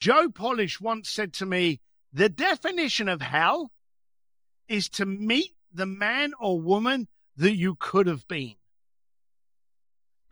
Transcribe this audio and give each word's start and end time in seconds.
Joe 0.00 0.30
Polish 0.30 0.80
once 0.80 1.10
said 1.10 1.34
to 1.34 1.46
me, 1.46 1.80
the 2.12 2.30
definition 2.30 3.08
of 3.08 3.20
hell 3.20 3.70
is 4.66 4.88
to 4.90 5.06
meet 5.06 5.54
the 5.72 5.86
man 5.86 6.32
or 6.40 6.60
woman 6.60 7.06
that 7.36 7.54
you 7.54 7.76
could 7.78 8.06
have 8.06 8.26
been. 8.26 8.54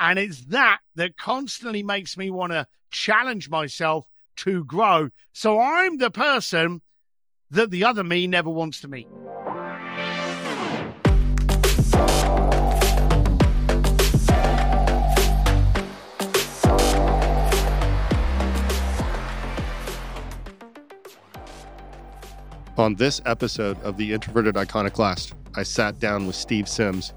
And 0.01 0.19
it's 0.19 0.47
that 0.47 0.79
that 0.95 1.17
constantly 1.17 1.83
makes 1.83 2.17
me 2.17 2.31
want 2.31 2.53
to 2.53 2.67
challenge 2.91 3.51
myself 3.51 4.07
to 4.37 4.65
grow. 4.65 5.11
So 5.33 5.61
I'm 5.61 5.99
the 5.99 6.11
person 6.11 6.81
that 7.51 7.71
the 7.71 7.85
other 7.85 8.05
me 8.05 8.27
never 8.27 8.51
wants 8.51 8.81
to 8.83 8.89
meet. 8.89 9.09
On 22.79 22.95
this 22.95 23.21
episode 23.27 23.77
of 23.83 23.97
The 23.97 24.13
Introverted 24.13 24.57
Iconoclast, 24.57 25.35
I 25.57 25.65
sat 25.65 25.99
down 25.99 26.29
with 26.29 26.37
Steve 26.37 26.69
Sims. 26.69 27.13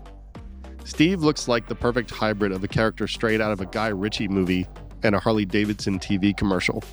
Steve 0.86 1.22
looks 1.22 1.48
like 1.48 1.68
the 1.68 1.76
perfect 1.76 2.10
hybrid 2.10 2.52
of 2.52 2.64
a 2.64 2.68
character 2.68 3.08
straight 3.08 3.40
out 3.40 3.52
of 3.52 3.62
a 3.62 3.68
Guy 3.68 3.90
Ritchie 3.90 4.28
movie 4.28 4.66
and 5.04 5.14
a 5.14 5.20
Harley 5.20 5.46
Davidson 5.46 6.00
TV 6.00 6.36
commercial. 6.36 6.84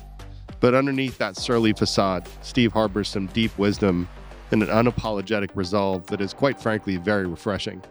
But 0.59 0.75
underneath 0.75 1.17
that 1.17 1.35
surly 1.35 1.73
facade, 1.73 2.29
Steve 2.43 2.71
harbors 2.71 3.07
some 3.07 3.25
deep 3.27 3.57
wisdom 3.57 4.07
and 4.51 4.61
an 4.61 4.69
unapologetic 4.69 5.49
resolve 5.55 6.05
that 6.05 6.21
is, 6.21 6.31
quite 6.31 6.61
frankly, 6.61 6.97
very 6.97 7.25
refreshing. 7.25 7.81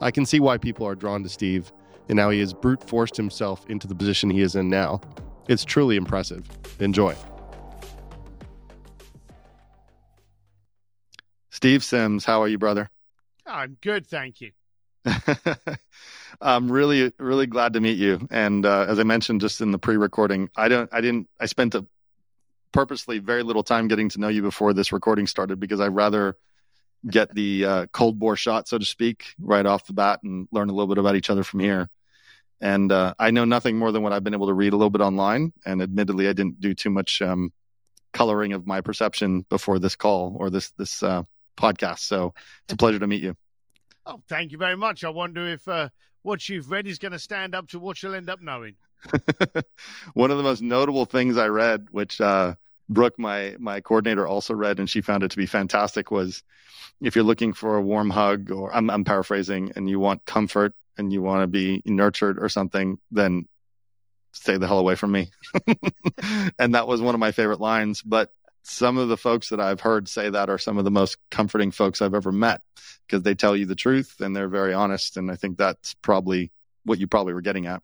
I 0.00 0.12
can 0.12 0.26
see 0.26 0.38
why 0.38 0.58
people 0.58 0.86
are 0.86 0.94
drawn 0.94 1.24
to 1.24 1.28
Steve 1.28 1.72
and 2.08 2.20
how 2.20 2.30
he 2.30 2.38
has 2.38 2.54
brute 2.54 2.88
forced 2.88 3.16
himself 3.16 3.68
into 3.68 3.88
the 3.88 3.96
position 3.96 4.30
he 4.30 4.42
is 4.42 4.54
in 4.54 4.68
now. 4.68 5.00
It's 5.48 5.64
truly 5.64 5.96
impressive. 5.96 6.48
Enjoy. 6.78 7.16
Steve 11.54 11.84
Sims, 11.84 12.24
how 12.24 12.42
are 12.42 12.48
you, 12.48 12.58
brother? 12.58 12.90
I'm 13.46 13.76
good, 13.80 14.08
thank 14.08 14.40
you. 14.40 14.50
I'm 16.40 16.70
really, 16.70 17.12
really 17.16 17.46
glad 17.46 17.74
to 17.74 17.80
meet 17.80 17.96
you. 17.96 18.26
And 18.32 18.66
uh, 18.66 18.86
as 18.88 18.98
I 18.98 19.04
mentioned 19.04 19.40
just 19.40 19.60
in 19.60 19.70
the 19.70 19.78
pre-recording, 19.78 20.50
I 20.56 20.66
don't, 20.66 20.92
I 20.92 21.00
didn't, 21.00 21.28
I 21.38 21.46
spent 21.46 21.76
a 21.76 21.86
purposely 22.72 23.20
very 23.20 23.44
little 23.44 23.62
time 23.62 23.86
getting 23.86 24.08
to 24.08 24.20
know 24.20 24.26
you 24.26 24.42
before 24.42 24.72
this 24.72 24.92
recording 24.92 25.28
started 25.28 25.60
because 25.60 25.78
I'd 25.78 25.94
rather 25.94 26.36
get 27.08 27.32
the 27.32 27.64
uh, 27.64 27.86
cold 27.92 28.18
bore 28.18 28.34
shot, 28.34 28.66
so 28.66 28.76
to 28.76 28.84
speak, 28.84 29.24
right 29.38 29.64
off 29.64 29.86
the 29.86 29.92
bat 29.92 30.24
and 30.24 30.48
learn 30.50 30.70
a 30.70 30.72
little 30.72 30.92
bit 30.92 30.98
about 30.98 31.14
each 31.14 31.30
other 31.30 31.44
from 31.44 31.60
here. 31.60 31.88
And 32.60 32.90
uh, 32.90 33.14
I 33.16 33.30
know 33.30 33.44
nothing 33.44 33.78
more 33.78 33.92
than 33.92 34.02
what 34.02 34.12
I've 34.12 34.24
been 34.24 34.34
able 34.34 34.48
to 34.48 34.54
read 34.54 34.72
a 34.72 34.76
little 34.76 34.90
bit 34.90 35.02
online. 35.02 35.52
And 35.64 35.80
admittedly, 35.80 36.26
I 36.26 36.32
didn't 36.32 36.60
do 36.60 36.74
too 36.74 36.90
much 36.90 37.22
um, 37.22 37.52
coloring 38.12 38.54
of 38.54 38.66
my 38.66 38.80
perception 38.80 39.42
before 39.48 39.78
this 39.78 39.94
call 39.94 40.34
or 40.36 40.50
this 40.50 40.72
this 40.72 41.00
uh, 41.04 41.22
podcast. 41.56 42.00
So 42.00 42.34
it's 42.64 42.74
a 42.74 42.76
pleasure 42.76 42.98
to 42.98 43.06
meet 43.06 43.22
you. 43.22 43.36
Oh, 44.06 44.20
thank 44.28 44.52
you 44.52 44.58
very 44.58 44.76
much. 44.76 45.04
I 45.04 45.08
wonder 45.08 45.46
if 45.46 45.66
uh, 45.66 45.88
what 46.22 46.48
you've 46.48 46.70
read 46.70 46.86
is 46.86 46.98
going 46.98 47.12
to 47.12 47.18
stand 47.18 47.54
up 47.54 47.68
to 47.68 47.78
what 47.78 48.02
you'll 48.02 48.14
end 48.14 48.28
up 48.28 48.40
knowing. 48.42 48.74
One 50.14 50.30
of 50.30 50.36
the 50.36 50.42
most 50.42 50.62
notable 50.62 51.04
things 51.04 51.36
I 51.36 51.48
read, 51.48 51.88
which 51.90 52.20
uh, 52.20 52.54
Brooke, 52.88 53.18
my 53.18 53.56
my 53.58 53.80
coordinator, 53.80 54.26
also 54.26 54.54
read, 54.54 54.78
and 54.78 54.88
she 54.88 55.00
found 55.00 55.22
it 55.22 55.30
to 55.30 55.36
be 55.36 55.46
fantastic, 55.46 56.10
was 56.10 56.42
if 57.00 57.14
you're 57.14 57.24
looking 57.24 57.52
for 57.52 57.76
a 57.76 57.82
warm 57.82 58.10
hug, 58.10 58.50
or 58.50 58.74
I'm, 58.74 58.90
I'm 58.90 59.04
paraphrasing, 59.04 59.72
and 59.76 59.88
you 59.88 60.00
want 60.00 60.24
comfort 60.24 60.74
and 60.96 61.12
you 61.12 61.22
want 61.22 61.42
to 61.42 61.46
be 61.46 61.82
nurtured 61.84 62.38
or 62.38 62.48
something, 62.48 62.98
then 63.10 63.46
stay 64.32 64.56
the 64.56 64.66
hell 64.66 64.78
away 64.78 64.94
from 64.94 65.12
me. 65.12 65.30
and 66.58 66.74
that 66.74 66.86
was 66.86 67.00
one 67.00 67.14
of 67.14 67.18
my 67.18 67.32
favorite 67.32 67.60
lines. 67.60 68.02
But 68.02 68.30
some 68.64 68.96
of 68.96 69.08
the 69.08 69.16
folks 69.16 69.50
that 69.50 69.60
I've 69.60 69.80
heard 69.80 70.08
say 70.08 70.30
that 70.30 70.48
are 70.48 70.58
some 70.58 70.78
of 70.78 70.84
the 70.84 70.90
most 70.90 71.18
comforting 71.30 71.70
folks 71.70 72.00
I've 72.00 72.14
ever 72.14 72.32
met 72.32 72.62
because 73.06 73.22
they 73.22 73.34
tell 73.34 73.54
you 73.54 73.66
the 73.66 73.74
truth 73.74 74.16
and 74.20 74.34
they're 74.34 74.48
very 74.48 74.72
honest. 74.72 75.18
And 75.18 75.30
I 75.30 75.36
think 75.36 75.58
that's 75.58 75.94
probably 75.94 76.50
what 76.84 76.98
you 76.98 77.06
probably 77.06 77.34
were 77.34 77.42
getting 77.42 77.66
at. 77.66 77.82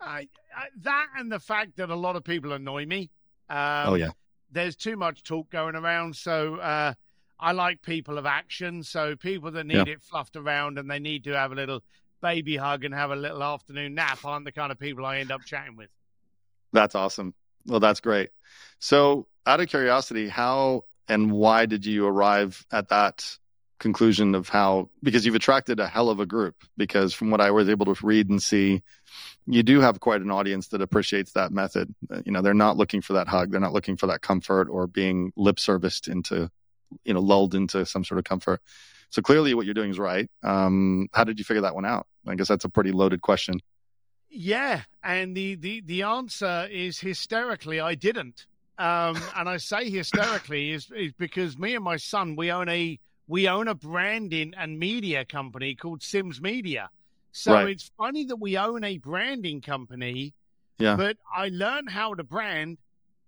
I, 0.00 0.28
I, 0.56 0.66
that 0.82 1.08
and 1.18 1.30
the 1.30 1.40
fact 1.40 1.76
that 1.76 1.90
a 1.90 1.96
lot 1.96 2.14
of 2.14 2.22
people 2.22 2.52
annoy 2.52 2.86
me. 2.86 3.10
Um, 3.50 3.88
oh, 3.88 3.94
yeah. 3.94 4.10
There's 4.52 4.76
too 4.76 4.96
much 4.96 5.24
talk 5.24 5.50
going 5.50 5.74
around. 5.74 6.14
So 6.14 6.56
uh, 6.56 6.94
I 7.40 7.52
like 7.52 7.82
people 7.82 8.18
of 8.18 8.26
action. 8.26 8.84
So 8.84 9.16
people 9.16 9.50
that 9.50 9.66
need 9.66 9.88
yeah. 9.88 9.94
it 9.94 10.02
fluffed 10.02 10.36
around 10.36 10.78
and 10.78 10.88
they 10.88 11.00
need 11.00 11.24
to 11.24 11.32
have 11.32 11.50
a 11.50 11.56
little 11.56 11.80
baby 12.20 12.56
hug 12.56 12.84
and 12.84 12.94
have 12.94 13.10
a 13.10 13.16
little 13.16 13.42
afternoon 13.42 13.96
nap 13.96 14.24
aren't 14.24 14.44
the 14.44 14.52
kind 14.52 14.70
of 14.70 14.78
people 14.78 15.04
I 15.04 15.18
end 15.18 15.32
up 15.32 15.44
chatting 15.44 15.76
with. 15.76 15.90
That's 16.72 16.94
awesome. 16.94 17.34
Well, 17.66 17.80
that's 17.80 18.00
great. 18.00 18.30
So 18.78 19.26
out 19.46 19.60
of 19.60 19.68
curiosity, 19.68 20.28
how 20.28 20.84
and 21.08 21.32
why 21.32 21.66
did 21.66 21.84
you 21.86 22.06
arrive 22.06 22.64
at 22.72 22.88
that 22.88 23.38
conclusion 23.78 24.36
of 24.36 24.48
how 24.48 24.88
because 25.02 25.26
you've 25.26 25.34
attracted 25.34 25.80
a 25.80 25.88
hell 25.88 26.08
of 26.08 26.20
a 26.20 26.26
group 26.26 26.54
because 26.76 27.12
from 27.12 27.32
what 27.32 27.40
I 27.40 27.50
was 27.50 27.68
able 27.68 27.92
to 27.92 28.06
read 28.06 28.30
and 28.30 28.40
see 28.40 28.80
you 29.44 29.64
do 29.64 29.80
have 29.80 29.98
quite 29.98 30.20
an 30.20 30.30
audience 30.30 30.68
that 30.68 30.80
appreciates 30.80 31.32
that 31.32 31.50
method. 31.50 31.92
You 32.24 32.30
know 32.30 32.42
they're 32.42 32.54
not 32.54 32.76
looking 32.76 33.00
for 33.00 33.14
that 33.14 33.26
hug. 33.26 33.50
They're 33.50 33.60
not 33.60 33.72
looking 33.72 33.96
for 33.96 34.06
that 34.06 34.22
comfort 34.22 34.68
or 34.68 34.86
being 34.86 35.32
lip 35.36 35.58
serviced 35.58 36.06
into 36.06 36.48
you 37.04 37.12
know 37.12 37.20
lulled 37.20 37.54
into 37.56 37.84
some 37.84 38.04
sort 38.04 38.18
of 38.18 38.24
comfort. 38.24 38.60
So 39.10 39.20
clearly 39.20 39.52
what 39.52 39.66
you're 39.66 39.74
doing 39.74 39.90
is 39.90 39.98
right. 39.98 40.30
Um, 40.44 41.08
how 41.12 41.24
did 41.24 41.38
you 41.38 41.44
figure 41.44 41.62
that 41.62 41.74
one 41.74 41.84
out? 41.84 42.06
I 42.26 42.36
guess 42.36 42.48
that's 42.48 42.64
a 42.64 42.68
pretty 42.68 42.92
loaded 42.92 43.20
question 43.20 43.60
yeah 44.32 44.82
and 45.04 45.36
the 45.36 45.54
the 45.56 45.80
the 45.82 46.02
answer 46.02 46.66
is 46.70 46.98
hysterically 46.98 47.80
I 47.80 47.94
didn't 47.94 48.46
um, 48.78 49.20
and 49.36 49.48
I 49.48 49.58
say 49.58 49.90
hysterically 49.90 50.70
is, 50.70 50.90
is 50.94 51.12
because 51.12 51.58
me 51.58 51.74
and 51.74 51.84
my 51.84 51.96
son 51.96 52.36
we 52.36 52.50
own 52.50 52.68
a 52.68 52.98
we 53.28 53.48
own 53.48 53.68
a 53.68 53.74
branding 53.74 54.52
and 54.56 54.78
media 54.78 55.24
company 55.24 55.74
called 55.74 56.02
Sims 56.02 56.40
Media. 56.40 56.90
So 57.30 57.54
right. 57.54 57.68
it's 57.68 57.90
funny 57.96 58.26
that 58.26 58.36
we 58.36 58.58
own 58.58 58.84
a 58.84 58.98
branding 58.98 59.62
company, 59.62 60.34
yeah. 60.78 60.96
but 60.96 61.16
I 61.34 61.48
learned 61.48 61.88
how 61.88 62.14
to 62.14 62.24
brand 62.24 62.76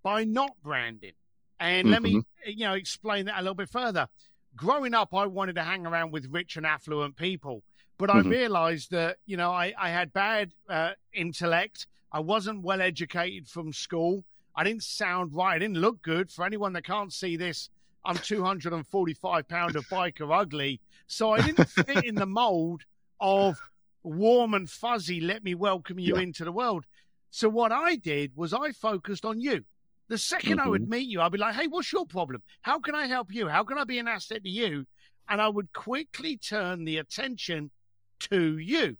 by 0.02 0.24
not 0.24 0.50
branding. 0.62 1.12
And 1.58 1.86
mm-hmm. 1.86 1.92
let 1.92 2.02
me 2.02 2.14
mm-hmm. 2.16 2.50
you 2.50 2.66
know 2.66 2.74
explain 2.74 3.26
that 3.26 3.38
a 3.38 3.42
little 3.42 3.54
bit 3.54 3.70
further. 3.70 4.08
Growing 4.56 4.94
up, 4.94 5.14
I 5.14 5.26
wanted 5.26 5.56
to 5.56 5.62
hang 5.62 5.86
around 5.86 6.12
with 6.12 6.26
rich 6.30 6.56
and 6.56 6.66
affluent 6.66 7.16
people, 7.16 7.62
but 7.98 8.10
mm-hmm. 8.10 8.28
I 8.28 8.30
realized 8.30 8.90
that 8.90 9.18
you 9.26 9.36
know 9.36 9.50
I, 9.50 9.72
I 9.78 9.90
had 9.90 10.12
bad 10.12 10.52
uh, 10.68 10.90
intellect. 11.12 11.86
I 12.12 12.20
wasn't 12.20 12.62
well 12.62 12.80
educated 12.80 13.48
from 13.48 13.72
school. 13.72 14.24
I 14.56 14.62
didn't 14.62 14.84
sound 14.84 15.34
right. 15.34 15.56
I 15.56 15.58
didn't 15.58 15.78
look 15.78 16.00
good. 16.02 16.30
For 16.30 16.44
anyone 16.44 16.72
that 16.74 16.84
can't 16.84 17.12
see 17.12 17.36
this, 17.36 17.70
I'm 18.04 18.16
245 18.16 19.48
pound 19.48 19.74
of 19.74 19.84
biker 19.88 20.32
ugly. 20.32 20.80
So 21.08 21.32
I 21.32 21.40
didn't 21.40 21.68
fit 21.68 22.04
in 22.04 22.14
the 22.14 22.26
mold 22.26 22.82
of 23.20 23.58
warm 24.04 24.54
and 24.54 24.70
fuzzy, 24.70 25.20
let 25.20 25.42
me 25.42 25.54
welcome 25.54 25.98
you 25.98 26.16
yeah. 26.16 26.22
into 26.22 26.44
the 26.44 26.52
world. 26.52 26.84
So 27.30 27.48
what 27.48 27.72
I 27.72 27.96
did 27.96 28.32
was 28.36 28.52
I 28.52 28.72
focused 28.72 29.24
on 29.24 29.40
you. 29.40 29.64
The 30.08 30.16
2nd 30.16 30.40
mm-hmm. 30.40 30.60
I 30.60 30.68
would 30.68 30.82
mm-hmm. 30.82 30.90
meet 30.90 31.08
you, 31.08 31.20
I'd 31.20 31.32
be 31.32 31.38
like, 31.38 31.54
hey, 31.54 31.66
what's 31.66 31.92
your 31.92 32.06
problem? 32.06 32.42
How 32.60 32.78
can 32.78 32.94
I 32.94 33.06
help 33.06 33.34
you? 33.34 33.48
How 33.48 33.64
can 33.64 33.78
I 33.78 33.84
be 33.84 33.98
an 33.98 34.06
asset 34.06 34.44
to 34.44 34.50
you? 34.50 34.86
And 35.28 35.40
I 35.40 35.48
would 35.48 35.72
quickly 35.72 36.36
turn 36.36 36.84
the 36.84 36.98
attention 36.98 37.70
to 38.20 38.58
you. 38.58 38.96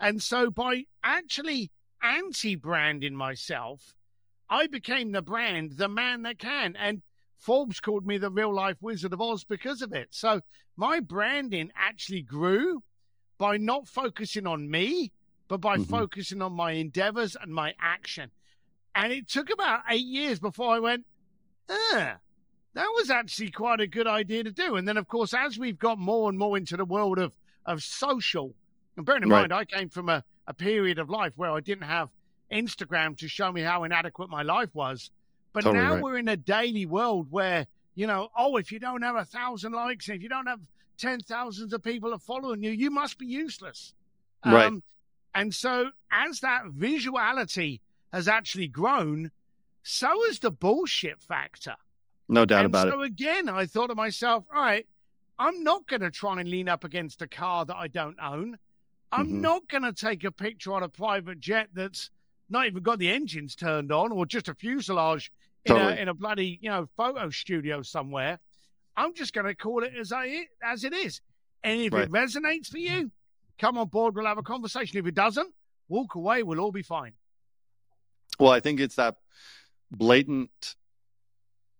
And 0.00 0.22
so 0.22 0.50
by 0.50 0.84
actually 1.02 1.70
anti 2.02 2.54
branding 2.54 3.16
myself, 3.16 3.94
I 4.48 4.66
became 4.66 5.12
the 5.12 5.22
brand, 5.22 5.72
the 5.72 5.88
man 5.88 6.22
that 6.22 6.38
can. 6.38 6.76
And 6.76 7.02
Forbes 7.36 7.80
called 7.80 8.06
me 8.06 8.18
the 8.18 8.30
real 8.30 8.54
life 8.54 8.76
Wizard 8.80 9.12
of 9.12 9.20
Oz 9.20 9.44
because 9.44 9.82
of 9.82 9.92
it. 9.92 10.08
So 10.10 10.40
my 10.76 11.00
branding 11.00 11.70
actually 11.76 12.22
grew 12.22 12.82
by 13.38 13.56
not 13.56 13.88
focusing 13.88 14.46
on 14.46 14.70
me, 14.70 15.12
but 15.46 15.60
by 15.60 15.76
mm-hmm. 15.76 15.84
focusing 15.84 16.42
on 16.42 16.52
my 16.52 16.72
endeavors 16.72 17.36
and 17.40 17.52
my 17.52 17.74
action. 17.80 18.30
And 18.94 19.12
it 19.12 19.28
took 19.28 19.50
about 19.50 19.82
eight 19.88 20.06
years 20.06 20.40
before 20.40 20.74
I 20.74 20.80
went, 20.80 21.06
ah, 21.68 22.16
that 22.74 22.88
was 22.96 23.10
actually 23.10 23.50
quite 23.50 23.80
a 23.80 23.86
good 23.86 24.06
idea 24.06 24.44
to 24.44 24.52
do. 24.52 24.76
And 24.76 24.86
then, 24.86 24.96
of 24.96 25.08
course, 25.08 25.34
as 25.34 25.58
we've 25.58 25.78
got 25.78 25.98
more 25.98 26.28
and 26.28 26.38
more 26.38 26.56
into 26.56 26.76
the 26.76 26.84
world 26.84 27.18
of, 27.18 27.32
of 27.66 27.82
social, 27.82 28.54
and 28.96 29.04
bearing 29.04 29.22
in 29.22 29.28
right. 29.28 29.48
mind, 29.48 29.52
I 29.52 29.64
came 29.64 29.88
from 29.88 30.08
a, 30.08 30.24
a 30.46 30.54
period 30.54 30.98
of 30.98 31.10
life 31.10 31.32
where 31.36 31.50
I 31.50 31.60
didn't 31.60 31.84
have 31.84 32.10
Instagram 32.50 33.16
to 33.18 33.28
show 33.28 33.52
me 33.52 33.60
how 33.60 33.84
inadequate 33.84 34.30
my 34.30 34.42
life 34.42 34.74
was. 34.74 35.10
But 35.52 35.64
totally 35.64 35.82
now 35.82 35.94
right. 35.94 36.02
we're 36.02 36.18
in 36.18 36.28
a 36.28 36.36
daily 36.36 36.86
world 36.86 37.28
where, 37.30 37.66
you 37.94 38.06
know, 38.06 38.28
oh, 38.36 38.56
if 38.56 38.70
you 38.72 38.78
don't 38.78 39.02
have 39.02 39.16
a 39.16 39.24
thousand 39.24 39.72
likes, 39.72 40.08
if 40.08 40.22
you 40.22 40.28
don't 40.28 40.46
have 40.46 40.60
ten 40.96 41.20
thousands 41.20 41.72
of 41.72 41.82
people 41.82 42.12
are 42.12 42.18
following 42.18 42.62
you, 42.62 42.70
you 42.70 42.90
must 42.90 43.18
be 43.18 43.26
useless. 43.26 43.94
Right. 44.44 44.66
Um, 44.66 44.82
and 45.34 45.54
so 45.54 45.90
as 46.10 46.40
that 46.40 46.64
visuality 46.66 47.80
has 48.12 48.28
actually 48.28 48.68
grown, 48.68 49.30
so 49.82 50.08
has 50.26 50.38
the 50.38 50.50
bullshit 50.50 51.20
factor. 51.20 51.76
No 52.28 52.44
doubt 52.44 52.64
and 52.64 52.66
about 52.66 52.88
so 52.88 52.88
it. 52.88 52.92
So 52.92 53.00
again, 53.02 53.48
I 53.48 53.66
thought 53.66 53.88
to 53.88 53.94
myself, 53.94 54.44
all 54.54 54.60
right, 54.60 54.86
I'm 55.38 55.62
not 55.62 55.86
going 55.86 56.00
to 56.00 56.10
try 56.10 56.40
and 56.40 56.48
lean 56.48 56.68
up 56.68 56.84
against 56.84 57.22
a 57.22 57.28
car 57.28 57.64
that 57.64 57.76
I 57.76 57.88
don't 57.88 58.16
own. 58.20 58.58
I'm 59.10 59.26
mm-hmm. 59.26 59.40
not 59.40 59.68
going 59.68 59.84
to 59.84 59.92
take 59.92 60.24
a 60.24 60.32
picture 60.32 60.72
on 60.72 60.82
a 60.82 60.88
private 60.88 61.40
jet 61.40 61.68
that's 61.72 62.10
not 62.50 62.66
even 62.66 62.82
got 62.82 62.98
the 62.98 63.10
engines 63.10 63.54
turned 63.54 63.92
on 63.92 64.12
or 64.12 64.26
just 64.26 64.48
a 64.48 64.54
fuselage 64.54 65.30
in, 65.64 65.76
a, 65.76 65.90
in 65.90 66.08
a 66.08 66.14
bloody 66.14 66.58
you 66.60 66.70
know 66.70 66.88
photo 66.96 67.30
studio 67.30 67.82
somewhere. 67.82 68.38
I'm 68.96 69.14
just 69.14 69.32
going 69.32 69.46
to 69.46 69.54
call 69.54 69.84
it 69.84 69.92
as 69.98 70.12
I 70.12 70.46
as 70.62 70.84
it 70.84 70.92
is, 70.92 71.20
and 71.62 71.80
if 71.80 71.94
it 71.94 72.10
resonates 72.10 72.68
for 72.68 72.78
you, 72.78 73.10
come 73.58 73.78
on 73.78 73.88
board. 73.88 74.14
We'll 74.16 74.26
have 74.26 74.38
a 74.38 74.42
conversation. 74.42 74.98
If 74.98 75.06
it 75.06 75.14
doesn't, 75.14 75.52
walk 75.88 76.14
away. 76.14 76.42
We'll 76.42 76.60
all 76.60 76.72
be 76.72 76.82
fine. 76.82 77.12
Well, 78.40 78.50
I 78.50 78.60
think 78.60 78.80
it's 78.80 78.96
that 78.96 79.16
blatant 79.90 80.76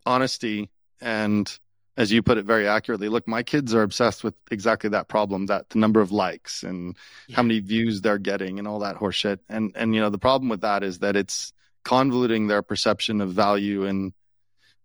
honesty 0.06 0.70
and 1.00 1.58
as 1.98 2.12
you 2.12 2.22
put 2.22 2.38
it 2.38 2.44
very 2.44 2.68
accurately, 2.68 3.08
look, 3.08 3.26
my 3.26 3.42
kids 3.42 3.74
are 3.74 3.82
obsessed 3.82 4.22
with 4.22 4.34
exactly 4.52 4.88
that 4.90 5.08
problem, 5.08 5.46
that 5.46 5.68
the 5.70 5.80
number 5.80 6.00
of 6.00 6.12
likes 6.12 6.62
and 6.62 6.96
Yeah. 7.26 7.36
how 7.36 7.42
many 7.42 7.58
views 7.58 8.00
they're 8.00 8.18
getting 8.18 8.60
and 8.60 8.68
all 8.68 8.78
that 8.78 8.96
horseshit. 8.96 9.40
And 9.48 9.72
and 9.74 9.94
you 9.94 10.00
know, 10.00 10.08
the 10.08 10.18
problem 10.18 10.48
with 10.48 10.60
that 10.60 10.84
is 10.84 11.00
that 11.00 11.16
it's 11.16 11.52
convoluting 11.84 12.48
their 12.48 12.62
perception 12.62 13.20
of 13.20 13.32
value 13.32 13.84
and 13.84 14.12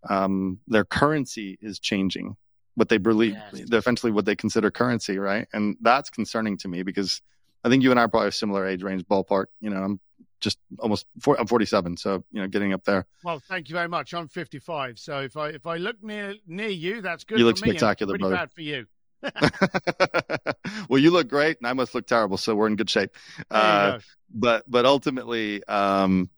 um, 0.10 0.60
their 0.68 0.84
currency 0.84 1.58
is 1.62 1.80
changing. 1.80 2.36
What 2.76 2.90
they 2.90 2.98
believe, 2.98 3.36
Yes. 3.54 3.66
eventually, 3.72 4.12
what 4.12 4.26
they 4.26 4.36
consider 4.36 4.72
currency, 4.72 5.20
right? 5.20 5.48
And 5.54 5.78
that's 5.82 6.10
concerning 6.10 6.58
to 6.58 6.68
me 6.68 6.82
because 6.82 7.22
I 7.64 7.70
think 7.70 7.84
you 7.84 7.92
and 7.92 8.00
I 8.00 8.04
are 8.04 8.10
probably 8.10 8.30
a 8.30 8.32
similar 8.32 8.66
age 8.66 8.82
range, 8.82 9.06
ballpark. 9.06 9.46
You 9.62 9.70
know, 9.70 9.84
I'm 9.84 10.00
just 10.44 10.60
almost 10.80 11.06
four, 11.20 11.40
I'm 11.40 11.48
47, 11.48 11.98
so 11.98 12.24
you 12.32 12.42
know, 12.42 12.48
getting 12.48 12.74
up 12.74 12.84
there. 12.84 13.06
Well, 13.24 13.40
thank 13.40 13.70
you 13.70 13.74
very 13.74 13.88
much. 13.88 14.14
I'm 14.14 14.28
55, 14.28 15.00
so 15.00 15.22
if 15.22 15.36
I 15.38 15.50
if 15.50 15.66
I 15.66 15.78
look 15.78 16.04
near 16.04 16.36
near 16.46 16.70
you, 16.70 17.02
that's 17.02 17.24
good. 17.24 17.40
You 17.40 17.44
for 17.46 17.48
look 17.48 17.58
spectacular, 17.58 18.12
pretty 18.12 18.24
brother. 18.24 18.36
bad 18.36 18.52
for 18.52 18.62
you. 18.62 18.86
well, 20.90 21.00
you 21.00 21.12
look 21.12 21.28
great, 21.28 21.58
and 21.60 21.68
I 21.68 21.74
must 21.74 21.96
look 21.96 22.06
terrible, 22.08 22.38
so 22.38 22.56
we're 22.56 22.68
in 22.68 22.76
good 22.76 22.90
shape. 22.90 23.12
Uh, 23.50 24.00
but 24.34 24.70
but 24.70 24.86
ultimately, 24.86 25.64
um, 25.66 26.30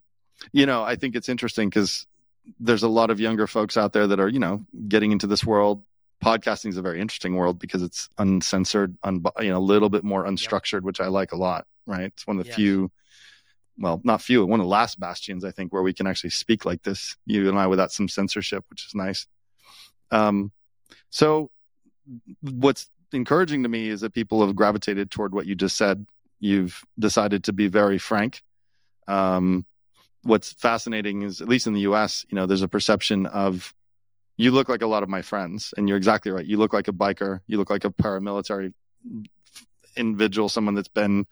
you 0.52 0.66
know, 0.66 0.84
I 0.84 0.96
think 0.96 1.16
it's 1.16 1.30
interesting 1.30 1.70
because 1.70 2.06
there's 2.60 2.84
a 2.84 2.88
lot 2.88 3.10
of 3.10 3.20
younger 3.20 3.48
folks 3.48 3.76
out 3.78 3.94
there 3.94 4.06
that 4.08 4.20
are, 4.20 4.28
you 4.30 4.40
know, 4.40 4.66
getting 4.88 5.12
into 5.12 5.28
this 5.28 5.44
world. 5.44 5.84
Podcasting 6.24 6.70
is 6.70 6.78
a 6.78 6.82
very 6.82 7.02
interesting 7.02 7.36
world 7.36 7.60
because 7.60 7.82
it's 7.82 8.08
uncensored, 8.18 8.96
un- 9.04 9.24
you 9.40 9.50
know, 9.50 9.58
a 9.58 9.60
little 9.60 9.90
bit 9.90 10.04
more 10.04 10.26
unstructured, 10.26 10.82
which 10.82 11.00
I 11.02 11.08
like 11.08 11.32
a 11.32 11.36
lot. 11.38 11.66
Right? 11.88 12.06
It's 12.06 12.26
one 12.26 12.38
of 12.38 12.44
the 12.44 12.50
Yes. 12.50 12.56
few, 12.56 12.92
well, 13.78 14.02
not 14.04 14.22
few, 14.22 14.46
one 14.46 14.60
of 14.60 14.66
the 14.66 14.70
last 14.70 15.00
bastions 15.00 15.44
I 15.44 15.52
think 15.52 15.74
where 15.74 15.84
we 15.84 15.94
can 15.94 16.08
actually 16.08 16.30
speak 16.30 16.66
like 16.66 16.84
this, 16.84 17.16
you 17.26 17.50
and 17.50 17.58
I, 17.58 17.68
without 17.68 17.92
some 17.92 18.08
censorship, 18.08 18.64
which 18.70 18.86
is 18.86 18.96
nice. 18.96 19.28
Um, 20.12 20.52
so 21.10 21.50
what's 22.42 22.90
encouraging 23.12 23.64
to 23.64 23.70
me 23.70 23.90
is 23.90 24.02
that 24.02 24.14
people 24.14 24.46
have 24.46 24.56
gravitated 24.56 25.12
toward 25.12 25.34
what 25.34 25.46
you 25.46 25.56
just 25.56 25.78
said. 25.78 26.06
You've 26.40 26.84
decided 26.98 27.46
to 27.46 27.54
be 27.54 27.68
very 27.68 27.98
frank. 27.98 28.42
Um, 29.08 29.66
what's 30.24 30.54
fascinating 30.54 31.22
is, 31.24 31.42
at 31.42 31.48
least 31.48 31.68
in 31.68 31.74
the 31.74 31.82
U.S., 31.82 32.26
you 32.30 32.36
know, 32.36 32.46
there's 32.46 32.62
a 32.62 32.68
perception 32.68 33.26
of 33.26 33.74
you 34.38 34.52
look 34.52 34.68
like 34.68 34.82
a 34.82 34.88
lot 34.88 35.04
of 35.04 35.10
my 35.10 35.22
friends, 35.22 35.74
and 35.78 35.88
you're 35.88 35.98
exactly 35.98 36.32
right. 36.32 36.46
You 36.46 36.58
look 36.58 36.74
like 36.74 36.88
a 36.88 36.94
biker. 36.94 37.40
You 37.48 37.58
look 37.58 37.70
like 37.70 37.86
a 37.86 37.90
paramilitary 37.90 38.74
individual, 39.96 40.50
someone 40.50 40.76
that's 40.76 40.90
been 40.90 41.26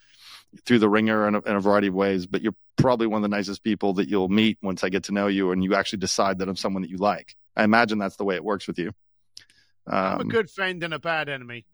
through 0.65 0.79
the 0.79 0.89
ringer 0.89 1.27
in 1.27 1.35
a, 1.35 1.39
in 1.41 1.55
a 1.55 1.59
variety 1.59 1.87
of 1.87 1.93
ways. 1.93 2.25
But 2.25 2.41
you're 2.41 2.55
probably 2.75 3.07
one 3.07 3.23
of 3.23 3.29
the 3.29 3.35
nicest 3.35 3.63
people 3.63 3.93
that 3.93 4.09
you'll 4.09 4.29
meet 4.29 4.57
once 4.61 4.83
I 4.83 4.89
get 4.89 5.03
to 5.05 5.11
know 5.13 5.27
you, 5.27 5.51
and 5.51 5.63
you 5.63 5.75
actually 5.75 5.99
decide 5.99 6.39
that 6.39 6.49
I'm 6.49 6.55
someone 6.55 6.81
that 6.83 6.89
you 6.91 6.97
like. 6.97 7.35
I 7.55 7.63
imagine 7.63 7.97
that's 7.99 8.15
the 8.15 8.25
way 8.25 8.35
it 8.35 8.43
works 8.43 8.67
with 8.67 8.79
you. 8.79 8.91
I'm 9.87 10.19
a 10.19 10.21
Um, 10.23 10.29
good 10.29 10.49
friend 10.49 10.83
and 10.83 10.93
a 10.93 10.99
bad 10.99 11.29
enemy. 11.29 11.65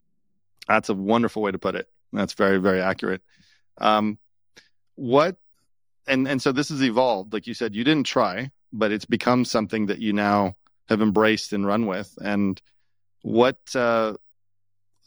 that's 0.67 0.89
a 0.89 0.93
wonderful 0.93 1.41
way 1.41 1.51
to 1.51 1.59
put 1.59 1.75
it. 1.75 1.87
That's 2.11 2.33
very, 2.33 2.57
very 2.57 2.81
accurate. 2.81 3.21
Um, 3.77 4.17
what, 4.95 5.37
and 6.07 6.27
and 6.27 6.41
so 6.41 6.51
this 6.51 6.69
has 6.69 6.81
evolved. 6.83 7.33
Like 7.33 7.47
you 7.47 7.53
said, 7.53 7.75
you 7.75 7.83
didn't 7.83 8.07
try, 8.07 8.51
but 8.73 8.91
it's 8.91 9.05
become 9.05 9.45
something 9.45 9.85
that 9.87 9.99
you 9.99 10.11
now 10.13 10.55
have 10.89 11.01
embraced 11.01 11.53
and 11.53 11.65
run 11.65 11.85
with. 11.85 12.13
And 12.21 12.59
what, 13.21 13.57
uh, 13.75 14.15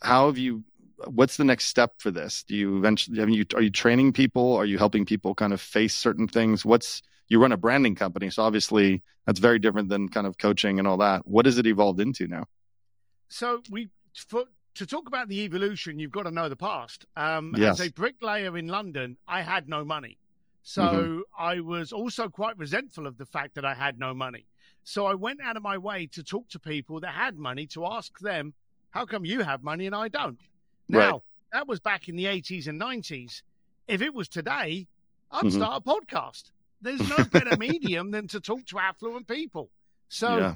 how 0.00 0.26
have 0.26 0.38
you? 0.38 0.62
What's 1.06 1.36
the 1.36 1.44
next 1.44 1.66
step 1.66 1.94
for 1.98 2.10
this? 2.10 2.44
Do 2.44 2.56
you 2.56 2.76
eventually? 2.78 3.18
Have 3.18 3.30
you? 3.30 3.44
Are 3.54 3.62
you 3.62 3.70
training 3.70 4.12
people? 4.12 4.54
Are 4.56 4.64
you 4.64 4.78
helping 4.78 5.04
people 5.04 5.34
kind 5.34 5.52
of 5.52 5.60
face 5.60 5.94
certain 5.94 6.28
things? 6.28 6.64
What's 6.64 7.02
you 7.28 7.40
run 7.40 7.52
a 7.52 7.56
branding 7.56 7.94
company, 7.94 8.28
so 8.28 8.42
obviously 8.42 9.02
that's 9.26 9.40
very 9.40 9.58
different 9.58 9.88
than 9.88 10.08
kind 10.08 10.26
of 10.26 10.36
coaching 10.36 10.78
and 10.78 10.86
all 10.86 10.98
that. 10.98 11.26
What 11.26 11.46
has 11.46 11.56
it 11.56 11.66
evolved 11.66 11.98
into 11.98 12.26
now? 12.26 12.44
So 13.28 13.62
we 13.70 13.88
for, 14.14 14.44
to 14.74 14.86
talk 14.86 15.08
about 15.08 15.28
the 15.28 15.40
evolution, 15.40 15.98
you've 15.98 16.10
got 16.10 16.24
to 16.24 16.30
know 16.30 16.50
the 16.50 16.56
past. 16.56 17.06
Um, 17.16 17.54
Yes. 17.56 17.80
As 17.80 17.86
a 17.86 17.90
bricklayer 17.92 18.58
in 18.58 18.68
London, 18.68 19.16
I 19.26 19.40
had 19.40 19.68
no 19.68 19.84
money, 19.84 20.18
so 20.62 20.82
Mhm. 20.82 21.20
I 21.38 21.60
was 21.60 21.92
also 21.92 22.28
quite 22.28 22.58
resentful 22.58 23.06
of 23.06 23.16
the 23.16 23.26
fact 23.26 23.54
that 23.54 23.64
I 23.64 23.74
had 23.74 23.98
no 23.98 24.12
money. 24.12 24.44
So 24.84 25.06
I 25.06 25.14
went 25.14 25.40
out 25.40 25.56
of 25.56 25.62
my 25.62 25.78
way 25.78 26.06
to 26.08 26.22
talk 26.22 26.48
to 26.50 26.58
people 26.58 27.00
that 27.00 27.14
had 27.14 27.38
money 27.38 27.66
to 27.68 27.86
ask 27.86 28.18
them, 28.18 28.52
"How 28.90 29.06
come 29.06 29.24
you 29.24 29.42
have 29.42 29.62
money 29.62 29.86
and 29.86 29.94
I 29.94 30.08
don't?" 30.08 30.40
Right. 30.88 31.08
Now 31.10 31.22
that 31.52 31.66
was 31.68 31.80
back 31.80 32.08
in 32.08 32.16
the 32.16 32.26
eighties 32.26 32.66
and 32.68 32.78
nineties. 32.78 33.42
If 33.88 34.00
it 34.02 34.14
was 34.14 34.28
today, 34.28 34.86
I'd 35.30 35.44
Mhm. 35.44 35.52
start 35.52 35.82
a 35.84 35.88
podcast. 35.88 36.50
There's 36.80 37.06
no 37.08 37.24
better 37.32 37.56
medium 37.56 38.10
than 38.10 38.28
to 38.28 38.40
talk 38.40 38.64
to 38.66 38.78
affluent 38.78 39.26
people. 39.28 39.70
So 40.08 40.38
yeah. 40.38 40.54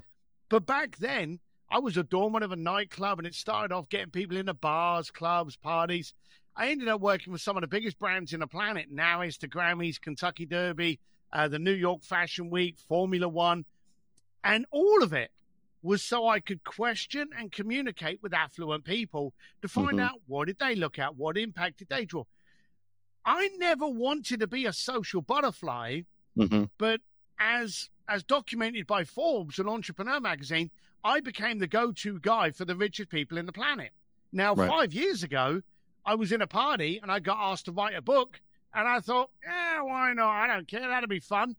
but 0.49 0.67
back 0.67 0.97
then, 0.99 1.41
I 1.71 1.79
was 1.79 1.97
a 1.97 2.03
doorman 2.03 2.43
of 2.43 2.53
a 2.53 2.57
nightclub, 2.57 3.19
and 3.19 3.27
it 3.27 3.35
started 3.35 3.75
off 3.75 3.89
getting 3.89 4.11
people 4.11 4.37
into 4.37 4.55
bars, 4.55 5.11
clubs, 5.11 5.57
parties. 5.57 6.15
I 6.55 6.69
ended 6.69 6.89
up 6.89 7.01
working 7.01 7.33
with 7.33 7.43
some 7.43 7.57
of 7.57 7.61
the 7.61 7.67
biggest 7.67 7.99
brands 7.99 8.33
in 8.33 8.41
the 8.41 8.47
planet. 8.47 8.91
Now 8.91 9.21
it's 9.21 9.37
the 9.37 9.49
Grammys, 9.49 10.01
Kentucky 10.01 10.47
Derby, 10.47 10.99
uh, 11.33 11.49
the 11.49 11.59
New 11.59 11.73
York 11.73 12.03
Fashion 12.03 12.49
Week, 12.51 12.77
Formula 12.89 13.29
One, 13.29 13.65
and 14.45 14.65
all 14.71 15.03
of 15.03 15.13
it 15.13 15.31
was 15.87 16.03
so 16.03 16.27
I 16.29 16.41
could 16.41 16.65
question 16.65 17.31
and 17.39 17.53
communicate 17.53 18.21
with 18.23 18.35
affluent 18.35 18.85
people 18.85 19.33
to 19.63 19.69
find 19.69 19.99
Mhm. 19.99 20.03
out 20.03 20.21
what 20.27 20.47
did 20.47 20.59
they 20.59 20.75
look 20.75 20.99
at, 20.99 21.15
what 21.17 21.39
impact 21.39 21.79
did 21.79 21.89
they 21.89 22.05
draw. 22.05 22.25
I 23.25 23.49
never 23.57 23.87
wanted 23.89 24.41
to 24.41 24.47
be 24.47 24.67
a 24.67 24.73
social 24.73 25.23
butterfly 25.23 26.03
hmm 26.35 26.65
but 26.79 27.01
as 27.39 27.89
as 28.09 28.23
documented 28.23 28.87
by 28.87 29.05
Forbes 29.05 29.59
and 29.59 29.69
Entrepreneur 29.69 30.21
magazine, 30.21 30.71
I 31.03 31.21
became 31.21 31.59
the 31.59 31.67
go-to 31.67 32.21
guy 32.21 32.51
for 32.53 32.65
the 32.65 32.77
richest 32.77 33.09
people 33.11 33.37
in 33.39 33.47
the 33.47 33.53
planet. 33.53 33.93
Now, 34.33 34.55
Right. 34.55 34.71
five 34.71 34.93
years 34.95 35.23
ago, 35.25 35.63
I 36.05 36.15
was 36.15 36.31
in 36.31 36.41
a 36.41 36.47
party 36.47 36.99
and 37.03 37.11
I 37.11 37.19
got 37.19 37.39
asked 37.39 37.65
to 37.65 37.73
write 37.73 37.95
a 37.97 38.01
book, 38.03 38.41
and 38.73 38.87
I 38.87 39.01
thought, 39.01 39.31
yeah, 39.43 39.81
why 39.83 40.13
not? 40.13 40.31
I 40.31 40.47
don't 40.47 40.69
care. 40.69 40.87
That'd 40.87 41.09
be 41.11 41.19
fun. 41.19 41.57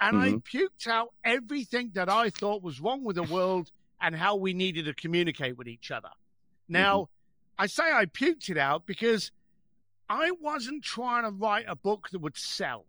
And 0.00 0.16
I 0.16 0.28
mm-hmm. 0.30 0.56
puked 0.56 0.86
out 0.86 1.12
everything 1.24 1.90
that 1.94 2.08
I 2.08 2.30
thought 2.30 2.62
was 2.62 2.80
wrong 2.80 3.02
with 3.02 3.16
the 3.16 3.24
world 3.24 3.70
and 4.00 4.14
how 4.14 4.36
we 4.36 4.54
needed 4.54 4.84
to 4.84 4.94
communicate 4.94 5.58
with 5.58 5.66
each 5.66 5.90
other. 5.90 6.10
Now, 6.68 7.02
mm-hmm. 7.02 7.62
I 7.62 7.66
say 7.66 7.92
I 7.92 8.06
puked 8.06 8.48
it 8.48 8.58
out 8.58 8.86
because 8.86 9.32
I 10.08 10.30
wasn't 10.40 10.84
trying 10.84 11.24
to 11.24 11.30
write 11.30 11.64
a 11.66 11.74
book 11.74 12.08
that 12.10 12.20
would 12.20 12.36
sell. 12.36 12.86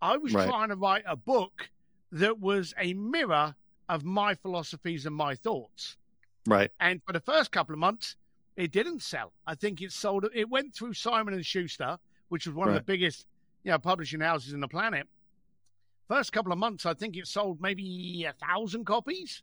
I 0.00 0.16
was 0.16 0.34
Right. 0.34 0.48
trying 0.48 0.70
to 0.70 0.76
write 0.76 1.04
a 1.06 1.16
book 1.16 1.70
that 2.10 2.40
was 2.40 2.74
a 2.76 2.92
mirror 2.94 3.54
of 3.88 4.04
my 4.04 4.34
philosophies 4.34 5.06
and 5.06 5.14
my 5.14 5.34
thoughts. 5.36 5.96
Right. 6.46 6.72
And 6.80 7.00
for 7.04 7.12
the 7.12 7.20
first 7.20 7.52
couple 7.52 7.72
of 7.72 7.78
months, 7.78 8.16
it 8.56 8.72
didn't 8.72 9.00
sell. 9.02 9.32
I 9.46 9.54
think 9.54 9.80
it 9.80 9.92
sold. 9.92 10.26
It 10.34 10.48
went 10.48 10.74
through 10.74 10.94
Simon 10.94 11.34
and 11.34 11.46
Schuster, 11.46 11.98
which 12.28 12.46
was 12.46 12.54
one 12.54 12.68
of 12.68 12.74
the 12.74 12.82
biggest, 12.82 13.26
you 13.62 13.70
know, 13.70 13.78
publishing 13.78 14.20
houses 14.20 14.52
in 14.52 14.60
the 14.60 14.68
planet. 14.68 15.06
First 16.12 16.30
couple 16.34 16.52
of 16.52 16.58
months, 16.58 16.84
I 16.84 16.92
think 16.92 17.16
it 17.16 17.26
sold 17.26 17.62
maybe 17.62 18.26
a 18.28 18.34
thousand 18.34 18.84
copies, 18.84 19.42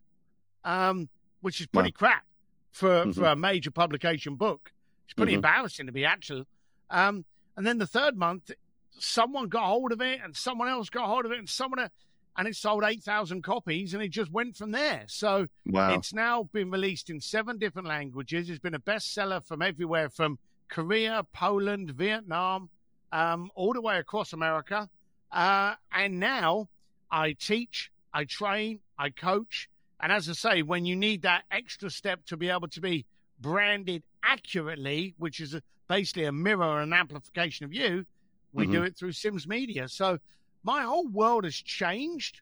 um, 0.62 1.08
which 1.40 1.60
is 1.60 1.66
pretty 1.66 1.90
crap 1.90 2.24
for 2.70 3.06
Mhm. 3.06 3.14
for 3.16 3.24
a 3.24 3.34
major 3.34 3.72
publication 3.72 4.36
book. 4.36 4.70
It's 5.04 5.14
pretty 5.14 5.32
Mhm. 5.32 5.42
embarrassing 5.42 5.86
to 5.86 5.92
be 5.92 6.04
actual. 6.04 6.46
Um, 6.88 7.24
and 7.56 7.66
then 7.66 7.78
the 7.78 7.88
third 7.88 8.16
month, 8.16 8.52
someone 8.92 9.48
got 9.48 9.64
hold 9.64 9.90
of 9.90 10.00
it, 10.00 10.20
and 10.22 10.36
someone 10.36 10.68
else 10.68 10.90
got 10.90 11.08
hold 11.08 11.26
of 11.26 11.32
it, 11.32 11.40
and 11.40 11.48
someone, 11.48 11.90
and 12.36 12.46
it 12.46 12.54
sold 12.54 12.84
eight 12.84 13.02
thousand 13.02 13.42
copies, 13.42 13.92
and 13.92 14.00
it 14.00 14.10
just 14.10 14.30
went 14.30 14.56
from 14.56 14.70
there. 14.70 15.06
So. 15.08 15.48
Wow. 15.66 15.94
It's 15.94 16.12
now 16.14 16.44
been 16.44 16.70
released 16.70 17.10
in 17.10 17.20
seven 17.20 17.58
different 17.58 17.88
languages. 17.88 18.48
It's 18.48 18.60
been 18.60 18.76
a 18.76 18.78
bestseller 18.78 19.42
from 19.42 19.60
everywhere 19.60 20.08
from 20.08 20.38
Korea, 20.68 21.24
Poland, 21.32 21.90
Vietnam, 21.90 22.70
um, 23.10 23.50
all 23.56 23.72
the 23.72 23.80
way 23.80 23.98
across 23.98 24.32
America. 24.32 24.88
Uh, 25.32 25.74
and 25.92 26.18
now 26.18 26.68
I 27.10 27.32
teach, 27.32 27.90
I 28.12 28.24
train, 28.24 28.80
I 28.98 29.10
coach. 29.10 29.68
And 30.00 30.10
as 30.10 30.28
I 30.28 30.32
say, 30.32 30.62
when 30.62 30.84
you 30.86 30.96
need 30.96 31.22
that 31.22 31.44
extra 31.50 31.90
step 31.90 32.24
to 32.26 32.36
be 32.36 32.48
able 32.48 32.68
to 32.68 32.80
be 32.80 33.04
branded 33.40 34.02
accurately, 34.22 35.14
which 35.18 35.40
is 35.40 35.54
a, 35.54 35.62
basically 35.88 36.24
a 36.24 36.32
mirror 36.32 36.80
and 36.80 36.92
amplification 36.94 37.64
of 37.64 37.72
you, 37.72 38.06
we 38.52 38.66
do 38.66 38.82
it 38.82 38.96
through 38.96 39.12
Sims 39.12 39.46
Media. 39.46 39.88
So 39.88 40.18
my 40.64 40.82
whole 40.82 41.06
world 41.06 41.44
has 41.44 41.54
changed, 41.54 42.40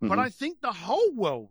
but 0.00 0.18
Mhm. 0.18 0.18
I 0.18 0.28
think 0.28 0.60
the 0.60 0.72
whole 0.72 1.12
world 1.12 1.48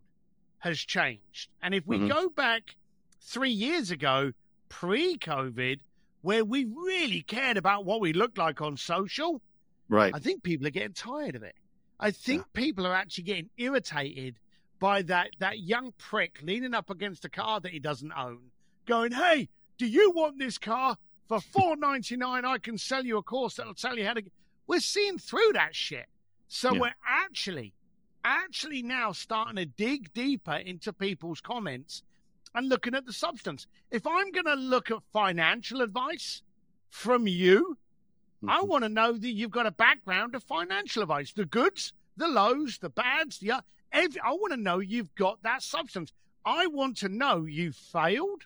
has 0.59 0.79
changed. 0.79 1.49
And 1.61 1.73
if 1.73 1.85
we 1.87 1.97
Mhm. 1.97 2.07
go 2.07 2.29
back 2.29 2.75
three 3.21 3.51
years 3.51 3.89
ago, 3.91 4.33
pre 4.69 5.17
COVID, 5.17 5.79
where 6.21 6.45
we 6.45 6.65
really 6.65 7.21
cared 7.23 7.57
about 7.57 7.85
what 7.85 8.01
we 8.01 8.13
looked 8.13 8.37
like 8.37 8.61
on 8.61 8.77
social, 8.77 9.41
Right. 9.89 10.13
I 10.13 10.19
think 10.19 10.43
people 10.43 10.67
are 10.67 10.71
getting 10.71 10.93
tired 10.93 11.35
of 11.35 11.43
it. 11.43 11.55
I 11.99 12.11
think 12.11 12.41
yeah. 12.41 12.61
people 12.61 12.85
are 12.85 12.93
actually 12.93 13.23
getting 13.23 13.49
irritated 13.57 14.39
by 14.79 15.01
that 15.03 15.29
that 15.39 15.59
young 15.59 15.93
prick 15.97 16.39
leaning 16.43 16.73
up 16.73 16.89
against 16.89 17.25
a 17.25 17.29
car 17.29 17.59
that 17.59 17.71
he 17.71 17.79
doesn't 17.79 18.11
own, 18.11 18.51
going, 18.85 19.11
"Hey, 19.11 19.49
do 19.77 19.87
you 19.87 20.11
want 20.11 20.37
this 20.37 20.57
car 20.57 20.97
for 21.27 21.41
four 21.53 21.75
ninety 21.75 22.17
nine? 22.17 22.45
I 22.45 22.57
can 22.57 22.77
sell 22.77 23.05
you 23.05 23.17
a 23.17 23.23
course 23.23 23.55
that'll 23.55 23.73
tell 23.73 23.97
you 23.97 24.05
how 24.05 24.13
to." 24.13 24.23
We're 24.67 24.79
seeing 24.81 25.17
through 25.17 25.53
that 25.53 25.75
shit, 25.75 26.07
so 26.47 26.73
yeah. 26.73 26.81
we're 26.81 26.95
actually, 27.07 27.73
actually 28.23 28.83
now 28.83 29.13
starting 29.13 29.55
to 29.55 29.65
dig 29.65 30.13
deeper 30.13 30.55
into 30.55 30.91
people's 30.91 31.39
comments 31.39 32.03
and 32.53 32.69
looking 32.69 32.93
at 32.93 33.05
the 33.05 33.13
substance. 33.13 33.65
If 33.91 34.05
I'm 34.05 34.31
going 34.31 34.45
to 34.45 34.55
look 34.55 34.91
at 34.91 34.97
financial 35.13 35.81
advice 35.81 36.41
from 36.89 37.27
you, 37.27 37.77
mm-hmm. 38.37 38.49
I 38.49 38.61
want 38.61 38.83
to 38.83 38.89
know 38.89 39.13
that 39.13 39.31
you've 39.31 39.51
got 39.51 39.65
a 39.65 39.71
background 39.71 40.35
of 40.35 40.43
financial 40.43 41.01
advice, 41.01 41.33
the 41.33 41.45
goods, 41.45 41.93
the 42.15 42.27
lows, 42.27 42.79
the 42.79 42.89
bads, 42.89 43.39
the 43.39 43.63
every, 43.91 44.19
I 44.21 44.31
want 44.31 44.53
to 44.53 44.59
know 44.59 44.79
you've 44.79 45.13
got 45.15 45.43
that 45.43 45.63
substance. 45.63 46.11
I 46.45 46.67
want 46.67 46.97
to 46.97 47.09
know 47.09 47.45
you 47.45 47.71
failed 47.71 48.45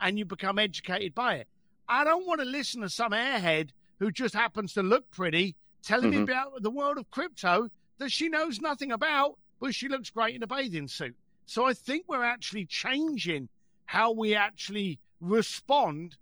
and 0.00 0.18
you 0.18 0.24
become 0.24 0.58
educated 0.58 1.14
by 1.14 1.36
it. 1.36 1.48
I 1.88 2.04
don't 2.04 2.26
want 2.26 2.40
to 2.40 2.46
listen 2.46 2.82
to 2.82 2.88
some 2.88 3.12
airhead 3.12 3.70
who 3.98 4.10
just 4.10 4.34
happens 4.34 4.74
to 4.74 4.82
look 4.82 5.10
pretty 5.10 5.56
telling 5.82 6.10
mm-hmm. 6.10 6.24
me 6.24 6.32
about 6.32 6.62
the 6.62 6.70
world 6.70 6.98
of 6.98 7.10
crypto 7.10 7.70
that 7.98 8.12
she 8.12 8.28
knows 8.28 8.60
nothing 8.60 8.92
about, 8.92 9.38
but 9.60 9.74
she 9.74 9.88
looks 9.88 10.10
great 10.10 10.36
in 10.36 10.42
a 10.42 10.46
bathing 10.46 10.88
suit. 10.88 11.16
So 11.46 11.64
I 11.64 11.72
think 11.72 12.04
we're 12.08 12.24
actually 12.24 12.66
changing 12.66 13.48
how 13.86 14.12
we 14.12 14.34
actually 14.34 14.98
respond 15.20 16.16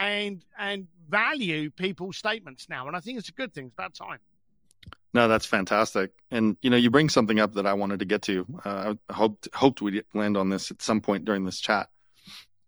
and 0.00 0.42
and 0.58 0.86
value 1.08 1.70
people's 1.70 2.16
statements 2.16 2.68
now. 2.68 2.88
And 2.88 2.96
I 2.96 3.00
think 3.00 3.18
it's 3.18 3.28
a 3.28 3.32
good 3.32 3.52
thing. 3.52 3.66
It's 3.66 3.74
about 3.74 3.94
time. 3.94 4.18
No, 5.12 5.28
that's 5.28 5.46
fantastic. 5.46 6.12
And 6.30 6.56
you 6.62 6.70
know, 6.70 6.76
you 6.76 6.90
bring 6.90 7.08
something 7.08 7.38
up 7.38 7.54
that 7.54 7.66
I 7.66 7.74
wanted 7.74 7.98
to 7.98 8.04
get 8.06 8.22
to. 8.22 8.46
Uh, 8.64 8.94
I 9.08 9.12
hoped 9.12 9.48
hoped 9.54 9.82
we'd 9.82 10.04
land 10.14 10.36
on 10.36 10.48
this 10.48 10.70
at 10.70 10.82
some 10.82 11.00
point 11.00 11.24
during 11.24 11.44
this 11.44 11.60
chat. 11.60 11.90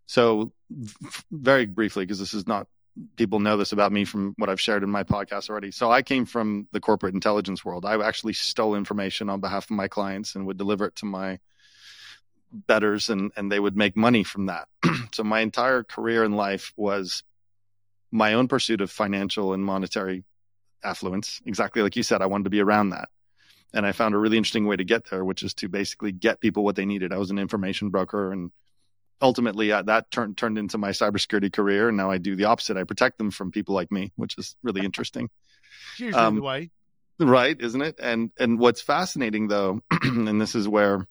So, 0.07 0.53
very 1.31 1.67
briefly, 1.67 2.05
because 2.05 2.19
this 2.19 2.35
is 2.35 2.47
not 2.47 2.67
people 3.17 3.41
know 3.41 3.57
this 3.57 3.73
about 3.73 3.91
me 3.91 4.05
from 4.05 4.35
what 4.37 4.51
I've 4.51 4.61
shared 4.61 4.83
in 4.83 4.91
my 4.91 5.05
podcast 5.05 5.49
already. 5.49 5.71
So, 5.71 5.91
I 5.91 6.03
came 6.03 6.27
from 6.27 6.67
the 6.73 6.81
corporate 6.81 7.15
intelligence 7.15 7.65
world. 7.65 7.87
I 7.87 7.97
actually 8.07 8.35
stole 8.35 8.75
information 8.75 9.31
on 9.31 9.41
behalf 9.41 9.65
of 9.65 9.71
my 9.71 9.89
clients 9.89 10.35
and 10.35 10.47
would 10.47 10.59
deliver 10.59 10.87
it 10.87 10.97
to 10.97 11.07
my 11.07 11.39
betters, 12.53 13.11
and 13.11 13.33
and 13.37 13.51
they 13.51 13.61
would 13.61 13.77
make 13.77 13.97
money 13.97 14.25
from 14.25 14.47
that. 14.47 14.69
so, 15.13 15.25
my 15.25 15.41
entire 15.41 15.83
career 15.83 16.25
in 16.25 16.33
life 16.33 16.73
was 16.77 17.23
my 18.11 18.35
own 18.35 18.49
pursuit 18.49 18.81
of 18.81 18.91
financial 18.91 19.55
and 19.55 19.65
monetary 19.65 20.25
affluence. 20.85 21.41
Exactly 21.47 21.83
like 21.83 21.97
you 21.97 22.03
said, 22.03 22.23
I 22.23 22.27
wanted 22.27 22.45
to 22.45 22.51
be 22.51 22.61
around 22.61 22.91
that. 22.91 23.09
And 23.75 23.87
I 23.87 23.93
found 23.93 24.15
a 24.15 24.19
really 24.19 24.37
interesting 24.37 24.67
way 24.67 24.77
to 24.77 24.85
get 24.85 25.09
there, 25.11 25.25
which 25.25 25.43
is 25.43 25.55
to 25.55 25.69
basically 25.69 26.13
get 26.13 26.41
people 26.41 26.63
what 26.63 26.77
they 26.77 26.85
needed. 26.85 27.13
I 27.13 27.17
was 27.17 27.31
an 27.31 27.39
information 27.39 27.89
broker 27.89 28.31
and 28.31 28.51
ultimately 29.23 29.73
uh, 29.73 29.83
that 29.83 30.11
turned 30.11 30.37
turned 30.37 30.59
into 30.59 30.77
my 30.77 30.91
cybersecurity 30.91 31.51
career. 31.53 31.89
And 31.89 31.97
now 31.97 32.11
I 32.11 32.19
do 32.19 32.37
the 32.37 32.45
opposite. 32.45 32.77
I 32.77 32.85
protect 32.85 33.17
them 33.17 33.31
from 33.31 33.51
people 33.51 33.75
like 33.75 33.91
me, 33.91 34.13
which 34.17 34.37
is 34.37 34.57
really 34.63 34.85
interesting. 34.85 35.31
Usually 35.97 36.23
um, 36.23 36.37
the 36.37 36.43
way. 36.43 36.71
Right, 37.19 37.59
isn't 37.59 37.81
it? 37.81 37.99
And 38.03 38.31
and 38.39 38.59
what's 38.59 38.83
fascinating 38.83 39.49
though, 39.49 39.81
and 40.03 40.41
this 40.41 40.55
is 40.55 40.69
where 40.69 41.07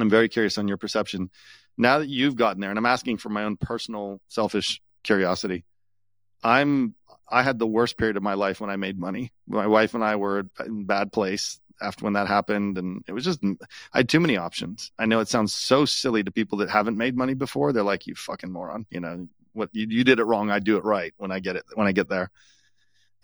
I'm 0.00 0.10
very 0.10 0.28
curious 0.28 0.58
on 0.58 0.68
your 0.68 0.76
perception. 0.76 1.30
Now 1.76 1.98
that 1.98 2.08
you've 2.08 2.36
gotten 2.36 2.60
there, 2.60 2.70
and 2.70 2.78
I'm 2.78 2.86
asking 2.86 3.18
for 3.18 3.28
my 3.28 3.44
own 3.44 3.56
personal 3.56 4.20
selfish 4.28 4.80
curiosity, 5.02 5.64
I'm 6.42 6.94
I 7.28 7.42
had 7.42 7.58
the 7.58 7.66
worst 7.66 7.98
period 7.98 8.16
of 8.16 8.22
my 8.22 8.34
life 8.34 8.60
when 8.60 8.70
I 8.70 8.76
made 8.76 8.98
money. 8.98 9.32
My 9.48 9.66
wife 9.66 9.94
and 9.94 10.04
I 10.04 10.16
were 10.16 10.46
in 10.64 10.84
bad 10.84 11.12
place 11.12 11.60
after 11.80 12.04
when 12.04 12.14
that 12.14 12.28
happened, 12.28 12.78
and 12.78 13.02
it 13.06 13.12
was 13.12 13.24
just 13.24 13.40
I 13.92 13.98
had 13.98 14.08
too 14.08 14.20
many 14.20 14.36
options. 14.36 14.92
I 14.98 15.06
know 15.06 15.20
it 15.20 15.28
sounds 15.28 15.54
so 15.54 15.84
silly 15.84 16.22
to 16.22 16.30
people 16.30 16.58
that 16.58 16.70
haven't 16.70 16.96
made 16.96 17.16
money 17.16 17.34
before. 17.34 17.72
They're 17.72 17.82
like, 17.82 18.06
"You 18.06 18.14
fucking 18.14 18.50
moron!" 18.50 18.86
You 18.90 19.00
know 19.00 19.28
what? 19.52 19.70
You, 19.72 19.86
you 19.88 20.04
did 20.04 20.20
it 20.20 20.24
wrong. 20.24 20.50
I 20.50 20.60
do 20.60 20.76
it 20.76 20.84
right 20.84 21.12
when 21.16 21.30
I 21.30 21.40
get 21.40 21.56
it 21.56 21.64
when 21.74 21.86
I 21.86 21.92
get 21.92 22.08
there. 22.08 22.30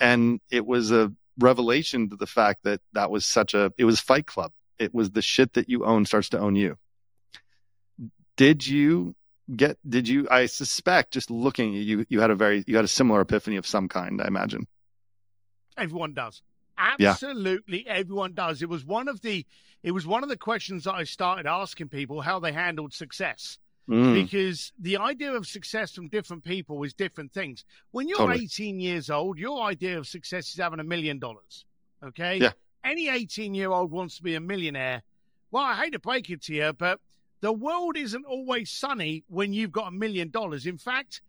And 0.01 0.41
it 0.51 0.67
was 0.67 0.91
a 0.91 1.13
revelation 1.39 2.11
to 2.11 2.17
the 2.17 2.27
fact 2.27 2.65
that 2.65 2.81
that 2.93 3.11
was 3.11 3.25
such 3.25 3.55
a 3.55 3.73
it 3.79 3.85
was 3.85 4.01
Fight 4.01 4.27
Club. 4.27 4.53
It 4.79 4.95
was 4.95 5.11
the 5.11 5.23
shit 5.23 5.55
that 5.55 5.69
you 5.69 5.85
own 5.85 6.05
starts 6.07 6.31
to 6.31 6.39
own 6.39 6.57
you. 6.57 6.77
Did 8.37 8.67
you 8.67 9.15
get 9.57 9.77
did 9.89 10.09
you 10.09 10.27
i 10.31 10.47
suspect 10.47 11.13
just 11.13 11.31
looking 11.31 11.77
at 11.77 11.83
you 11.83 12.07
you 12.09 12.21
had 12.21 12.31
a 12.31 12.35
very 12.35 12.65
you 12.67 12.77
had 12.77 12.85
a 12.85 12.89
similar 12.89 13.21
epiphany 13.21 13.57
of 13.57 13.67
some 13.67 13.89
kind 13.89 14.23
i 14.23 14.27
imagine 14.27 14.67
everyone 15.77 16.15
does 16.15 16.43
absolutely 16.79 17.85
yeah. 17.87 17.93
everyone 17.93 18.33
does 18.35 18.63
it 18.63 18.69
was 18.69 18.85
one 18.85 19.09
of 19.09 19.21
the 19.23 19.45
it 19.83 19.91
was 19.91 20.07
one 20.07 20.23
of 20.23 20.29
the 20.29 20.37
questions 20.37 20.85
that 20.85 20.95
i 20.95 21.05
started 21.05 21.47
asking 21.47 21.89
people 21.89 22.21
how 22.21 22.39
they 22.39 22.53
handled 22.53 22.93
success 22.93 23.59
mm. 23.89 24.15
because 24.15 24.73
the 24.79 24.97
idea 24.97 25.33
of 25.33 25.47
success 25.47 25.93
from 25.93 26.09
different 26.09 26.45
people 26.45 26.83
is 26.85 26.95
different 26.95 27.33
things 27.33 27.65
when 27.91 28.09
you're 28.09 28.19
totally. 28.19 28.45
18 28.45 28.79
years 28.79 29.11
old 29.11 29.39
your 29.39 29.63
idea 29.63 29.99
of 29.99 30.07
success 30.07 30.49
is 30.49 30.59
having 30.59 30.81
a 30.81 30.85
million 30.85 31.19
dollars 31.19 31.65
okay 32.03 32.39
yeah 32.39 32.53
any 32.85 33.09
18 33.09 33.55
year 33.55 33.71
old 33.71 33.91
wants 33.91 34.17
to 34.17 34.23
be 34.23 34.35
a 34.35 34.41
millionaire 34.41 35.03
well 35.51 35.65
i 35.65 35.75
hate 35.75 35.93
to 35.93 35.99
break 35.99 36.31
it 36.31 36.43
to 36.43 36.55
you 36.55 36.73
but 36.73 37.01
the 37.43 37.53
world 37.53 37.97
isn't 37.97 38.25
always 38.25 38.71
sunny 38.71 39.25
when 39.29 39.53
you've 39.53 39.73
got 39.73 39.89
a 39.89 39.91
million 39.91 40.31
dollars. 40.31 40.65
In 40.65 40.79
fact, 40.79 41.21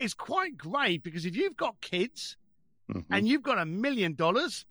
it's 0.00 0.14
quite 0.14 0.58
great 0.58 1.02
because 1.02 1.24
if 1.24 1.36
you've 1.36 1.56
got 1.56 1.80
kids 1.80 2.36
mm-hmm. 2.92 3.12
and 3.12 3.26
you've 3.26 3.44
got 3.44 3.58
a 3.58 3.64
million 3.64 4.14
dollars, 4.14 4.66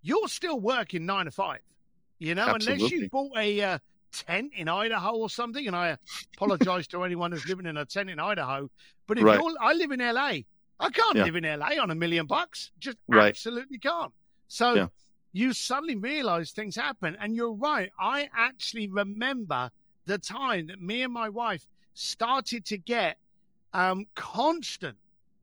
you're 0.00 0.26
still 0.26 0.58
working 0.58 1.04
nine 1.04 1.26
to 1.26 1.30
five. 1.30 1.60
You 2.18 2.34
know, 2.34 2.48
Absolutely. 2.48 2.86
unless 2.86 2.90
you 2.90 3.08
bought 3.10 3.36
a 3.36 3.60
uh, 3.60 3.78
tent 4.10 4.52
in 4.56 4.68
Idaho 4.68 5.16
or 5.16 5.28
something. 5.28 5.66
And 5.66 5.76
I 5.76 5.98
apologize 6.34 6.86
to 6.88 7.04
anyone 7.04 7.30
who's 7.30 7.46
living 7.46 7.66
in 7.66 7.76
a 7.76 7.84
tent 7.84 8.08
in 8.08 8.18
Idaho. 8.18 8.70
But 9.06 9.18
if 9.18 9.24
right. 9.24 9.38
you're, 9.38 9.54
I 9.60 9.74
live 9.74 9.92
in 9.92 10.00
LA. 10.00 10.32
I 10.80 10.90
can't 10.90 11.16
yeah. 11.16 11.24
live 11.24 11.36
in 11.36 11.44
LA 11.44 11.72
on 11.80 11.90
a 11.90 11.94
million 11.94 12.24
bucks. 12.24 12.70
Just 12.80 12.96
right. 13.06 13.28
absolutely 13.28 13.78
can't. 13.78 14.12
So 14.48 14.74
yeah. 14.74 14.86
You 15.32 15.52
suddenly 15.52 15.96
realize 15.96 16.50
things 16.50 16.76
happen. 16.76 17.16
And 17.20 17.34
you're 17.34 17.52
right. 17.52 17.90
I 17.98 18.28
actually 18.36 18.88
remember 18.88 19.70
the 20.06 20.18
time 20.18 20.68
that 20.68 20.80
me 20.80 21.02
and 21.02 21.12
my 21.12 21.28
wife 21.28 21.66
started 21.94 22.64
to 22.66 22.78
get 22.78 23.18
um, 23.72 24.06
constant 24.14 24.96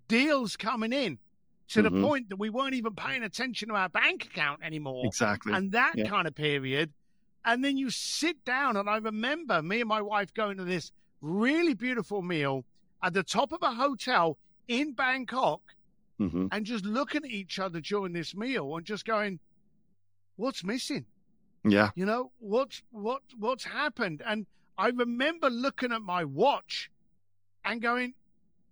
deals 0.08 0.56
coming 0.56 0.94
in 0.94 1.18
to 1.70 1.82
mm-hmm. 1.82 1.96
the 1.96 2.08
point 2.08 2.30
that 2.30 2.38
we 2.38 2.50
weren't 2.50 2.74
even 2.74 2.94
paying 2.94 3.24
attention 3.24 3.70
to 3.70 3.76
our 3.76 3.90
bank 3.90 4.26
account 4.26 4.62
anymore. 4.64 5.06
Exactly. 5.06 5.54
And 5.54 5.72
that 5.72 5.94
yeah. 5.96 6.08
kind 6.08 6.28
of 6.28 6.36
period. 6.36 6.92
And 7.44 7.64
then 7.64 7.78
you 7.78 7.92
sit 7.92 8.44
down, 8.44 8.76
and 8.76 8.90
I 8.90 8.98
remember 8.98 9.62
me 9.62 9.82
and 9.82 9.88
my 9.88 10.02
wife 10.02 10.34
going 10.34 10.58
to 10.58 10.64
this 10.64 10.92
really 11.22 11.76
beautiful 11.76 12.22
meal 12.22 12.66
at 13.04 13.14
the 13.14 13.24
top 13.24 13.52
of 13.52 13.62
a 13.62 13.72
hotel 13.72 14.38
in 14.68 14.94
Bangkok 14.94 15.62
mm-hmm. 16.20 16.48
and 16.52 16.66
just 16.66 16.86
looking 16.86 17.24
at 17.24 17.30
each 17.30 17.60
other 17.60 17.82
during 17.82 18.14
this 18.14 18.36
meal 18.36 18.76
and 18.76 18.86
just 18.86 19.06
going, 19.06 19.40
What's 20.36 20.64
missing? 20.64 21.06
Yeah. 21.64 21.92
You 21.96 22.06
know, 22.06 22.32
what's 22.40 22.82
what 22.92 23.22
what's 23.38 23.64
happened? 23.64 24.22
And 24.26 24.46
I 24.78 24.90
remember 24.90 25.50
looking 25.50 25.92
at 25.92 26.02
my 26.02 26.26
watch 26.26 26.92
and 27.64 27.82
going, 27.82 28.14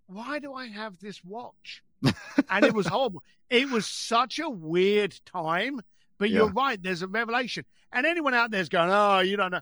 why 0.06 0.38
do 0.38 0.52
I 0.52 0.66
have 0.66 0.98
this 1.00 1.24
watch? 1.24 1.82
and 2.50 2.64
it 2.64 2.74
was 2.74 2.86
horrible. 2.86 3.22
It 3.50 3.70
was 3.70 3.86
such 3.86 4.38
a 4.38 4.48
weird 4.48 5.18
time. 5.24 5.80
But 6.18 6.30
yeah. 6.30 6.38
you're 6.38 6.52
right, 6.52 6.80
there's 6.80 7.02
a 7.02 7.08
revelation. 7.08 7.64
And 7.92 8.06
anyone 8.06 8.34
out 8.34 8.50
there's 8.50 8.68
going, 8.68 8.90
oh, 8.90 9.20
you 9.20 9.36
don't 9.36 9.50
know. 9.50 9.60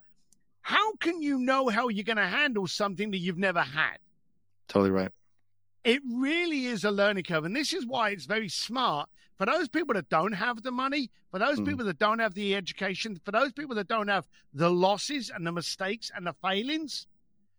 How 0.61 0.95
can 0.97 1.23
you 1.23 1.39
know 1.39 1.69
how 1.69 1.89
you're 1.89 2.05
going 2.05 2.19
to 2.19 2.27
handle 2.27 2.67
something 2.67 3.11
that 3.13 3.19
you've 3.19 3.39
never 3.39 3.63
had? 3.63 3.99
Totally 4.69 4.91
right. 4.91 5.11
It 5.85 6.03
really 6.11 6.67
is 6.67 6.85
a 6.85 6.91
learning 6.91 7.25
curve. 7.25 7.45
And 7.45 7.57
this 7.57 7.73
is 7.73 7.87
why 7.87 8.11
it's 8.11 8.27
very 8.27 8.49
smart 8.49 9.09
for 9.39 9.47
those 9.47 9.69
people 9.69 9.95
that 9.95 10.09
don't 10.09 10.33
have 10.33 10.63
the 10.63 10.71
money, 10.71 11.11
for 11.31 11.39
those 11.39 11.59
mm. 11.59 11.67
people 11.67 11.85
that 11.87 11.99
don't 11.99 12.21
have 12.21 12.35
the 12.35 12.55
education, 12.55 13.21
for 13.25 13.33
those 13.33 13.53
people 13.53 13.75
that 13.77 13.89
don't 13.89 14.09
have 14.09 14.27
the 14.55 14.71
losses 14.71 15.31
and 15.35 15.47
the 15.47 15.53
mistakes 15.53 16.11
and 16.15 16.27
the 16.27 16.35
failings, 16.35 17.07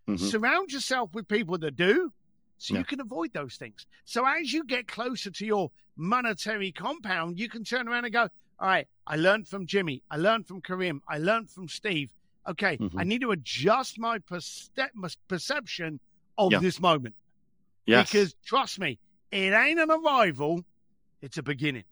mm-hmm. 0.08 0.24
surround 0.26 0.72
yourself 0.72 1.14
with 1.14 1.28
people 1.28 1.58
that 1.58 1.76
do 1.76 2.12
so 2.58 2.74
yeah. 2.74 2.80
you 2.80 2.86
can 2.86 3.02
avoid 3.02 3.34
those 3.34 3.56
things. 3.58 3.86
So 4.06 4.26
as 4.26 4.54
you 4.54 4.64
get 4.64 4.88
closer 4.88 5.30
to 5.30 5.46
your 5.46 5.72
monetary 5.98 6.72
compound, 6.72 7.38
you 7.38 7.50
can 7.50 7.66
turn 7.66 7.90
around 7.90 8.06
and 8.06 8.14
go, 8.14 8.30
all 8.60 8.68
right, 8.68 8.88
I 9.06 9.18
learned 9.18 9.50
from 9.50 9.66
Jimmy. 9.66 10.02
I 10.10 10.16
learned 10.16 10.48
from 10.48 10.62
Karim. 10.62 11.02
I 11.08 11.18
learned 11.18 11.50
from 11.50 11.68
Steve. 11.68 12.10
Okay, 12.48 12.78
mm-hmm. 12.78 12.98
I 12.98 13.04
need 13.04 13.22
to 13.22 13.32
adjust 13.32 14.00
my 14.00 14.20
perce- 14.20 14.70
perception 15.28 16.00
of 16.38 16.54
yeah. 16.54 16.60
this 16.60 16.80
moment. 16.80 17.16
Yes. 17.86 18.12
Because 18.12 18.34
trust 18.46 18.80
me, 18.80 19.00
it 19.32 19.54
ain't 19.54 19.80
an 19.80 19.92
arrival, 19.92 20.64
it's 21.22 21.38
a 21.38 21.44
beginning. 21.44 21.84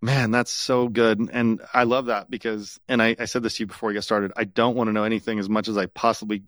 Man, 0.00 0.30
that's 0.30 0.52
so 0.52 0.88
good. 0.88 1.28
And 1.32 1.60
I 1.74 1.82
love 1.82 2.06
that 2.06 2.30
because, 2.30 2.78
and 2.88 3.02
I, 3.02 3.16
I 3.18 3.24
said 3.24 3.42
this 3.42 3.56
to 3.56 3.64
you 3.64 3.66
before 3.66 3.88
we 3.88 3.94
get 3.94 4.04
started, 4.04 4.32
I 4.36 4.44
don't 4.44 4.76
want 4.76 4.88
to 4.88 4.92
know 4.92 5.02
anything 5.02 5.40
as 5.40 5.48
much 5.48 5.66
as 5.66 5.76
I 5.76 5.86
possibly 5.86 6.44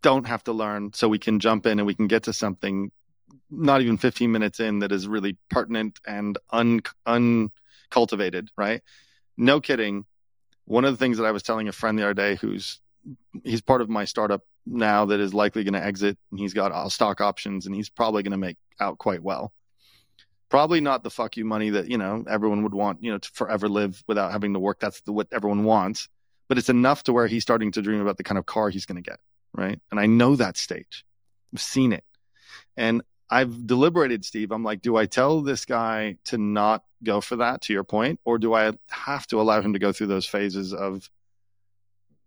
don't 0.00 0.26
have 0.26 0.44
to 0.44 0.52
learn 0.52 0.92
so 0.94 1.08
we 1.08 1.18
can 1.18 1.38
jump 1.38 1.66
in 1.66 1.78
and 1.78 1.86
we 1.86 1.94
can 1.94 2.06
get 2.06 2.24
to 2.24 2.32
something 2.32 2.90
not 3.50 3.82
even 3.82 3.98
15 3.98 4.30
minutes 4.30 4.60
in 4.60 4.78
that 4.80 4.92
is 4.92 5.08
really 5.08 5.36
pertinent 5.50 5.98
and 6.06 6.38
un 6.50 6.80
uncultivated, 7.06 8.50
right? 8.56 8.82
No 9.36 9.60
kidding. 9.60 10.04
One 10.64 10.84
of 10.84 10.92
the 10.92 10.98
things 10.98 11.18
that 11.18 11.24
I 11.24 11.32
was 11.32 11.42
telling 11.42 11.68
a 11.68 11.72
friend 11.72 11.98
the 11.98 12.04
other 12.04 12.14
day 12.14 12.36
who's 12.36 12.80
he's 13.44 13.62
part 13.62 13.80
of 13.80 13.88
my 13.88 14.04
startup 14.04 14.42
now 14.70 15.06
that 15.06 15.20
is 15.20 15.34
likely 15.34 15.64
going 15.64 15.74
to 15.74 15.84
exit 15.84 16.18
and 16.30 16.38
he's 16.38 16.54
got 16.54 16.72
all 16.72 16.90
stock 16.90 17.20
options 17.20 17.66
and 17.66 17.74
he's 17.74 17.88
probably 17.88 18.22
going 18.22 18.32
to 18.32 18.38
make 18.38 18.56
out 18.80 18.98
quite 18.98 19.22
well. 19.22 19.52
Probably 20.48 20.80
not 20.80 21.02
the 21.02 21.10
fuck 21.10 21.36
you 21.36 21.44
money 21.44 21.70
that, 21.70 21.90
you 21.90 21.98
know, 21.98 22.24
everyone 22.28 22.62
would 22.62 22.74
want, 22.74 23.02
you 23.02 23.10
know, 23.10 23.18
to 23.18 23.30
forever 23.34 23.68
live 23.68 24.02
without 24.06 24.32
having 24.32 24.54
to 24.54 24.58
work. 24.58 24.80
That's 24.80 25.00
the, 25.02 25.12
what 25.12 25.28
everyone 25.32 25.64
wants. 25.64 26.08
But 26.48 26.56
it's 26.56 26.70
enough 26.70 27.04
to 27.04 27.12
where 27.12 27.26
he's 27.26 27.42
starting 27.42 27.72
to 27.72 27.82
dream 27.82 28.00
about 28.00 28.16
the 28.16 28.24
kind 28.24 28.38
of 28.38 28.46
car 28.46 28.70
he's 28.70 28.86
going 28.86 29.02
to 29.02 29.10
get. 29.10 29.18
Right. 29.54 29.80
And 29.90 30.00
I 30.00 30.06
know 30.06 30.36
that 30.36 30.56
stage. 30.56 31.04
I've 31.52 31.60
seen 31.60 31.92
it. 31.92 32.04
And 32.76 33.02
I've 33.30 33.66
deliberated, 33.66 34.24
Steve. 34.24 34.52
I'm 34.52 34.64
like, 34.64 34.80
do 34.80 34.96
I 34.96 35.06
tell 35.06 35.42
this 35.42 35.66
guy 35.66 36.16
to 36.26 36.38
not 36.38 36.82
go 37.02 37.20
for 37.20 37.36
that, 37.36 37.62
to 37.62 37.72
your 37.72 37.84
point, 37.84 38.20
or 38.24 38.38
do 38.38 38.54
I 38.54 38.72
have 38.88 39.26
to 39.28 39.40
allow 39.40 39.60
him 39.60 39.74
to 39.74 39.78
go 39.78 39.92
through 39.92 40.06
those 40.06 40.26
phases 40.26 40.72
of 40.72 41.10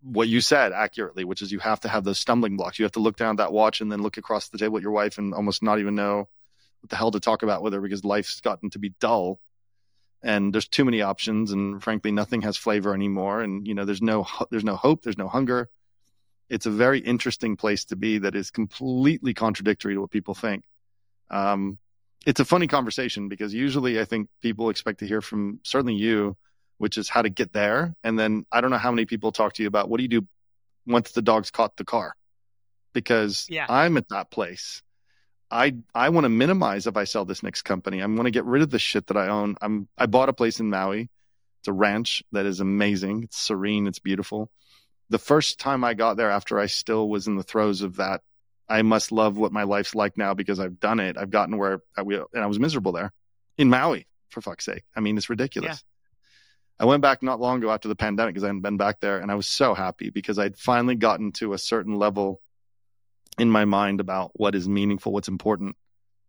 what 0.02 0.28
you 0.28 0.40
said 0.40 0.72
accurately, 0.72 1.24
which 1.24 1.42
is 1.42 1.52
you 1.52 1.60
have 1.60 1.80
to 1.80 1.88
have 1.88 2.04
those 2.04 2.18
stumbling 2.18 2.56
blocks. 2.56 2.78
You 2.78 2.84
have 2.84 2.92
to 2.92 3.00
look 3.00 3.16
down 3.16 3.32
at 3.32 3.36
that 3.38 3.52
watch 3.52 3.80
and 3.80 3.90
then 3.90 4.02
look 4.02 4.16
across 4.16 4.48
the 4.48 4.58
table 4.58 4.76
at 4.76 4.82
your 4.82 4.92
wife 4.92 5.18
and 5.18 5.32
almost 5.32 5.62
not 5.62 5.78
even 5.78 5.94
know 5.94 6.28
what 6.80 6.90
the 6.90 6.96
hell 6.96 7.12
to 7.12 7.20
talk 7.20 7.42
about 7.42 7.62
with 7.62 7.72
her 7.72 7.80
because 7.80 8.04
life's 8.04 8.40
gotten 8.40 8.70
to 8.70 8.78
be 8.78 8.94
dull. 9.00 9.40
And 10.22 10.52
there's 10.52 10.68
too 10.68 10.84
many 10.84 11.02
options 11.02 11.50
and 11.50 11.82
frankly 11.82 12.12
nothing 12.12 12.42
has 12.42 12.56
flavor 12.56 12.94
anymore. 12.94 13.42
And 13.42 13.66
you 13.66 13.74
know 13.74 13.84
there's 13.84 14.02
no 14.02 14.26
there's 14.50 14.64
no 14.64 14.76
hope 14.76 15.02
there's 15.02 15.18
no 15.18 15.28
hunger. 15.28 15.68
It's 16.48 16.66
a 16.66 16.70
very 16.70 16.98
interesting 16.98 17.56
place 17.56 17.86
to 17.86 17.96
be 17.96 18.18
that 18.18 18.34
is 18.34 18.50
completely 18.50 19.34
contradictory 19.34 19.94
to 19.94 20.00
what 20.00 20.10
people 20.10 20.34
think. 20.34 20.64
Um, 21.30 21.78
it's 22.26 22.40
a 22.40 22.44
funny 22.44 22.66
conversation 22.66 23.28
because 23.28 23.54
usually 23.54 23.98
I 23.98 24.04
think 24.04 24.28
people 24.42 24.68
expect 24.68 25.00
to 25.00 25.06
hear 25.06 25.20
from 25.20 25.60
certainly 25.64 25.94
you, 25.94 26.36
which 26.82 26.98
is 26.98 27.08
how 27.08 27.22
to 27.22 27.30
get 27.30 27.52
there. 27.52 27.94
And 28.02 28.18
then 28.18 28.44
I 28.50 28.60
don't 28.60 28.72
know 28.72 28.76
how 28.76 28.90
many 28.90 29.06
people 29.06 29.30
talk 29.30 29.52
to 29.52 29.62
you 29.62 29.68
about 29.68 29.88
what 29.88 29.98
do 29.98 30.02
you 30.02 30.08
do 30.08 30.26
once 30.84 31.12
the 31.12 31.22
dog's 31.22 31.52
caught 31.52 31.76
the 31.76 31.84
car? 31.84 32.16
Because 32.92 33.46
yeah. 33.48 33.66
I'm 33.68 33.96
at 33.96 34.08
that 34.08 34.32
place. 34.32 34.82
I 35.48 35.76
I 35.94 36.08
want 36.08 36.24
to 36.24 36.28
minimize 36.28 36.88
if 36.88 36.96
I 36.96 37.04
sell 37.04 37.24
this 37.24 37.44
next 37.44 37.62
company. 37.62 38.02
I 38.02 38.06
want 38.06 38.24
to 38.24 38.32
get 38.32 38.46
rid 38.46 38.62
of 38.62 38.70
the 38.70 38.80
shit 38.80 39.06
that 39.06 39.16
I 39.16 39.28
own. 39.28 39.54
I'm 39.62 39.86
I 39.96 40.06
bought 40.06 40.28
a 40.28 40.32
place 40.32 40.58
in 40.58 40.70
Maui. 40.70 41.08
It's 41.60 41.68
a 41.68 41.72
ranch 41.72 42.24
that 42.32 42.46
is 42.46 42.58
amazing. 42.58 43.22
It's 43.22 43.38
serene. 43.38 43.86
It's 43.86 44.00
beautiful. 44.00 44.50
The 45.08 45.20
first 45.20 45.60
time 45.60 45.84
I 45.84 45.94
got 45.94 46.16
there 46.16 46.30
after 46.32 46.58
I 46.58 46.66
still 46.66 47.08
was 47.08 47.28
in 47.28 47.36
the 47.36 47.44
throes 47.44 47.82
of 47.82 47.98
that 47.98 48.22
I 48.68 48.82
must 48.82 49.12
love 49.12 49.36
what 49.36 49.52
my 49.52 49.62
life's 49.62 49.94
like 49.94 50.18
now 50.18 50.34
because 50.34 50.58
I've 50.58 50.80
done 50.80 50.98
it. 50.98 51.16
I've 51.16 51.30
gotten 51.30 51.58
where 51.58 51.80
I, 51.96 52.00
and 52.00 52.42
I 52.42 52.46
was 52.46 52.58
miserable 52.58 52.90
there 52.90 53.12
in 53.56 53.70
Maui, 53.70 54.08
for 54.30 54.40
fuck's 54.40 54.64
sake. 54.64 54.82
I 54.96 55.00
mean, 55.00 55.16
it's 55.16 55.30
ridiculous. 55.30 55.84
I 56.78 56.84
went 56.84 57.02
back 57.02 57.22
not 57.22 57.40
long 57.40 57.58
ago 57.58 57.70
after 57.70 57.88
the 57.88 57.96
pandemic 57.96 58.34
because 58.34 58.44
I 58.44 58.48
hadn't 58.48 58.62
been 58.62 58.76
back 58.76 59.00
there, 59.00 59.18
and 59.18 59.30
I 59.30 59.34
was 59.34 59.46
so 59.46 59.74
happy 59.74 60.10
because 60.10 60.38
I'd 60.38 60.56
finally 60.56 60.96
gotten 60.96 61.32
to 61.32 61.52
a 61.52 61.58
certain 61.58 61.96
level 61.98 62.40
in 63.38 63.50
my 63.50 63.64
mind 63.64 64.00
about 64.00 64.32
what 64.34 64.54
is 64.54 64.68
meaningful, 64.68 65.12
what's 65.12 65.28
important, 65.28 65.76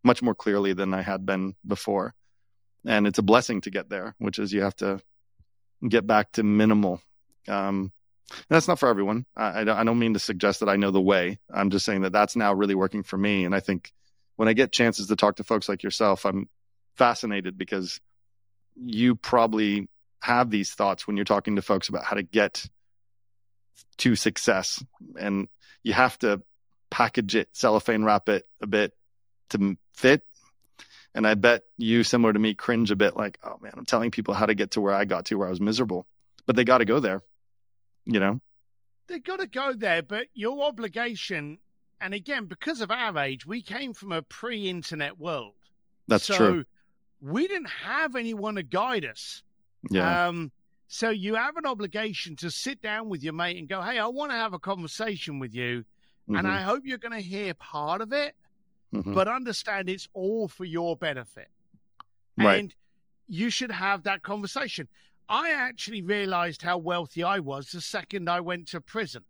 much 0.03 0.21
more 0.21 0.35
clearly 0.35 0.73
than 0.73 0.93
I 0.93 1.01
had 1.01 1.25
been 1.25 1.55
before. 1.65 2.13
And 2.85 3.07
it's 3.07 3.19
a 3.19 3.23
blessing 3.23 3.62
to 3.62 3.71
get 3.71 3.89
there, 3.89 4.15
which 4.19 4.39
is 4.39 4.53
you 4.53 4.62
have 4.62 4.75
to 4.77 5.00
get 5.88 6.05
back 6.05 6.31
to 6.33 6.43
minimal. 6.43 7.01
Um, 7.47 7.91
that's 8.50 8.67
not 8.67 8.79
for 8.79 8.89
everyone. 8.89 9.25
I, 9.35 9.62
I 9.62 9.83
don't 9.83 10.00
mean 10.00 10.13
to 10.13 10.19
suggest 10.19 10.59
that 10.59 10.69
I 10.69 10.75
know 10.75 10.91
the 10.91 11.01
way. 11.01 11.39
I'm 11.53 11.69
just 11.69 11.85
saying 11.85 12.01
that 12.01 12.13
that's 12.13 12.35
now 12.35 12.53
really 12.53 12.75
working 12.75 13.03
for 13.03 13.17
me. 13.17 13.45
And 13.45 13.53
I 13.53 13.59
think 13.59 13.91
when 14.35 14.47
I 14.47 14.53
get 14.53 14.71
chances 14.71 15.07
to 15.07 15.15
talk 15.15 15.38
to 15.38 15.43
folks 15.43 15.69
like 15.69 15.83
yourself, 15.83 16.25
I'm 16.25 16.50
fascinated 16.95 17.57
because 17.57 18.00
you 18.75 19.15
probably 19.15 19.88
have 20.23 20.49
these 20.49 20.71
thoughts 20.73 21.05
when 21.05 21.17
you're 21.17 21.25
talking 21.25 21.55
to 21.55 21.61
folks 21.61 21.89
about 21.89 22.03
how 22.03 22.15
to 22.15 22.23
get 22.23 22.65
to 23.97 24.15
success. 24.15 24.83
And 25.19 25.47
you 25.83 25.93
have 25.93 26.17
to 26.19 26.41
package 26.89 27.35
it, 27.35 27.49
cellophane 27.53 28.03
wrap 28.03 28.29
it 28.29 28.45
a 28.62 28.67
bit 28.67 28.93
to 29.49 29.77
fit. 29.93 30.23
And 31.15 31.27
I 31.27 31.36
bet 31.36 31.63
you, 31.77 32.03
similar 32.03 32.33
to 32.33 32.39
me, 32.39 32.55
cringe 32.55 32.89
a 32.89 32.95
bit 32.95 33.15
like, 33.15 33.38
oh 33.43 33.57
man, 33.62 33.73
I'm 33.77 33.86
telling 33.86 34.12
people 34.12 34.33
how 34.33 34.47
to 34.47 34.55
get 34.55 34.71
to 34.71 34.81
where 34.81 34.93
I 34.93 35.05
got 35.05 35.25
to 35.25 35.36
where 35.36 35.47
I 35.47 35.51
was 35.51 35.62
miserable. 35.62 36.07
But 36.45 36.55
they 36.55 36.63
got 36.63 36.79
to 36.79 36.86
go 36.86 36.99
there 36.99 37.21
you 38.05 38.19
know 38.19 38.39
they 39.07 39.19
got 39.19 39.39
to 39.39 39.47
go 39.47 39.73
there 39.73 40.01
but 40.01 40.27
your 40.33 40.63
obligation 40.63 41.57
and 42.01 42.13
again 42.13 42.45
because 42.45 42.81
of 42.81 42.91
our 42.91 43.17
age 43.19 43.45
we 43.45 43.62
came 43.62 43.93
from 43.93 44.12
a 44.12 44.21
pre-internet 44.21 45.19
world 45.19 45.53
that's 46.07 46.25
so 46.25 46.36
true 46.36 46.65
we 47.21 47.47
didn't 47.47 47.69
have 47.69 48.15
anyone 48.15 48.55
to 48.55 48.63
guide 48.63 49.05
us 49.05 49.43
yeah 49.89 50.28
um, 50.28 50.52
so 50.88 51.10
you 51.10 51.36
have 51.36 51.58
an 51.58 51.65
obligation 51.65 52.36
to 52.36 52.52
sit 52.52 52.82
down 52.82 53.10
with 53.10 53.24
your 53.24 53.34
mate 53.34 53.58
and 53.58 53.67
go 53.67 53.82
hey 53.82 54.00
i 54.00 54.08
want 54.08 54.32
to 54.32 54.38
have 54.38 54.54
a 54.54 54.60
conversation 54.60 55.39
with 55.39 55.54
you 55.54 55.80
mm-hmm. 55.80 56.36
and 56.36 56.48
i 56.48 56.62
hope 56.62 56.84
you're 56.86 56.98
going 56.98 57.13
to 57.13 57.26
hear 57.26 57.54
part 57.56 58.02
of 58.02 58.13
it 58.13 58.36
mm-hmm. 58.93 59.13
but 59.13 59.28
understand 59.28 59.89
it's 59.89 60.08
all 60.13 60.48
for 60.48 60.65
your 60.65 60.96
benefit 60.96 61.50
right. 62.38 62.60
and 62.60 62.76
you 63.28 63.50
should 63.50 63.72
have 63.72 64.04
that 64.04 64.22
conversation 64.22 64.88
I 65.30 65.52
actually 65.52 66.02
realized 66.02 66.62
how 66.62 66.78
wealthy 66.78 67.24
I 67.24 67.39
was 67.39 67.67
the 67.67 67.82
second 67.82 68.30
I 68.30 68.39
went 68.41 68.67
to 68.69 68.82
prison. 68.82 69.24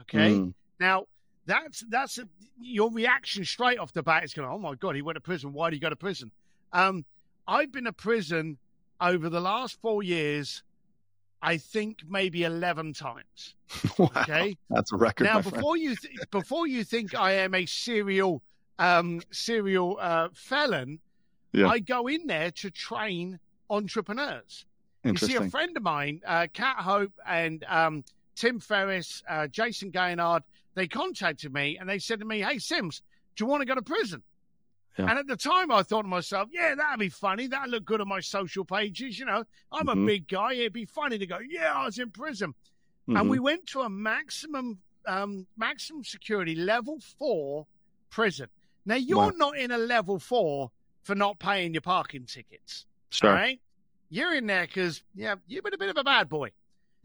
Okay. 0.00 0.32
Mm. 0.32 0.54
Now, 0.78 1.06
that's 1.46 1.84
that's 1.88 2.18
a, 2.18 2.28
your 2.60 2.90
reaction 2.92 3.44
straight 3.44 3.78
off 3.78 3.92
the 3.92 4.02
bat 4.02 4.24
is 4.24 4.34
going, 4.34 4.48
oh 4.48 4.58
my 4.58 4.74
God, 4.74 4.94
he 4.94 5.02
went 5.02 5.16
to 5.16 5.20
prison. 5.20 5.52
Why 5.52 5.70
did 5.70 5.76
he 5.76 5.80
go 5.80 5.90
to 5.90 5.96
prison? 5.96 6.30
Um, 6.72 7.04
I've 7.46 7.72
been 7.72 7.84
to 7.84 7.92
prison 7.92 8.58
over 9.00 9.28
the 9.28 9.40
last 9.40 9.80
four 9.80 10.02
years, 10.02 10.62
I 11.42 11.56
think 11.56 12.00
maybe 12.08 12.44
11 12.44 12.92
times. 12.92 13.54
wow, 13.98 14.10
okay. 14.16 14.56
That's 14.68 14.92
a 14.92 14.96
record. 14.96 15.24
Now, 15.24 15.40
before 15.40 15.76
you, 15.76 15.96
th- 15.96 16.30
before 16.30 16.66
you 16.66 16.84
think 16.84 17.14
I 17.14 17.32
am 17.32 17.54
a 17.54 17.66
serial, 17.66 18.42
um, 18.78 19.22
serial 19.30 19.98
uh, 20.00 20.28
felon, 20.34 20.98
yeah. 21.52 21.68
I 21.68 21.78
go 21.78 22.06
in 22.06 22.26
there 22.26 22.50
to 22.50 22.70
train 22.70 23.38
entrepreneurs. 23.68 24.66
You 25.02 25.16
see, 25.16 25.36
a 25.36 25.48
friend 25.48 25.74
of 25.76 25.82
mine, 25.82 26.20
uh, 26.26 26.46
Cat 26.52 26.76
Hoke 26.78 27.12
and 27.26 27.64
um, 27.68 28.04
Tim 28.36 28.60
Ferriss, 28.60 29.22
uh, 29.28 29.46
Jayson 29.46 29.90
Gaignard, 29.90 30.42
they 30.74 30.86
contacted 30.86 31.52
me 31.52 31.78
and 31.78 31.88
they 31.88 31.98
said 31.98 32.20
to 32.20 32.26
me, 32.26 32.40
Hey, 32.40 32.58
Sims, 32.58 33.02
do 33.34 33.44
you 33.44 33.48
want 33.48 33.62
to 33.62 33.66
go 33.66 33.74
to 33.74 33.82
prison? 33.82 34.22
Yeah. 34.98 35.08
And 35.08 35.18
at 35.18 35.26
the 35.26 35.36
time, 35.36 35.70
I 35.70 35.82
thought 35.82 36.02
to 36.02 36.08
myself, 36.08 36.48
yeah, 36.52 36.74
that'd 36.74 36.98
be 36.98 37.08
funny. 37.08 37.46
That'd 37.46 37.70
look 37.70 37.84
good 37.84 38.00
on 38.00 38.08
my 38.08 38.20
social 38.20 38.64
pages. 38.64 39.18
You 39.18 39.26
know, 39.26 39.44
I'm 39.72 39.86
mm-hmm. 39.86 40.02
a 40.02 40.06
big 40.06 40.28
guy. 40.28 40.54
It'd 40.54 40.72
be 40.72 40.84
funny 40.84 41.18
to 41.18 41.26
go, 41.26 41.38
yeah, 41.48 41.72
I 41.74 41.86
was 41.86 41.98
in 41.98 42.10
prison. 42.10 42.50
Mm-hmm. 43.08 43.16
And 43.16 43.30
we 43.30 43.38
went 43.38 43.66
to 43.68 43.82
a 43.82 43.88
maximum, 43.88 44.78
um, 45.06 45.46
maximum 45.56 46.04
security 46.04 46.54
level 46.54 46.98
four 47.18 47.66
prison. 48.10 48.48
Now, 48.84 48.96
you're 48.96 49.36
not 49.36 49.56
in 49.56 49.70
a 49.70 49.78
level 49.78 50.18
four 50.18 50.70
for 51.02 51.14
not 51.14 51.38
paying 51.38 51.74
your 51.74 51.82
parking 51.82 52.26
tickets. 52.26 52.86
Sure. 53.10 53.32
Right? 53.32 53.60
you're 54.10 54.34
in 54.34 54.46
there 54.46 54.66
because 54.66 55.02
yeah, 55.14 55.36
you've 55.46 55.64
been 55.64 55.74
a 55.74 55.78
bit 55.78 55.88
of 55.88 55.96
a 55.96 56.04
bad 56.04 56.28
boy. 56.28 56.50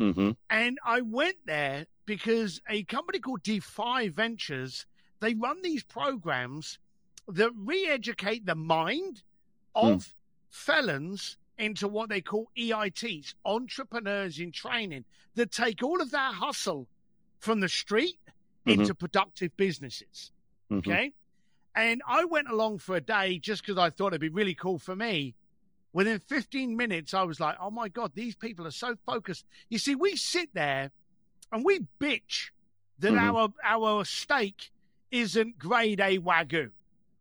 Mm-hmm. 0.01 0.31
And 0.49 0.77
I 0.85 1.01
went 1.01 1.37
there 1.45 1.85
because 2.05 2.59
a 2.67 2.83
company 2.83 3.19
called 3.19 3.43
Defy 3.43 4.09
Ventures 4.09 4.85
they 5.21 5.33
run 5.33 5.61
these 5.61 5.83
programs 5.83 6.77
that 7.27 7.51
re-educate 7.55 8.45
the 8.45 8.55
mind 8.55 9.23
of 9.73 9.99
mm. 9.99 10.13
felons 10.49 11.37
into 11.57 11.87
what 11.87 12.09
they 12.09 12.21
call 12.21 12.49
EITs, 12.57 13.33
entrepreneurs 13.45 14.39
in 14.39 14.51
training, 14.51 15.05
that 15.35 15.51
take 15.51 15.83
all 15.83 16.01
of 16.01 16.11
that 16.11 16.33
hustle 16.33 16.87
from 17.39 17.59
the 17.59 17.69
street 17.69 18.19
mm-hmm. 18.65 18.81
into 18.81 18.93
productive 18.93 19.55
businesses. 19.57 20.31
Mm-hmm. 20.71 20.89
Okay. 20.89 21.13
And 21.75 22.01
I 22.07 22.25
went 22.25 22.49
along 22.49 22.79
for 22.79 22.95
a 22.95 23.01
day 23.01 23.37
just 23.37 23.61
because 23.65 23.77
I 23.77 23.89
thought 23.89 24.07
it'd 24.07 24.21
be 24.21 24.29
really 24.29 24.55
cool 24.55 24.79
for 24.79 24.95
me. 24.95 25.35
Within 25.93 26.19
15 26.19 26.75
minutes, 26.75 27.13
I 27.13 27.23
was 27.23 27.39
like, 27.39 27.55
oh 27.59 27.71
my 27.71 27.87
God, 27.87 28.11
these 28.15 28.35
people 28.35 28.67
are 28.67 28.71
so 28.71 28.95
focused. 29.05 29.45
You 29.69 29.77
see, 29.77 29.95
we 29.95 30.15
sit 30.15 30.49
there 30.53 30.91
and 31.51 31.63
we 31.63 31.81
bitch 31.99 32.49
that 32.99 33.13
mm-hmm. 33.13 33.35
our, 33.35 33.49
our 33.63 34.05
steak 34.05 34.71
isn't 35.11 35.57
grade 35.57 35.99
A 35.99 36.17
Wagyu. 36.19 36.71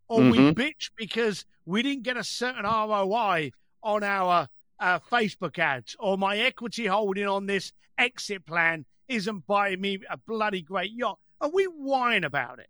Or 0.09 0.21
mm-hmm. 0.21 0.47
we 0.47 0.53
bitch 0.53 0.91
because 0.97 1.45
we 1.65 1.83
didn't 1.83 2.03
get 2.03 2.17
a 2.17 2.25
certain 2.25 2.65
ROI 2.65 3.53
on 3.83 4.03
our 4.03 4.49
uh, 4.81 4.99
Facebook 5.11 5.59
ads, 5.59 5.97
or 5.99 6.19
my 6.19 6.37
equity 6.39 6.87
holding 6.87 7.27
on 7.27 7.47
this 7.47 7.73
exit 7.99 8.45
plan 8.47 8.85
isn't 9.09 9.47
buying 9.47 9.81
me 9.81 9.99
a 10.11 10.17
bloody 10.17 10.63
great 10.63 10.93
yacht. 10.93 11.19
And 11.41 11.53
we 11.53 11.65
whine 11.65 12.25
about 12.25 12.59
it. 12.59 12.69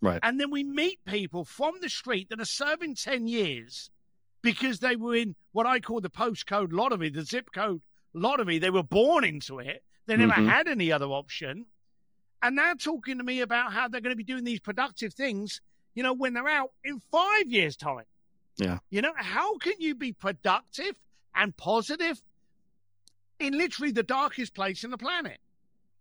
Right. 0.00 0.20
And 0.22 0.38
then 0.38 0.50
we 0.50 0.64
meet 0.64 1.04
people 1.06 1.44
from 1.44 1.74
the 1.80 1.88
street 1.88 2.28
that 2.30 2.40
are 2.40 2.44
serving 2.44 2.94
10 2.94 3.26
years 3.26 3.90
because 4.42 4.80
they 4.80 4.96
were 4.96 5.14
in 5.14 5.34
what 5.52 5.66
I 5.66 5.80
call 5.80 6.00
the 6.00 6.10
postcode 6.10 6.72
lottery, 6.72 7.08
the 7.08 7.22
zip 7.22 7.48
code 7.54 7.80
lottery. 8.12 8.58
They 8.58 8.70
were 8.70 8.82
born 8.82 9.24
into 9.24 9.58
it. 9.58 9.82
They 10.06 10.16
never 10.16 10.32
mm-hmm. 10.32 10.48
had 10.48 10.68
any 10.68 10.92
other 10.92 11.06
option. 11.06 11.66
And 12.42 12.58
they're 12.58 12.74
talking 12.74 13.16
to 13.18 13.24
me 13.24 13.40
about 13.40 13.72
how 13.72 13.88
they're 13.88 14.02
going 14.02 14.12
to 14.12 14.16
be 14.16 14.24
doing 14.24 14.44
these 14.44 14.60
productive 14.60 15.14
things 15.14 15.62
you 15.94 16.02
know, 16.02 16.12
when 16.12 16.34
they're 16.34 16.48
out 16.48 16.72
in 16.84 17.00
five 17.10 17.46
years' 17.50 17.76
time. 17.76 18.04
Yeah. 18.56 18.78
You 18.90 19.02
know, 19.02 19.12
how 19.16 19.58
can 19.58 19.74
you 19.78 19.94
be 19.94 20.12
productive 20.12 20.94
and 21.34 21.56
positive 21.56 22.22
in 23.40 23.56
literally 23.56 23.92
the 23.92 24.02
darkest 24.02 24.54
place 24.54 24.84
in 24.84 24.90
the 24.90 24.98
planet? 24.98 25.38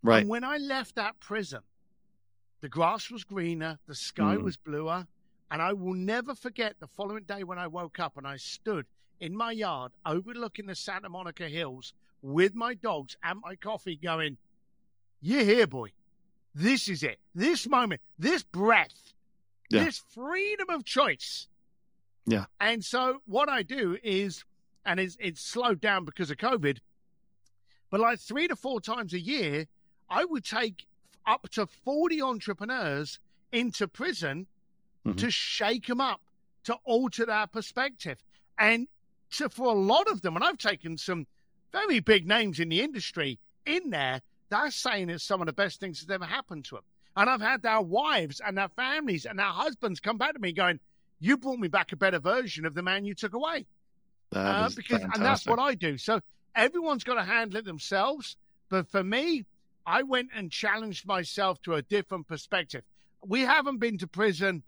Right. 0.04 0.22
And 0.22 0.30
when 0.30 0.44
I 0.44 0.58
left 0.58 0.96
that 0.96 1.20
prison, 1.20 1.62
the 2.62 2.70
grass 2.70 3.10
was 3.10 3.24
greener, 3.24 3.80
the 3.88 3.96
sky 3.96 4.36
Mm. 4.38 4.44
was 4.44 4.58
bluer, 4.58 5.08
and 5.52 5.62
I 5.62 5.74
will 5.74 5.94
never 5.94 6.36
forget 6.36 6.80
the 6.80 6.88
following 6.88 7.24
day 7.24 7.44
when 7.44 7.60
I 7.60 7.68
woke 7.68 8.00
up 8.00 8.18
and 8.18 8.28
I 8.28 8.38
stood 8.38 8.86
in 9.20 9.36
my 9.36 9.52
yard 9.52 9.92
overlooking 10.06 10.66
the 10.68 10.76
Santa 10.76 11.10
Monica 11.10 11.48
Hills 11.50 11.94
with 12.22 12.56
my 12.56 12.74
dogs 12.74 13.18
and 13.24 13.40
my 13.42 13.56
coffee 13.56 13.96
going, 13.96 14.38
You're 15.22 15.44
here, 15.44 15.68
boy. 15.68 15.92
This 16.56 16.88
is 16.88 17.02
it. 17.04 17.20
This 17.34 17.68
moment, 17.68 18.02
this 18.20 18.44
breath, 18.44 19.14
Yeah. 19.74 19.84
this 19.86 20.04
freedom 20.14 20.70
of 20.70 20.86
choice. 20.86 21.48
Yeah. 22.26 22.46
And 22.60 22.84
so 22.84 23.22
what 23.26 23.50
I 23.50 23.64
do 23.64 23.98
is, 24.04 24.46
and 24.86 25.00
it's, 25.00 25.18
it's 25.20 25.42
slowed 25.42 25.82
down 25.82 26.06
because 26.06 26.32
of 26.32 26.38
COVID, 26.38 26.78
but 27.90 28.00
like 28.00 28.20
three 28.20 28.48
to 28.48 28.56
four 28.56 28.82
times 28.82 29.14
a 29.14 29.20
year, 29.20 29.68
I 30.10 30.26
would 30.26 30.44
take 30.46 30.86
up 31.26 31.50
to 31.52 31.66
40 31.68 32.22
entrepreneurs 32.22 33.20
into 33.52 33.88
prison 33.88 34.48
Mhm. 35.06 35.18
to 35.18 35.30
shake 35.32 35.88
them 35.88 36.00
up, 36.00 36.22
to 36.64 36.76
alter 36.86 37.26
their 37.26 37.46
perspective. 37.48 38.24
And 38.58 38.88
to, 39.32 39.50
for 39.50 39.68
a 39.68 39.78
lot 39.78 40.08
of 40.10 40.22
them, 40.22 40.36
and 40.36 40.46
I've 40.46 40.58
taken 40.58 40.98
some 40.98 41.28
very 41.74 42.00
big 42.00 42.26
names 42.26 42.60
in 42.60 42.70
the 42.70 42.80
industry 42.82 43.38
in 43.66 43.90
there, 43.90 44.22
they're 44.50 44.72
saying 44.72 45.10
it's 45.10 45.24
some 45.24 45.42
of 45.42 45.48
the 45.48 45.54
best 45.54 45.80
things 45.82 46.00
that's 46.00 46.14
ever 46.14 46.26
happened 46.26 46.64
to 46.66 46.76
them. 46.76 46.84
And 47.16 47.30
I've 47.30 47.42
had 47.42 47.62
their 47.62 47.82
wives 47.82 48.42
and 48.46 48.58
their 48.58 48.70
families 48.70 49.26
and 49.26 49.38
their 49.38 49.46
husbands 49.46 50.00
come 50.00 50.18
back 50.18 50.34
to 50.34 50.40
me 50.40 50.52
going, 50.52 50.80
You 51.20 51.38
brought 51.38 51.60
me 51.60 51.68
back 51.68 51.92
a 51.92 51.96
better 51.96 52.20
version 52.20 52.66
of 52.66 52.74
the 52.74 52.82
man 52.82 53.06
you 53.06 53.14
took 53.14 53.34
away. 53.34 53.66
Uh, 54.34 54.70
because 54.76 55.02
and 55.02 55.24
that's 55.24 55.46
what 55.46 55.60
I 55.60 55.76
do. 55.76 55.98
So 55.98 56.22
everyone's 56.56 57.04
got 57.04 57.16
to 57.16 57.24
handle 57.24 57.60
it 57.60 57.66
themselves. 57.66 58.36
But 58.70 58.90
for 58.90 59.04
me, 59.04 59.46
I 59.86 60.02
went 60.04 60.30
and 60.36 60.52
challenged 60.52 61.06
myself 61.06 61.62
to 61.64 61.76
a 61.76 61.82
different 61.82 62.28
perspective. 62.28 62.84
We 63.26 63.42
haven't 63.42 63.78
been 63.78 64.00
to 64.00 64.08
prison 64.08 64.64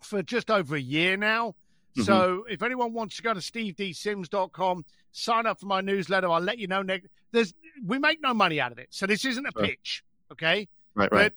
for 0.00 0.22
just 0.22 0.50
over 0.50 0.76
a 0.76 0.80
year 0.80 1.16
now. 1.16 1.54
Mhm. 1.96 2.04
So 2.04 2.44
if 2.48 2.62
anyone 2.62 2.92
wants 2.92 3.16
to 3.16 3.22
go 3.22 3.32
to 3.32 3.40
stevedsims.com, 3.40 4.84
sign 5.12 5.46
up 5.46 5.60
for 5.60 5.66
my 5.66 5.80
newsletter, 5.80 6.28
I'll 6.28 6.40
let 6.40 6.58
you 6.58 6.66
know. 6.66 6.82
Next, 6.82 7.08
there's 7.30 7.54
we 7.84 7.98
make 7.98 8.20
no 8.20 8.34
money 8.34 8.60
out 8.60 8.72
of 8.72 8.78
it, 8.78 8.88
so 8.90 9.06
this 9.06 9.24
isn't 9.24 9.46
a 9.46 9.52
pitch, 9.52 10.04
okay? 10.32 10.68
right, 10.94 11.10
right. 11.10 11.32
But 11.32 11.34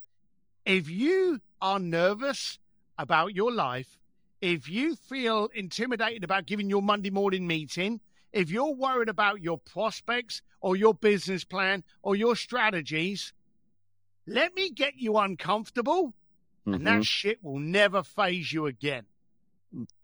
if 0.67 0.89
you 0.89 1.39
are 1.61 1.79
nervous 1.79 2.59
about 2.97 3.33
your 3.33 3.51
life, 3.51 3.97
if 4.41 4.69
you 4.69 4.95
feel 4.95 5.49
intimidated 5.55 6.23
about 6.23 6.45
giving 6.45 6.69
your 6.69 6.81
Monday 6.81 7.09
morning 7.09 7.47
meeting, 7.47 8.01
if 8.33 8.51
you're 8.51 8.73
worried 8.75 9.09
about 9.09 9.41
your 9.41 9.57
prospects 9.57 10.41
or 10.59 10.75
your 10.75 10.93
business 10.93 11.45
plan 11.45 11.83
or 12.03 12.15
your 12.15 12.35
strategies, 12.35 13.33
let 14.27 14.53
me 14.53 14.69
get 14.69 14.95
you 14.97 15.17
uncomfortable 15.17 16.13
Mhm. 16.67 16.75
and 16.75 16.87
that 16.87 17.05
shit 17.05 17.41
will 17.41 17.59
never 17.59 18.03
phase 18.03 18.51
you 18.51 18.65
again. 18.65 19.05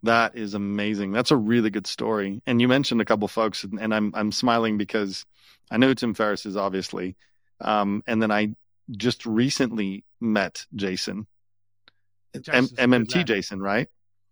That 0.02 0.38
is 0.38 0.54
amazing. 0.54 1.12
That's 1.12 1.32
a 1.32 1.38
really 1.38 1.70
good 1.70 1.88
story. 1.88 2.42
And 2.46 2.62
you 2.62 2.70
mentioned 2.70 3.02
a 3.02 3.06
couple 3.06 3.28
folks, 3.28 3.64
and, 3.66 3.80
and 3.80 3.94
I'm 3.94 4.14
I'm 4.16 4.32
smiling 4.32 4.78
because 4.78 5.26
I 5.70 5.78
know 5.78 5.94
Tim 5.94 6.14
Ferriss 6.14 6.46
is 6.46 6.56
obviously, 6.56 7.16
um, 7.60 8.02
and 8.08 8.22
then 8.22 8.32
I 8.32 8.56
just 8.92 9.26
recently 9.26 10.04
met 10.24 10.66
Jason, 10.76 11.28
M- 12.34 12.42
Jason's 12.42 12.72
a 12.72 12.76
good 12.76 12.90
MMT. 12.90 13.26
Jason, 13.26 13.62
right? 13.62 13.88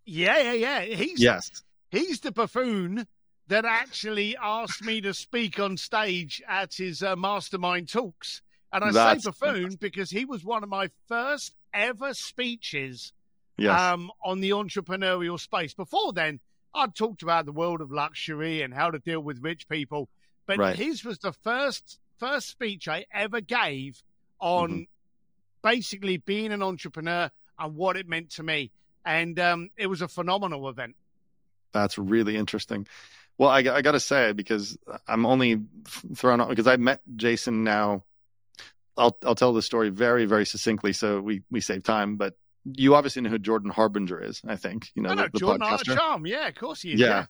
Yeah, 0.06 0.41
yeah, 0.54 0.54
yeah. 0.54 0.95
He's 0.95 1.21
Yes. 1.21 1.63
he's 1.91 2.19
the 2.21 2.32
buffoon 2.32 3.06
that 3.47 3.65
actually 3.65 4.36
asked 4.41 4.84
me 4.84 5.01
to 5.01 5.13
speak 5.13 5.60
on 5.60 5.77
stage 5.77 6.41
at 6.47 6.73
his 6.75 7.04
uh, 7.04 7.15
mastermind 7.15 7.89
talks. 7.89 8.41
And 8.73 8.84
I 8.84 8.91
That's 8.91 9.23
say 9.23 9.30
buffoon 9.30 9.75
because 9.75 10.10
he 10.10 10.23
was 10.25 10.43
one 10.45 10.63
of 10.63 10.69
my 10.69 10.89
first 11.08 11.56
ever 11.73 12.13
speeches 12.13 13.13
Yes. 13.58 13.80
um, 13.80 14.10
on 14.23 14.39
the 14.39 14.51
entrepreneurial 14.51 15.39
space. 15.39 15.73
Before 15.73 16.13
then, 16.13 16.39
I'd 16.73 16.95
talked 16.95 17.21
about 17.21 17.45
the 17.45 17.51
world 17.51 17.82
of 17.82 17.91
luxury 17.91 18.62
and 18.62 18.73
how 18.73 18.89
to 18.89 18.97
deal 18.99 19.19
with 19.19 19.43
rich 19.43 19.67
people, 19.67 20.10
but 20.47 20.58
Right. 20.58 20.75
his 20.75 21.04
was 21.04 21.19
the 21.19 21.34
first 21.34 21.99
first 22.17 22.47
speech 22.49 22.88
I 22.88 23.06
ever 23.13 23.41
gave 23.41 24.01
on 24.39 24.69
Mm-hmm. 24.71 24.82
Basically 25.62 26.17
being 26.17 26.52
an 26.52 26.62
entrepreneur 26.62 27.30
and 27.60 27.76
what 27.76 27.97
it 27.97 28.08
meant 28.08 28.32
to 28.32 28.43
me. 28.43 28.71
And 29.06 29.39
um, 29.39 29.69
it 29.78 29.88
was 29.88 30.02
a 30.02 30.08
phenomenal 30.08 30.69
event. 30.69 30.95
That's 31.74 31.97
really 31.97 32.36
interesting. 32.36 32.88
Well, 33.38 33.50
I, 33.50 33.60
I 33.60 33.82
got 33.82 33.93
to 33.93 34.00
say 34.00 34.34
because 34.34 34.78
I'm 35.08 35.26
only 35.26 35.63
thrown 36.15 36.41
out 36.41 36.50
because 36.50 36.67
I 36.67 36.78
met 36.78 37.02
Jason 37.15 37.63
now. 37.63 38.04
I'll 38.97 39.17
I'll 39.26 39.36
tell 39.36 39.54
the 39.54 39.62
story 39.62 39.89
very 39.89 40.26
very 40.26 40.45
succinctly 40.45 40.93
so 40.93 41.21
we 41.21 41.41
we 41.50 41.62
save 41.62 41.84
time. 41.84 42.17
But 42.17 42.36
you 42.65 42.93
obviously 42.93 43.21
know 43.21 43.30
who 43.30 43.39
Jordan 43.39 43.71
Harbinger 43.71 44.21
is. 44.21 44.41
I 44.45 44.58
think 44.58 44.91
you 44.95 45.02
know 45.02 45.13
know 45.13 45.24
the, 45.24 45.30
the 45.34 45.39
Jordan 45.39 45.67
podcaster. 45.67 45.95
Charm. 45.95 46.28
Yeah, 46.28 46.47
of 46.47 46.56
course 46.56 46.82
he 46.82 46.93
is. 46.93 47.00
Yeah. 47.00 47.08
Yeah. 47.08 47.26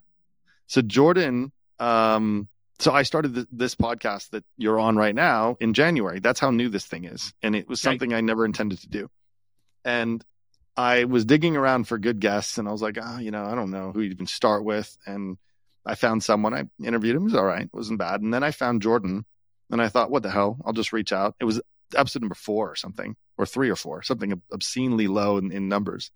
So 0.68 0.82
Jordan, 0.82 1.52
um, 1.80 2.48
so 2.82 2.92
I 2.92 3.04
started 3.04 3.36
th- 3.36 3.48
this 3.52 3.76
podcast 3.76 4.32
that 4.32 4.44
you're 4.58 4.80
on 4.80 4.96
right 4.96 5.14
now 5.14 5.58
in 5.60 5.74
January. 5.74 6.20
That's 6.20 6.40
how 6.40 6.52
new 6.52 6.70
this 6.70 6.86
thing 6.86 7.06
is, 7.06 7.34
and 7.42 7.56
it 7.56 7.68
was 7.68 7.82
something 7.82 8.14
I 8.14 8.22
never 8.22 8.46
intended 8.46 8.80
to 8.82 8.90
do. 8.90 9.10
And 9.86 10.24
I 10.76 11.04
was 11.04 11.26
digging 11.26 11.58
around 11.58 11.88
for 11.88 11.98
good 11.98 12.20
guests, 12.20 12.58
and 12.58 12.68
I 12.68 12.72
was 12.72 12.82
like, 12.82 12.98
ah, 13.02 13.20
you 13.20 13.32
know, 13.32 13.46
I 13.46 13.56
don't 13.56 13.72
know 13.72 13.92
who 13.92 14.02
to 14.02 14.10
even 14.10 14.26
start 14.26 14.64
with. 14.64 14.98
And 15.06 15.38
I 15.86 15.96
found 15.96 16.24
someone. 16.24 16.54
I 16.54 16.66
interviewed 16.84 17.16
him. 17.16 17.24
It 17.24 17.26
was 17.26 17.36
all 17.36 17.46
right. 17.46 17.64
It 17.64 17.74
wasn't 17.74 18.00
bad. 18.00 18.22
And 18.22 18.34
then 18.34 18.44
I 18.44 18.52
found 18.52 18.82
Jordan, 18.82 19.26
and 19.70 19.82
I 19.82 19.90
thought, 19.90 20.12
what 20.12 20.24
the 20.24 20.32
hell? 20.32 20.58
I'll 20.66 20.74
just 20.74 20.94
reach 20.94 21.14
out. 21.14 21.36
It 21.40 21.46
was 21.46 21.62
episode 21.96 22.22
number 22.22 22.36
four 22.36 22.72
or 22.72 22.76
something, 22.76 23.16
or 23.38 23.46
three 23.46 23.70
or 23.70 23.76
four, 23.76 24.02
something 24.02 24.42
obscenely 24.52 25.08
low 25.08 25.38
in, 25.38 25.52
in 25.52 25.70
numbers. 25.70 26.12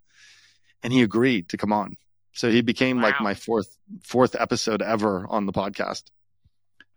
And 0.84 0.93
he 0.93 1.01
agreed 1.01 1.49
to 1.49 1.58
come 1.58 1.73
on. 1.73 1.95
So 2.34 2.51
he 2.51 2.62
became 2.62 3.01
like 3.01 3.21
my 3.21 3.34
fourth 3.34 3.78
fourth 4.04 4.36
episode 4.36 4.82
ever 4.82 5.25
on 5.30 5.45
the 5.45 5.54
podcast. 5.54 6.04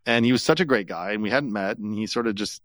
And 0.09 0.25
he 0.25 0.33
was 0.33 0.43
such 0.43 0.61
a 0.61 0.65
great 0.65 0.87
guy, 0.87 1.13
and 1.13 1.23
we 1.23 1.29
hadn't 1.29 1.53
met, 1.53 1.77
and 1.77 1.95
he 1.95 2.07
sort 2.07 2.27
of 2.27 2.35
just, 2.35 2.63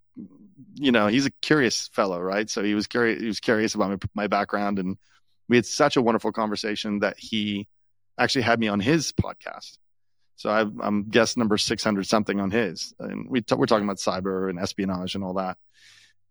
you 0.76 0.94
know, 0.94 1.08
he's 1.08 1.26
a 1.26 1.32
curious 1.42 1.90
fellow, 1.90 2.22
right? 2.22 2.50
So 2.50 2.64
he 2.64 2.74
was 2.74 2.88
curious. 2.88 3.20
He 3.20 3.28
was 3.28 3.42
curious 3.42 3.76
about 3.76 3.90
my, 3.90 3.98
my 4.16 4.28
background, 4.28 4.80
and 4.80 4.98
we 5.50 5.58
had 5.58 5.66
such 5.66 5.98
a 5.98 6.02
wonderful 6.02 6.32
conversation 6.32 7.00
that 7.00 7.20
he 7.20 7.68
actually 8.18 8.44
had 8.44 8.62
me 8.62 8.70
on 8.70 8.80
his 8.80 9.12
podcast. 9.12 9.78
So 10.38 10.50
I, 10.50 10.62
I'm 10.62 11.10
guest 11.10 11.38
number 11.38 11.58
six 11.58 11.84
hundred 11.84 12.08
something 12.08 12.40
on 12.40 12.50
his, 12.50 12.94
and 12.98 13.30
we 13.30 13.42
t- 13.42 13.56
we're 13.56 13.66
talking 13.66 13.84
about 13.84 13.98
cyber 13.98 14.50
and 14.50 14.58
espionage 14.58 15.16
and 15.16 15.24
all 15.26 15.34
that. 15.34 15.58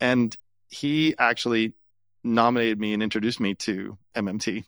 And 0.01 0.35
he 0.70 1.14
actually 1.18 1.75
nominated 2.25 2.81
me 2.81 2.94
and 2.94 3.03
introduced 3.03 3.38
me 3.38 3.55
to 3.57 3.98
MMT. 4.16 4.64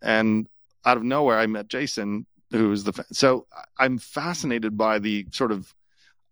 And 0.00 0.48
out 0.86 0.96
of 0.96 1.02
nowhere, 1.02 1.38
I 1.38 1.46
met 1.48 1.68
Jason, 1.68 2.24
who's 2.50 2.84
the 2.84 3.04
so 3.12 3.46
I'm 3.78 3.98
fascinated 3.98 4.76
by 4.76 4.98
the 4.98 5.26
sort 5.30 5.52
of 5.52 5.72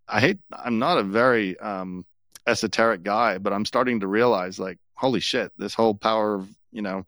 I 0.08 0.20
hate 0.20 0.38
I'm 0.52 0.78
not 0.78 0.98
a 0.98 1.02
very 1.02 1.58
um, 1.60 2.04
esoteric 2.46 3.02
guy, 3.02 3.38
but 3.38 3.52
I'm 3.52 3.64
starting 3.64 4.00
to 4.00 4.06
realize 4.06 4.58
like 4.58 4.78
holy 4.94 5.20
shit, 5.20 5.52
this 5.58 5.74
whole 5.74 5.94
power 5.94 6.34
of 6.34 6.48
you 6.72 6.82
know 6.82 7.06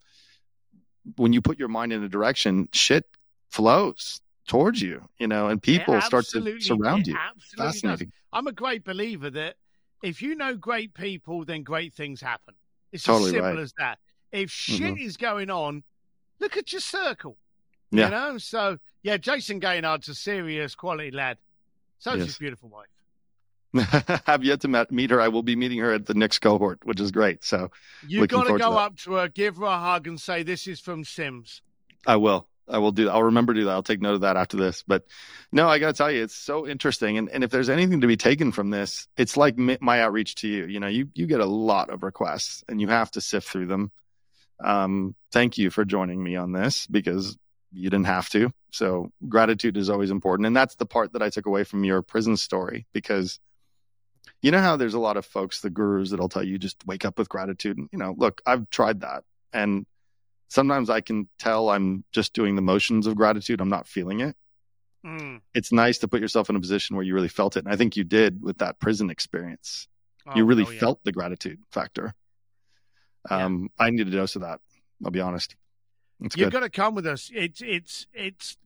when 1.16 1.32
you 1.32 1.40
put 1.40 1.58
your 1.58 1.68
mind 1.68 1.92
in 1.92 2.02
a 2.04 2.08
direction, 2.08 2.68
shit 2.72 3.04
flows 3.48 4.20
towards 4.46 4.80
you, 4.82 5.02
you 5.18 5.26
know, 5.26 5.48
and 5.48 5.62
people 5.62 5.94
It 5.94 6.02
start 6.02 6.26
to 6.26 6.60
surround 6.60 7.06
you. 7.06 7.16
absolutely 7.16 7.56
does. 7.56 7.74
Fascinating. 7.74 8.12
I'm 8.32 8.46
a 8.46 8.52
great 8.52 8.84
believer 8.84 9.30
that 9.30 9.56
if 10.02 10.22
you 10.22 10.34
know 10.34 10.54
great 10.56 10.94
people, 10.94 11.44
then 11.44 11.62
great 11.62 11.94
things 11.94 12.20
happen. 12.20 12.54
It's 12.92 13.04
Totally 13.04 13.30
as 13.30 13.32
simple 13.32 13.50
right. 13.50 13.58
as 13.58 13.72
that. 13.78 13.98
If 14.32 14.50
shit 14.50 14.98
is 14.98 15.16
going 15.16 15.50
on, 15.50 15.82
look 16.38 16.56
at 16.56 16.72
your 16.72 16.80
circle. 16.80 17.36
Yeah. 17.90 18.04
You 18.06 18.10
know? 18.10 18.38
So, 18.38 18.78
yeah, 19.02 19.16
Jason 19.16 19.58
Gaignard's 19.60 20.08
a 20.08 20.14
serious 20.14 20.74
quality 20.74 21.10
lad. 21.10 21.38
So 21.98 22.12
is 22.12 22.18
Yes. 22.18 22.26
his 22.28 22.38
beautiful 22.38 22.68
wife. 22.70 22.86
have 24.26 24.42
yet 24.42 24.60
to 24.62 24.68
met, 24.68 24.90
meet 24.90 25.10
her. 25.10 25.20
I 25.20 25.28
will 25.28 25.42
be 25.44 25.54
meeting 25.54 25.78
her 25.78 25.92
at 25.92 26.06
the 26.06 26.14
next 26.14 26.40
cohort, 26.40 26.80
which 26.84 27.00
is 27.00 27.12
great. 27.12 27.44
So 27.44 27.70
You've 28.06 28.28
got 28.28 28.44
to 28.44 28.58
go 28.58 28.72
that. 28.72 28.76
up 28.78 28.96
to 29.00 29.12
her, 29.14 29.28
give 29.28 29.56
her 29.58 29.64
a 29.64 29.78
hug, 29.78 30.06
and 30.08 30.20
say, 30.20 30.42
This 30.42 30.66
is 30.66 30.80
from 30.80 31.04
Sims. 31.04 31.62
I 32.06 32.16
will. 32.16 32.48
I 32.68 32.78
will 32.78 32.92
do. 32.92 33.08
I'll 33.08 33.24
remember 33.24 33.52
to 33.52 33.60
do 33.60 33.66
that. 33.66 33.72
I'll 33.72 33.82
take 33.82 34.00
note 34.00 34.14
of 34.14 34.20
that 34.22 34.36
after 34.36 34.56
this. 34.56 34.84
But 34.86 35.04
no, 35.52 35.68
I 35.68 35.78
got 35.78 35.88
to 35.88 35.92
tell 35.92 36.10
you, 36.10 36.22
it's 36.22 36.34
so 36.36 36.66
interesting. 36.68 37.18
And 37.18 37.28
and 37.28 37.42
if 37.44 37.50
there's 37.50 37.68
anything 37.68 38.00
to 38.02 38.06
be 38.06 38.16
taken 38.16 38.52
from 38.52 38.70
this, 38.70 39.08
it's 39.16 39.36
like 39.36 39.58
my 39.58 40.00
outreach 40.00 40.36
to 40.36 40.48
you. 40.48 40.66
You 40.66 40.78
know, 40.80 40.86
you 40.86 41.08
you 41.14 41.26
get 41.26 41.40
a 41.40 41.46
lot 41.46 41.90
of 41.90 42.02
requests, 42.04 42.62
and 42.68 42.80
you 42.80 42.86
have 42.88 43.10
to 43.12 43.20
sift 43.20 43.48
through 43.48 43.66
them. 43.66 43.90
Um, 44.62 45.14
thank 45.32 45.58
you 45.58 45.70
for 45.70 45.84
joining 45.84 46.22
me 46.22 46.36
on 46.36 46.52
this 46.52 46.86
because 46.86 47.36
you 47.72 47.90
didn't 47.90 48.06
have 48.06 48.28
to. 48.30 48.52
So 48.72 49.12
gratitude 49.28 49.76
is 49.76 49.90
always 49.90 50.10
important, 50.10 50.46
and 50.46 50.56
that's 50.56 50.76
the 50.76 50.86
part 50.86 51.12
that 51.12 51.22
I 51.22 51.30
took 51.30 51.46
away 51.46 51.64
from 51.64 51.84
your 51.84 52.02
prison 52.02 52.36
story 52.36 52.86
because. 52.92 53.40
You 54.42 54.50
know 54.50 54.60
how 54.60 54.76
there's 54.76 54.94
a 54.94 54.98
lot 54.98 55.18
of 55.18 55.26
folks, 55.26 55.60
the 55.60 55.68
gurus, 55.68 56.10
that'll 56.10 56.30
tell 56.30 56.42
you 56.42 56.58
just 56.58 56.86
wake 56.86 57.04
up 57.04 57.18
with 57.18 57.28
gratitude. 57.28 57.76
And, 57.76 57.90
you 57.92 57.98
know, 57.98 58.14
look, 58.16 58.40
I've 58.46 58.70
tried 58.70 59.00
that, 59.00 59.24
and 59.52 59.84
sometimes 60.48 60.90
I 60.90 61.00
can 61.00 61.28
tell 61.38 61.70
I'm 61.70 62.04
just 62.12 62.32
doing 62.32 62.56
the 62.56 62.62
motions 62.62 63.06
of 63.06 63.16
gratitude. 63.16 63.60
I'm 63.60 63.68
not 63.68 63.86
feeling 63.86 64.20
it. 64.20 64.36
Mm. 65.04 65.40
It's 65.54 65.72
nice 65.72 65.98
to 65.98 66.08
put 66.08 66.20
yourself 66.20 66.50
in 66.50 66.56
a 66.56 66.60
position 66.60 66.96
where 66.96 67.04
you 67.04 67.14
really 67.14 67.28
felt 67.28 67.56
it. 67.56 67.64
And 67.64 67.72
I 67.72 67.76
think 67.76 67.96
you 67.96 68.04
did 68.04 68.42
with 68.42 68.58
that 68.58 68.78
prison 68.78 69.10
experience. 69.10 69.88
Oh, 70.26 70.32
you 70.36 70.44
really 70.44 70.64
oh, 70.66 70.70
yeah. 70.70 70.80
felt 70.80 71.04
the 71.04 71.12
gratitude 71.12 71.58
factor. 71.70 72.14
Um, 73.28 73.70
yeah. 73.78 73.86
I 73.86 73.90
need 73.90 74.08
a 74.08 74.10
dose 74.10 74.36
of 74.36 74.42
that. 74.42 74.60
I'll 75.04 75.10
be 75.10 75.20
honest. 75.20 75.56
You've 76.36 76.50
got 76.50 76.60
to 76.60 76.70
come 76.70 76.94
with 76.94 77.06
us. 77.06 77.30
It's 77.34 77.62
it's 77.62 78.06
it's 78.12 78.56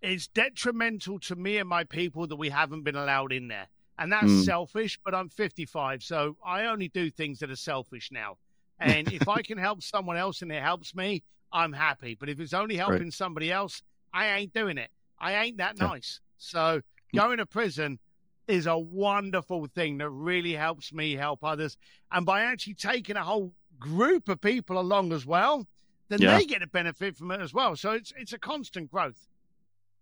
it's 0.00 0.26
detrimental 0.28 1.18
to 1.20 1.36
me 1.36 1.58
and 1.58 1.68
my 1.68 1.84
people 1.84 2.26
that 2.26 2.36
we 2.36 2.48
haven't 2.48 2.82
been 2.82 2.96
allowed 2.96 3.32
in 3.32 3.48
there, 3.48 3.68
and 3.98 4.12
that's 4.12 4.26
mm. 4.26 4.44
selfish. 4.44 4.98
But 5.04 5.14
I'm 5.14 5.28
55, 5.28 6.02
so 6.02 6.36
I 6.44 6.66
only 6.66 6.88
do 6.88 7.10
things 7.10 7.38
that 7.40 7.50
are 7.50 7.56
selfish 7.56 8.10
now. 8.12 8.38
And 8.80 9.12
if 9.12 9.28
I 9.28 9.42
can 9.42 9.58
help 9.58 9.80
someone 9.80 10.16
else 10.16 10.42
and 10.42 10.50
it 10.50 10.60
helps 10.60 10.92
me, 10.92 11.22
I'm 11.52 11.72
happy. 11.72 12.16
But 12.18 12.28
if 12.28 12.40
it's 12.40 12.52
only 12.52 12.76
helping 12.76 13.02
right. 13.04 13.12
somebody 13.12 13.52
else, 13.52 13.80
I 14.12 14.26
ain't 14.38 14.52
doing 14.52 14.76
it. 14.76 14.90
I 15.20 15.34
ain't 15.34 15.58
that 15.58 15.76
yeah. 15.76 15.86
nice. 15.86 16.18
So 16.38 16.80
hmm. 17.12 17.16
going 17.16 17.38
to 17.38 17.46
prison 17.46 18.00
is 18.48 18.66
a 18.66 18.76
wonderful 18.76 19.66
thing 19.66 19.98
that 19.98 20.10
really 20.10 20.54
helps 20.54 20.92
me 20.92 21.14
help 21.14 21.44
others. 21.44 21.76
And 22.10 22.26
by 22.26 22.42
actually 22.42 22.74
taking 22.74 23.16
a 23.16 23.22
whole 23.22 23.52
group 23.78 24.28
of 24.28 24.40
people 24.40 24.80
along 24.80 25.12
as 25.12 25.24
well, 25.24 25.66
then 26.12 26.20
yeah. 26.20 26.38
they 26.38 26.44
get 26.44 26.62
a 26.62 26.66
benefit 26.66 27.16
from 27.16 27.30
it 27.30 27.40
as 27.40 27.54
well. 27.54 27.76
So 27.76 27.92
it's 27.92 28.12
it's 28.16 28.32
a 28.32 28.38
constant 28.38 28.90
growth. 28.90 29.28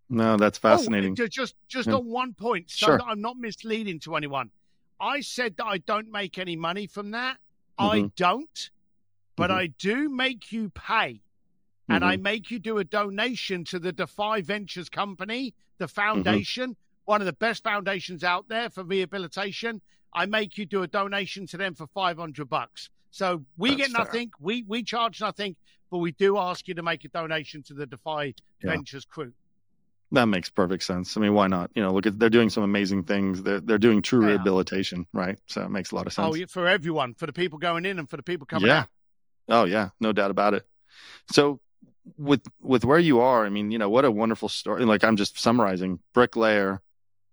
No, 0.08 0.36
that's 0.36 0.58
oh, 0.58 0.68
fascinating. 0.68 1.16
Oh, 1.20 1.26
just 1.26 1.54
just 1.68 1.88
yeah. 1.88 1.94
on 1.94 2.06
one 2.06 2.34
point, 2.34 2.70
so 2.70 2.86
sure. 2.86 2.98
that 2.98 3.04
I'm 3.06 3.20
not 3.20 3.36
misleading 3.36 4.00
to 4.00 4.16
anyone. 4.16 4.50
I 5.00 5.20
said 5.20 5.56
that 5.56 5.66
I 5.66 5.78
don't 5.78 6.10
make 6.10 6.38
any 6.38 6.56
money 6.56 6.86
from 6.86 7.12
that. 7.12 7.38
Mm-hmm. 7.78 8.06
I 8.06 8.10
don't, 8.16 8.70
but 9.36 9.50
mm-hmm. 9.50 9.58
I 9.58 9.66
do 9.78 10.08
make 10.08 10.52
you 10.52 10.70
pay. 10.70 11.22
And 11.88 12.02
mm-hmm. 12.02 12.10
I 12.10 12.16
make 12.18 12.50
you 12.50 12.58
do 12.58 12.78
a 12.78 12.84
donation 12.84 13.64
to 13.64 13.78
the 13.78 13.92
Defy 13.92 14.42
Ventures 14.42 14.88
company, 14.88 15.54
the 15.78 15.86
mm-hmm. 15.86 15.94
foundation, 15.94 16.76
one 17.04 17.20
of 17.20 17.26
the 17.26 17.32
best 17.32 17.64
foundations 17.64 18.22
out 18.22 18.48
there 18.48 18.70
for 18.70 18.84
rehabilitation. 18.84 19.80
I 20.12 20.26
make 20.26 20.58
you 20.58 20.66
do 20.66 20.82
a 20.82 20.86
donation 20.86 21.46
to 21.48 21.56
them 21.56 21.74
for 21.74 21.86
500 21.86 22.48
bucks. 22.48 22.90
So 23.10 23.44
we 23.56 23.70
That's 23.70 23.82
get 23.82 23.90
nothing. 23.92 24.28
Fair. 24.28 24.40
We 24.40 24.64
we 24.66 24.82
charge 24.82 25.20
nothing, 25.20 25.56
but 25.90 25.98
we 25.98 26.12
do 26.12 26.38
ask 26.38 26.68
you 26.68 26.74
to 26.74 26.82
make 26.82 27.04
a 27.04 27.08
donation 27.08 27.62
to 27.64 27.74
the 27.74 27.86
Defy 27.86 28.34
yeah. 28.62 28.70
Ventures 28.70 29.04
crew. 29.04 29.32
That 30.12 30.26
makes 30.26 30.48
perfect 30.50 30.82
sense. 30.82 31.16
I 31.16 31.20
mean, 31.20 31.34
why 31.34 31.46
not? 31.46 31.70
You 31.74 31.82
know, 31.82 31.92
look 31.92 32.06
at 32.06 32.18
they're 32.18 32.30
doing 32.30 32.50
some 32.50 32.64
amazing 32.64 33.04
things. 33.04 33.42
They're 33.42 33.60
they're 33.60 33.78
doing 33.78 34.02
true 34.02 34.22
yeah. 34.22 34.32
rehabilitation, 34.32 35.06
right? 35.12 35.38
So 35.46 35.62
it 35.62 35.70
makes 35.70 35.92
a 35.92 35.94
lot 35.94 36.06
of 36.06 36.18
oh, 36.18 36.32
sense. 36.32 36.50
Oh, 36.50 36.52
for 36.52 36.66
everyone, 36.66 37.14
for 37.14 37.26
the 37.26 37.32
people 37.32 37.58
going 37.58 37.86
in 37.86 37.98
and 37.98 38.10
for 38.10 38.16
the 38.16 38.22
people 38.22 38.46
coming 38.46 38.68
yeah. 38.68 38.80
out. 38.80 38.88
Oh 39.48 39.64
yeah, 39.64 39.90
no 40.00 40.12
doubt 40.12 40.30
about 40.30 40.54
it. 40.54 40.66
So 41.30 41.60
with 42.16 42.42
with 42.60 42.84
where 42.84 42.98
you 42.98 43.20
are, 43.20 43.44
I 43.44 43.50
mean, 43.50 43.70
you 43.70 43.78
know, 43.78 43.88
what 43.88 44.04
a 44.04 44.10
wonderful 44.10 44.48
story. 44.48 44.84
Like 44.84 45.04
I'm 45.04 45.16
just 45.16 45.38
summarizing 45.38 46.00
bricklayer 46.12 46.80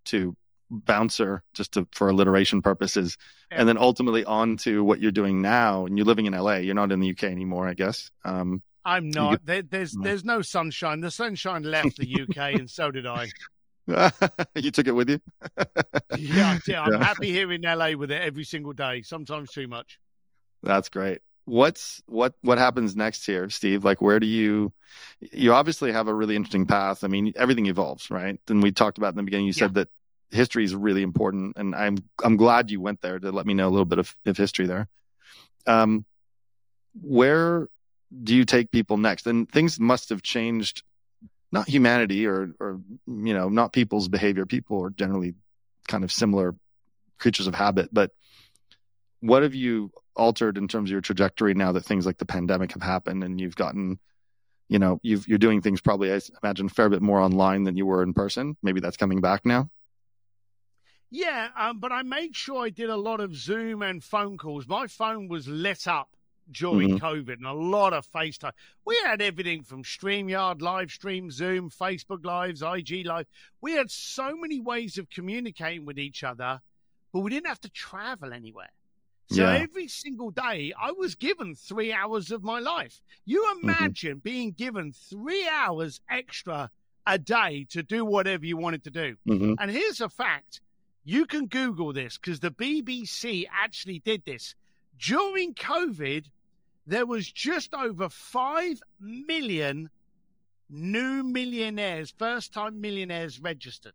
to 0.06 0.36
bouncer 0.70 1.44
just 1.54 1.74
to, 1.74 1.88
for 1.92 2.10
alliteration 2.10 2.62
purposes 2.62 3.18
yeah. 3.52 3.60
and 3.60 3.70
then 3.70 3.78
ultimately 3.78 4.26
on 4.26 4.58
to 4.58 4.84
what 4.84 5.00
you're 5.00 5.12
doing 5.12 5.42
now 5.42 5.86
and 5.86 5.98
you're 5.98 6.06
living 6.06 6.26
in 6.26 6.34
LA 6.34 6.56
you're 6.56 6.76
not 6.76 6.92
in 6.92 7.00
the 7.00 7.12
UK 7.12 7.24
anymore 7.26 7.68
I 7.68 7.74
guess. 7.74 8.12
Um, 8.26 8.62
I'm 8.88 9.10
not. 9.10 9.46
There, 9.46 9.62
there's 9.62 9.92
there's 9.92 10.24
no 10.24 10.42
sunshine. 10.42 11.02
The 11.02 11.12
sunshine 11.12 11.64
left 11.64 11.98
the 11.98 12.22
UK 12.22 12.38
and 12.60 12.70
so 12.70 12.90
did 12.90 13.06
I. 13.06 13.28
You 14.56 14.72
took 14.72 14.88
it 14.88 14.92
with 14.92 15.10
you? 15.10 15.20
Yeah, 16.18 16.58
yeah 16.68 16.82
I'm 16.82 16.94
yeah. 16.94 17.04
happy 17.04 17.32
here 17.32 17.52
in 17.52 17.62
LA 17.62 17.92
with 17.92 18.12
it 18.12 18.22
every 18.22 18.44
single 18.44 18.74
day 18.74 19.02
sometimes 19.02 19.52
too 19.52 19.68
much. 19.68 20.00
That's 20.64 20.90
great. 20.90 21.20
What's 21.46 22.02
what 22.06 22.34
what 22.42 22.58
happens 22.58 22.96
next 22.96 23.26
here 23.26 23.50
steve? 23.50 23.86
Like 23.86 24.02
where 24.02 24.20
do 24.20 24.28
you 24.28 24.74
you 25.20 25.54
obviously 25.54 25.92
have 25.92 26.08
a 26.08 26.14
really 26.14 26.36
interesting 26.36 26.66
path. 26.66 27.04
I 27.04 27.08
mean 27.08 27.34
everything 27.36 27.68
evolves 27.68 28.10
right? 28.10 28.40
And 28.50 28.64
we 28.64 28.72
talked 28.72 28.98
about 28.98 29.10
in 29.10 29.18
the 29.18 29.24
beginning 29.24 29.48
you 29.48 29.54
yeah. 29.56 29.60
said 29.60 29.74
that 29.76 29.90
history 30.32 30.64
is 30.64 30.76
really 30.76 31.04
important 31.04 31.56
and 31.58 31.74
i'm 31.74 31.98
i'm 32.24 32.36
glad 32.38 32.70
you 32.70 32.82
went 32.82 33.02
there 33.02 33.18
to 33.18 33.32
let 33.32 33.46
me 33.46 33.54
know 33.54 33.68
a 33.68 33.72
little 33.72 33.86
bit 33.86 34.00
of, 34.00 34.16
of 34.26 34.38
history 34.38 34.68
there. 34.68 34.88
Um 35.66 36.06
where 37.02 37.68
do 38.24 38.36
you 38.36 38.46
take 38.46 38.72
people 38.72 38.98
next? 38.98 39.28
And 39.28 39.50
things 39.50 39.80
must 39.80 40.10
have 40.10 40.22
changed 40.22 40.84
not 41.52 41.68
humanity 41.68 42.28
or 42.28 42.52
or 42.60 42.82
you 43.08 43.34
know 43.34 43.50
not 43.50 43.74
people's 43.74 44.08
behavior. 44.10 44.46
People 44.46 44.84
are 44.84 44.90
generally 44.90 45.36
kind 45.88 46.04
of 46.04 46.12
similar 46.12 46.56
creatures 47.18 47.48
of 47.48 47.56
habit 47.56 47.90
but 47.92 48.12
what 49.22 49.42
have 49.42 49.56
you 49.56 49.92
altered 50.16 50.58
in 50.58 50.68
terms 50.68 50.90
of 50.90 50.92
your 50.92 51.02
trajectory 51.02 51.54
now 51.54 51.72
that 51.72 51.86
things 51.86 52.06
like 52.06 52.18
the 52.18 52.26
pandemic 52.26 52.74
have 52.74 52.84
happened 52.84 53.24
and 53.24 53.40
you've 53.40 53.56
gotten 53.56 53.98
you 54.68 54.78
know 54.78 55.00
you've 55.02 55.28
you're 55.28 55.38
doing 55.38 55.62
things 55.62 55.82
probably 55.82 56.14
i 56.14 56.20
imagine 56.44 56.68
a 56.68 56.70
fair 56.70 56.90
bit 56.90 57.02
more 57.02 57.20
online 57.20 57.64
than 57.64 57.78
you 57.78 57.86
were 57.86 58.04
in 58.04 58.14
person? 58.14 58.58
Maybe 58.62 58.80
that's 58.82 58.98
coming 58.98 59.22
back 59.22 59.46
now 59.46 59.70
yeah 61.10 61.50
um, 61.58 61.80
but 61.80 61.92
i 61.92 62.02
made 62.04 62.36
sure 62.36 62.66
i 62.66 62.70
did 62.70 62.90
a 62.90 62.96
lot 62.96 63.20
of 63.20 63.36
zoom 63.36 63.82
and 63.82 64.04
phone 64.04 64.38
calls 64.38 64.68
my 64.68 64.88
phone 64.88 65.28
was 65.28 65.48
lit 65.48 65.88
up 65.88 66.10
during 66.52 66.98
mm-hmm. 66.98 67.06
covid 67.06 67.34
and 67.34 67.46
a 67.46 67.54
lot 67.54 67.94
of 67.94 68.08
facetime 68.08 68.54
we 68.86 68.98
had 69.04 69.22
everything 69.22 69.64
from 69.64 69.84
streamyard 69.84 70.62
live 70.62 70.90
stream 70.90 71.30
zoom 71.30 71.70
facebook 71.70 72.26
lives 72.26 72.62
ig 72.62 73.06
live 73.06 73.28
we 73.62 73.74
had 73.74 73.92
so 73.92 74.36
many 74.36 74.60
ways 74.60 74.98
of 74.98 75.10
communicating 75.10 75.86
with 75.86 76.00
each 76.00 76.24
other 76.24 76.62
but 77.12 77.20
we 77.20 77.30
didn't 77.30 77.48
have 77.48 77.60
to 77.60 77.70
travel 77.70 78.34
anywhere 78.34 78.70
so 79.30 79.42
yeah. 79.42 79.58
every 79.58 79.90
single 79.90 80.32
day, 80.32 80.74
I 80.82 80.92
was 80.92 81.16
given 81.16 81.54
three 81.54 81.92
hours 81.92 82.32
of 82.32 82.44
my 82.44 82.60
life. 82.60 83.02
You 83.26 83.44
mm-hmm. 83.44 83.70
imagine 83.70 84.12
mm-hmm. 84.18 84.20
being 84.20 84.52
given 84.52 84.94
three 84.94 85.48
hours 85.50 86.00
extra 86.10 86.72
a 87.06 87.18
day 87.18 87.66
to 87.72 87.84
do 87.84 88.06
whatever 88.06 88.46
you 88.46 88.58
wanted 88.58 88.84
to 88.86 88.90
do. 88.90 89.16
Mm-hmm. 89.28 89.54
And 89.60 89.72
here's 89.72 90.02
a 90.02 90.10
fact 90.10 90.62
you 91.08 91.26
can 91.26 91.46
Google 91.46 91.94
this 91.94 92.18
because 92.18 92.42
the 92.42 92.52
BBC 92.52 93.46
actually 93.50 94.00
did 94.00 94.26
this. 94.26 94.56
During 95.00 95.54
COVID, 95.54 96.26
there 96.86 97.06
was 97.06 97.32
just 97.32 97.74
over 97.74 98.10
5 98.10 98.82
million 99.00 99.90
new 100.70 101.24
millionaires, 101.24 102.14
first 102.18 102.54
time 102.54 102.82
millionaires 102.82 103.40
registered. 103.40 103.94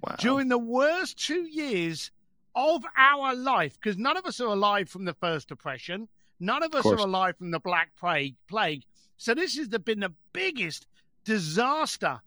Wow. 0.00 0.16
During 0.18 0.48
the 0.48 0.56
worst 0.56 1.18
two 1.18 1.42
years 1.42 2.10
of 2.54 2.82
our 2.96 3.34
life, 3.34 3.78
because 3.78 3.98
none 3.98 4.16
of 4.16 4.24
us 4.24 4.40
are 4.40 4.48
alive 4.48 4.88
from 4.88 5.04
the 5.04 5.14
first 5.14 5.48
depression. 5.48 6.08
None 6.40 6.62
of 6.62 6.74
us 6.74 6.86
of 6.86 6.92
are 6.92 7.04
alive 7.04 7.36
from 7.36 7.50
the 7.50 7.60
Black 7.60 7.90
Plague. 8.00 8.36
Plague. 8.48 8.84
So 9.18 9.34
this 9.34 9.58
has 9.58 9.68
been 9.68 10.00
the 10.00 10.14
biggest 10.32 10.86
disaster 11.26 12.22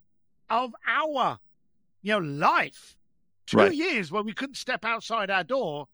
of 0.48 0.72
our, 0.86 1.40
you 2.02 2.12
know, 2.12 2.20
life. 2.20 2.94
Two 3.48 3.56
right. 3.56 3.74
years 3.74 4.12
where 4.12 4.22
we 4.22 4.34
couldn't 4.34 4.56
step 4.56 4.84
outside 4.84 5.30
our 5.30 5.42
door, 5.42 5.88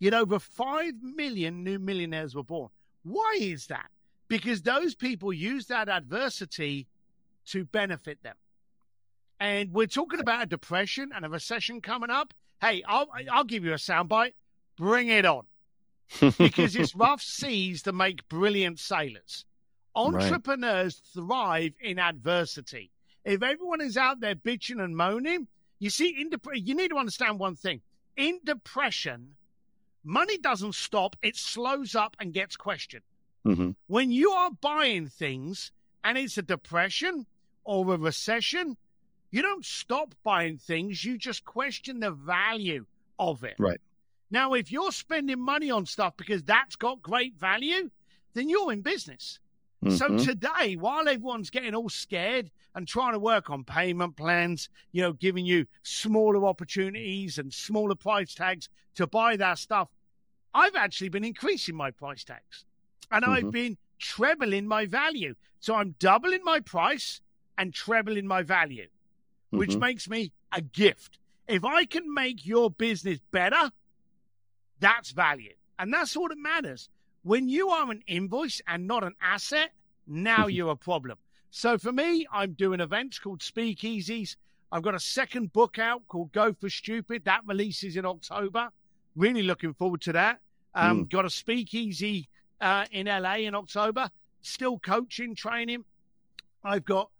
yet 0.00 0.12
over 0.12 0.38
five 0.38 0.92
million 1.02 1.64
new 1.64 1.78
millionaires 1.78 2.34
were 2.34 2.42
born. 2.42 2.68
Why 3.04 3.38
is 3.40 3.68
that? 3.68 3.88
Because 4.28 4.60
those 4.60 4.94
people 4.94 5.32
use 5.32 5.66
that 5.68 5.88
adversity 5.88 6.86
to 7.46 7.64
benefit 7.64 8.22
them. 8.22 8.36
And 9.40 9.72
we're 9.72 9.86
talking 9.86 10.20
about 10.20 10.42
a 10.42 10.46
depression 10.46 11.10
and 11.14 11.24
a 11.24 11.30
recession 11.30 11.80
coming 11.80 12.10
up. 12.10 12.34
Hey, 12.60 12.82
I'll 12.86 13.08
I'll 13.32 13.44
give 13.44 13.64
you 13.64 13.72
a 13.72 13.76
soundbite. 13.76 14.34
Bring 14.76 15.08
it 15.08 15.24
on, 15.24 15.46
because 16.20 16.76
it's 16.76 16.94
rough 16.94 17.22
seas 17.22 17.82
that 17.84 17.94
make 17.94 18.28
brilliant 18.28 18.78
sailors. 18.78 19.46
Entrepreneurs 19.94 21.00
right. 21.16 21.24
thrive 21.24 21.72
in 21.80 21.98
adversity. 21.98 22.90
If 23.24 23.42
everyone 23.42 23.80
is 23.80 23.96
out 23.96 24.20
there 24.20 24.34
bitching 24.34 24.84
and 24.84 24.94
moaning, 24.94 25.48
you 25.80 25.90
see, 25.90 26.20
in 26.20 26.30
dep- 26.30 26.46
you 26.54 26.74
need 26.74 26.90
to 26.90 26.98
understand 26.98 27.40
one 27.40 27.56
thing. 27.56 27.80
In 28.16 28.38
depression, 28.44 29.34
money 30.04 30.38
doesn't 30.38 30.76
stop; 30.76 31.16
it 31.22 31.36
slows 31.36 31.96
up 31.96 32.16
and 32.20 32.32
gets 32.32 32.56
questioned. 32.56 33.02
Mm-hmm. 33.44 33.70
When 33.88 34.12
you 34.12 34.30
are 34.30 34.50
buying 34.50 35.08
things 35.08 35.72
and 36.04 36.16
it's 36.18 36.38
a 36.38 36.42
depression 36.42 37.26
or 37.64 37.94
a 37.94 37.96
recession, 37.96 38.76
you 39.30 39.42
don't 39.42 39.64
stop 39.64 40.14
buying 40.22 40.58
things, 40.58 41.04
you 41.04 41.16
just 41.16 41.44
question 41.44 42.00
the 42.00 42.10
value 42.10 42.86
of 43.18 43.42
it. 43.44 43.54
Right. 43.58 43.80
Now, 44.30 44.52
if 44.52 44.70
you're 44.70 44.92
spending 44.92 45.40
money 45.40 45.70
on 45.70 45.86
stuff 45.86 46.16
because 46.16 46.42
that's 46.42 46.76
got 46.76 47.02
great 47.02 47.36
value, 47.36 47.90
then 48.34 48.48
you're 48.48 48.72
in 48.72 48.82
business. 48.82 49.40
Mm-hmm. 49.84 49.96
So 49.96 50.18
today, 50.18 50.76
while 50.76 51.08
everyone's 51.08 51.50
getting 51.50 51.74
all 51.74 51.88
scared 51.88 52.50
and 52.74 52.86
trying 52.86 53.12
to 53.12 53.18
work 53.18 53.48
on 53.48 53.64
payment 53.64 54.16
plans, 54.16 54.68
you 54.92 55.02
know, 55.02 55.12
giving 55.12 55.46
you 55.46 55.66
smaller 55.82 56.44
opportunities 56.46 57.38
and 57.38 57.52
smaller 57.52 57.94
price 57.94 58.34
tags 58.34 58.68
to 58.96 59.06
buy 59.06 59.36
that 59.36 59.58
stuff, 59.58 59.88
I've 60.52 60.76
actually 60.76 61.08
been 61.08 61.24
increasing 61.24 61.76
my 61.76 61.90
price 61.90 62.24
tags 62.24 62.64
and 63.10 63.24
mm-hmm. 63.24 63.32
I've 63.32 63.50
been 63.50 63.78
trebling 63.98 64.66
my 64.66 64.86
value. 64.86 65.34
So 65.60 65.74
I'm 65.74 65.94
doubling 65.98 66.44
my 66.44 66.60
price 66.60 67.20
and 67.56 67.72
trebling 67.72 68.26
my 68.26 68.42
value 68.42 68.88
which 69.50 69.70
mm-hmm. 69.70 69.80
makes 69.80 70.08
me 70.08 70.32
a 70.52 70.60
gift. 70.60 71.18
If 71.46 71.64
I 71.64 71.84
can 71.84 72.12
make 72.12 72.46
your 72.46 72.70
business 72.70 73.18
better, 73.30 73.70
that's 74.78 75.10
value. 75.10 75.54
And 75.78 75.92
that's 75.92 76.16
all 76.16 76.28
that 76.28 76.38
matters. 76.38 76.88
When 77.22 77.48
you 77.48 77.68
are 77.68 77.90
an 77.90 78.02
invoice 78.06 78.62
and 78.66 78.86
not 78.86 79.04
an 79.04 79.14
asset, 79.20 79.72
now 80.06 80.46
you're 80.46 80.70
a 80.70 80.76
problem. 80.76 81.18
So 81.50 81.76
for 81.76 81.92
me, 81.92 82.26
I'm 82.32 82.52
doing 82.52 82.80
events 82.80 83.18
called 83.18 83.40
Speakeasies. 83.40 84.36
I've 84.72 84.82
got 84.82 84.94
a 84.94 85.00
second 85.00 85.52
book 85.52 85.78
out 85.78 86.06
called 86.08 86.32
Go 86.32 86.52
for 86.52 86.70
Stupid. 86.70 87.24
That 87.24 87.42
releases 87.46 87.96
in 87.96 88.06
October. 88.06 88.70
Really 89.16 89.42
looking 89.42 89.74
forward 89.74 90.00
to 90.02 90.12
that. 90.12 90.40
Um, 90.74 91.04
mm. 91.04 91.10
Got 91.10 91.24
a 91.24 91.30
speakeasy 91.30 92.28
uh, 92.60 92.86
in 92.92 93.06
LA 93.06 93.36
in 93.38 93.54
October. 93.54 94.10
Still 94.42 94.78
coaching, 94.78 95.34
training. 95.34 95.84
I've 96.62 96.84
got, 96.84 97.10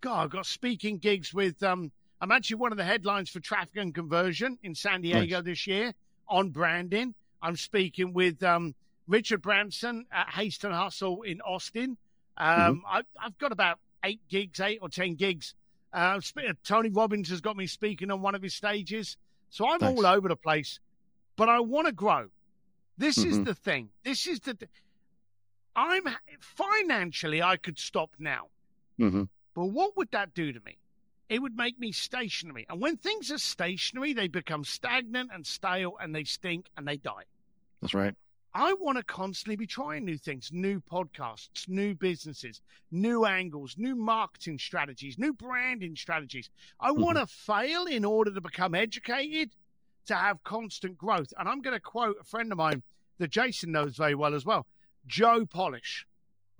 God, 0.00 0.24
I've 0.24 0.30
got 0.30 0.46
speaking 0.46 0.98
gigs 0.98 1.34
with. 1.34 1.62
Um, 1.62 1.90
I'm 2.20 2.30
actually 2.30 2.56
one 2.56 2.70
of 2.70 2.78
the 2.78 2.84
headlines 2.84 3.28
for 3.28 3.40
Traffic 3.40 3.76
and 3.76 3.94
Conversion 3.94 4.58
in 4.62 4.74
San 4.74 5.02
Diego 5.02 5.36
nice. 5.36 5.44
this 5.44 5.66
year 5.66 5.92
on 6.28 6.50
branding. 6.50 7.14
I'm 7.42 7.56
speaking 7.56 8.12
with 8.12 8.42
um, 8.42 8.74
Richard 9.10 9.42
Branson 9.42 10.06
at 10.12 10.30
Haste 10.30 10.64
and 10.64 10.72
Hustle 10.72 11.22
in 11.22 11.40
Austin. 11.40 11.98
Um, 12.36 12.56
mm-hmm. 12.56 12.86
I, 12.86 13.02
have 13.18 13.36
got 13.38 13.50
about 13.50 13.78
eight 14.04 14.20
gigs, 14.30 14.60
eight 14.60 14.78
or 14.80 14.88
ten 14.88 15.16
gigs. 15.16 15.54
Uh, 15.92 16.20
Tony 16.64 16.90
Robbins 16.90 17.28
has 17.30 17.40
got 17.40 17.56
me 17.56 17.66
speaking 17.66 18.12
on 18.12 18.22
one 18.22 18.36
of 18.36 18.42
his 18.42 18.54
stages, 18.54 19.16
so 19.50 19.68
I'm 19.68 19.82
all 19.82 20.06
over 20.06 20.28
the 20.28 20.36
place. 20.36 20.78
But 21.34 21.48
I 21.48 21.58
want 21.58 21.88
to 21.88 21.92
grow. 21.92 22.28
This 22.96 23.18
mm-hmm. 23.18 23.30
is 23.30 23.42
the 23.42 23.54
thing. 23.54 23.88
This 24.04 24.28
is 24.28 24.38
the. 24.40 24.56
I'm 25.74 26.04
financially, 26.40 27.42
I 27.42 27.56
could 27.56 27.78
stop 27.78 28.10
now. 28.18 28.46
Mm-hmm. 29.00 29.24
But 29.54 29.64
what 29.66 29.96
would 29.96 30.10
that 30.12 30.34
do 30.34 30.52
to 30.52 30.60
me? 30.64 30.78
It 31.28 31.42
would 31.42 31.56
make 31.56 31.78
me 31.78 31.90
stationary. 31.90 32.66
And 32.68 32.80
when 32.80 32.96
things 32.96 33.30
are 33.32 33.38
stationary, 33.38 34.12
they 34.12 34.28
become 34.28 34.64
stagnant 34.64 35.30
and 35.32 35.46
stale 35.46 35.94
and 36.00 36.14
they 36.14 36.24
stink 36.24 36.66
and 36.76 36.86
they 36.86 36.96
die. 36.96 37.24
That's 37.80 37.94
right. 37.94 38.14
I 38.52 38.72
want 38.74 38.98
to 38.98 39.04
constantly 39.04 39.56
be 39.56 39.66
trying 39.66 40.04
new 40.04 40.18
things, 40.18 40.50
new 40.52 40.80
podcasts, 40.80 41.68
new 41.68 41.94
businesses, 41.94 42.60
new 42.90 43.24
angles, 43.24 43.76
new 43.78 43.94
marketing 43.94 44.58
strategies, 44.58 45.18
new 45.18 45.32
branding 45.32 45.94
strategies. 45.94 46.50
I 46.80 46.90
mm-hmm. 46.90 47.02
want 47.02 47.18
to 47.18 47.26
fail 47.26 47.86
in 47.86 48.04
order 48.04 48.32
to 48.32 48.40
become 48.40 48.74
educated, 48.74 49.50
to 50.06 50.16
have 50.16 50.42
constant 50.42 50.98
growth. 50.98 51.32
And 51.38 51.48
I'm 51.48 51.60
going 51.60 51.76
to 51.76 51.80
quote 51.80 52.16
a 52.20 52.24
friend 52.24 52.50
of 52.50 52.58
mine 52.58 52.82
that 53.18 53.30
Jason 53.30 53.70
knows 53.70 53.96
very 53.96 54.16
well 54.16 54.34
as 54.34 54.44
well, 54.44 54.66
Joe 55.06 55.46
Polish. 55.46 56.06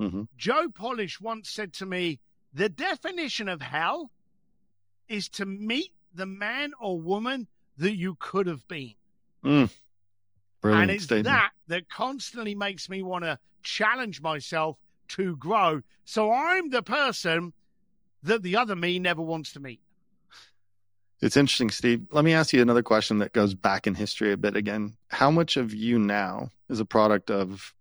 Mm-hmm. 0.00 0.22
Joe 0.36 0.68
Polish 0.72 1.20
once 1.20 1.50
said 1.50 1.72
to 1.74 1.86
me, 1.86 2.20
The 2.54 2.68
definition 2.68 3.48
of 3.48 3.60
hell 3.60 4.10
is 5.08 5.28
to 5.30 5.44
meet 5.44 5.92
the 6.14 6.26
man 6.26 6.72
or 6.80 7.00
woman 7.00 7.48
that 7.78 7.96
you 7.96 8.16
could 8.20 8.46
have 8.46 8.66
been. 8.68 8.94
Mm. 9.44 9.70
Brilliant 10.60 10.82
and 10.82 10.90
it's 10.90 11.04
statement. 11.04 11.26
that 11.26 11.50
that 11.68 11.88
constantly 11.88 12.54
makes 12.54 12.88
me 12.88 13.02
want 13.02 13.24
to 13.24 13.38
challenge 13.62 14.20
myself 14.20 14.76
to 15.08 15.36
grow. 15.36 15.82
So 16.04 16.32
I'm 16.32 16.70
the 16.70 16.82
person 16.82 17.52
that 18.22 18.42
the 18.42 18.56
other 18.56 18.76
me 18.76 18.98
never 18.98 19.22
wants 19.22 19.52
to 19.54 19.60
meet. 19.60 19.80
It's 21.22 21.36
interesting, 21.36 21.70
Steve. 21.70 22.06
Let 22.10 22.24
me 22.24 22.32
ask 22.32 22.52
you 22.52 22.62
another 22.62 22.82
question 22.82 23.18
that 23.18 23.32
goes 23.32 23.54
back 23.54 23.86
in 23.86 23.94
history 23.94 24.32
a 24.32 24.36
bit 24.36 24.56
again. 24.56 24.96
How 25.08 25.30
much 25.30 25.56
of 25.56 25.74
you 25.74 25.98
now 25.98 26.50
is 26.70 26.80
a 26.80 26.84
product 26.84 27.30
of 27.30 27.74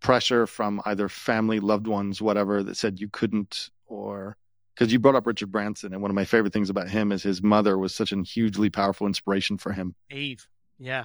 pressure 0.00 0.46
from 0.46 0.82
either 0.84 1.08
family, 1.08 1.60
loved 1.60 1.86
ones, 1.86 2.20
whatever, 2.20 2.62
that 2.64 2.76
said 2.76 3.00
you 3.00 3.08
couldn't, 3.08 3.70
or 3.86 4.36
because 4.74 4.92
you 4.92 4.98
brought 4.98 5.14
up 5.14 5.26
Richard 5.26 5.52
Branson, 5.52 5.92
and 5.92 6.02
one 6.02 6.10
of 6.10 6.16
my 6.16 6.24
favorite 6.24 6.52
things 6.52 6.68
about 6.68 6.88
him 6.88 7.12
is 7.12 7.22
his 7.22 7.42
mother 7.42 7.78
was 7.78 7.94
such 7.94 8.12
a 8.12 8.20
hugely 8.22 8.70
powerful 8.70 9.06
inspiration 9.06 9.56
for 9.56 9.72
him. 9.72 9.94
Eve, 10.10 10.48
yeah, 10.80 11.04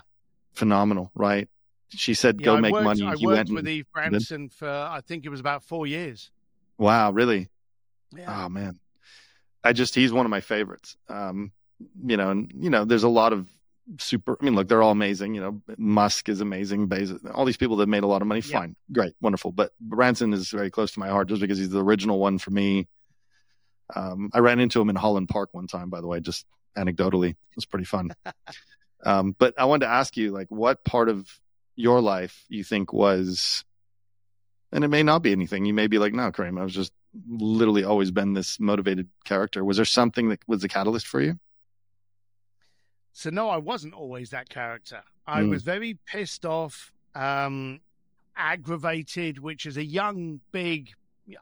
phenomenal, 0.60 1.10
right? 1.16 1.50
She 1.90 2.14
said, 2.14 2.44
"Go 2.44 2.56
yeah, 2.56 2.60
make 2.60 2.74
worked, 2.74 2.84
money." 2.84 3.04
I 3.04 3.16
worked 3.20 3.50
with 3.50 3.68
Eve 3.68 3.88
Branson 3.92 4.50
for 4.50 4.70
I 4.70 5.02
think 5.08 5.26
it 5.26 5.30
was 5.30 5.40
about 5.40 5.64
four 5.64 5.88
years. 5.88 6.30
Wow, 6.78 7.12
really? 7.12 7.50
Yeah. 8.16 8.46
Oh 8.46 8.50
man, 8.50 8.80
I 9.64 9.74
just 9.74 9.96
he's 9.96 10.14
one 10.14 10.26
of 10.26 10.30
my 10.30 10.42
favorites. 10.42 10.96
Um, 11.08 11.52
you 12.06 12.18
know, 12.18 12.30
and 12.30 12.52
you 12.56 12.70
know, 12.70 12.86
there's 12.86 13.04
a 13.04 13.10
lot 13.10 13.34
of 13.34 13.48
super. 13.98 14.38
I 14.40 14.46
mean, 14.46 14.56
look, 14.56 14.68
they're 14.68 14.84
all 14.84 14.92
amazing. 14.92 15.34
You 15.34 15.42
know, 15.42 15.62
Musk 15.78 16.30
is 16.30 16.42
amazing. 16.42 16.88
Bezos, 16.90 17.20
all 17.34 17.46
these 17.46 17.58
people 17.58 17.78
that 17.78 17.88
made 17.88 18.04
a 18.04 18.08
lot 18.08 18.22
of 18.22 18.28
money, 18.28 18.42
yeah. 18.46 18.60
fine, 18.60 18.76
great, 18.92 19.14
wonderful. 19.22 19.52
But 19.52 19.72
Branson 19.80 20.34
is 20.34 20.50
very 20.50 20.70
close 20.70 20.92
to 20.92 21.00
my 21.00 21.08
heart 21.08 21.30
just 21.30 21.42
because 21.42 21.58
he's 21.58 21.72
the 21.72 21.84
original 21.84 22.20
one 22.20 22.38
for 22.38 22.52
me. 22.52 22.88
Um, 23.96 24.30
I 24.34 24.40
ran 24.40 24.60
into 24.60 24.80
him 24.80 24.90
in 24.90 24.96
Holland 24.96 25.30
Park 25.30 25.50
one 25.54 25.66
time, 25.66 25.90
by 25.90 26.02
the 26.02 26.08
way, 26.08 26.20
just 26.20 26.46
anecdotally. 26.78 27.32
It 27.32 27.56
was 27.56 27.66
pretty 27.66 27.86
fun. 27.86 28.12
um, 29.06 29.36
but 29.38 29.54
I 29.58 29.66
wanted 29.66 29.86
to 29.86 29.92
ask 29.92 30.18
you, 30.18 30.32
like, 30.32 30.50
what 30.50 30.84
part 30.84 31.10
of 31.10 31.28
your 31.76 32.02
life 32.02 32.46
you 32.50 32.64
think 32.64 32.92
was, 32.92 33.64
and 34.72 34.84
it 34.84 34.90
may 34.90 35.04
not 35.04 35.22
be 35.22 35.32
anything. 35.32 35.66
You 35.66 35.74
may 35.74 35.88
be 35.88 35.98
like, 35.98 36.14
no, 36.14 36.32
Kareem, 36.32 36.60
I 36.60 36.64
was 36.64 36.74
just 36.74 36.92
literally 37.28 37.84
always 37.84 38.12
been 38.12 38.34
this 38.34 38.60
motivated 38.60 39.08
character. 39.24 39.64
Was 39.64 39.78
there 39.78 39.86
something 39.86 40.30
that 40.30 40.40
was 40.48 40.62
the 40.62 40.68
catalyst 40.68 41.08
for 41.08 41.22
you? 41.22 41.40
So 43.14 43.30
no, 43.30 43.50
I 43.50 43.58
wasn't 43.58 43.94
always 43.94 44.30
that 44.32 44.50
character. 44.50 45.02
I 45.26 45.42
mm. 45.42 45.50
was 45.50 45.64
very 45.64 45.98
pissed 46.06 46.46
off, 46.46 46.92
um, 47.16 47.82
aggravated, 48.36 49.40
which 49.40 49.66
as 49.66 49.78
a 49.78 49.84
young, 49.84 50.40
big, 50.52 50.92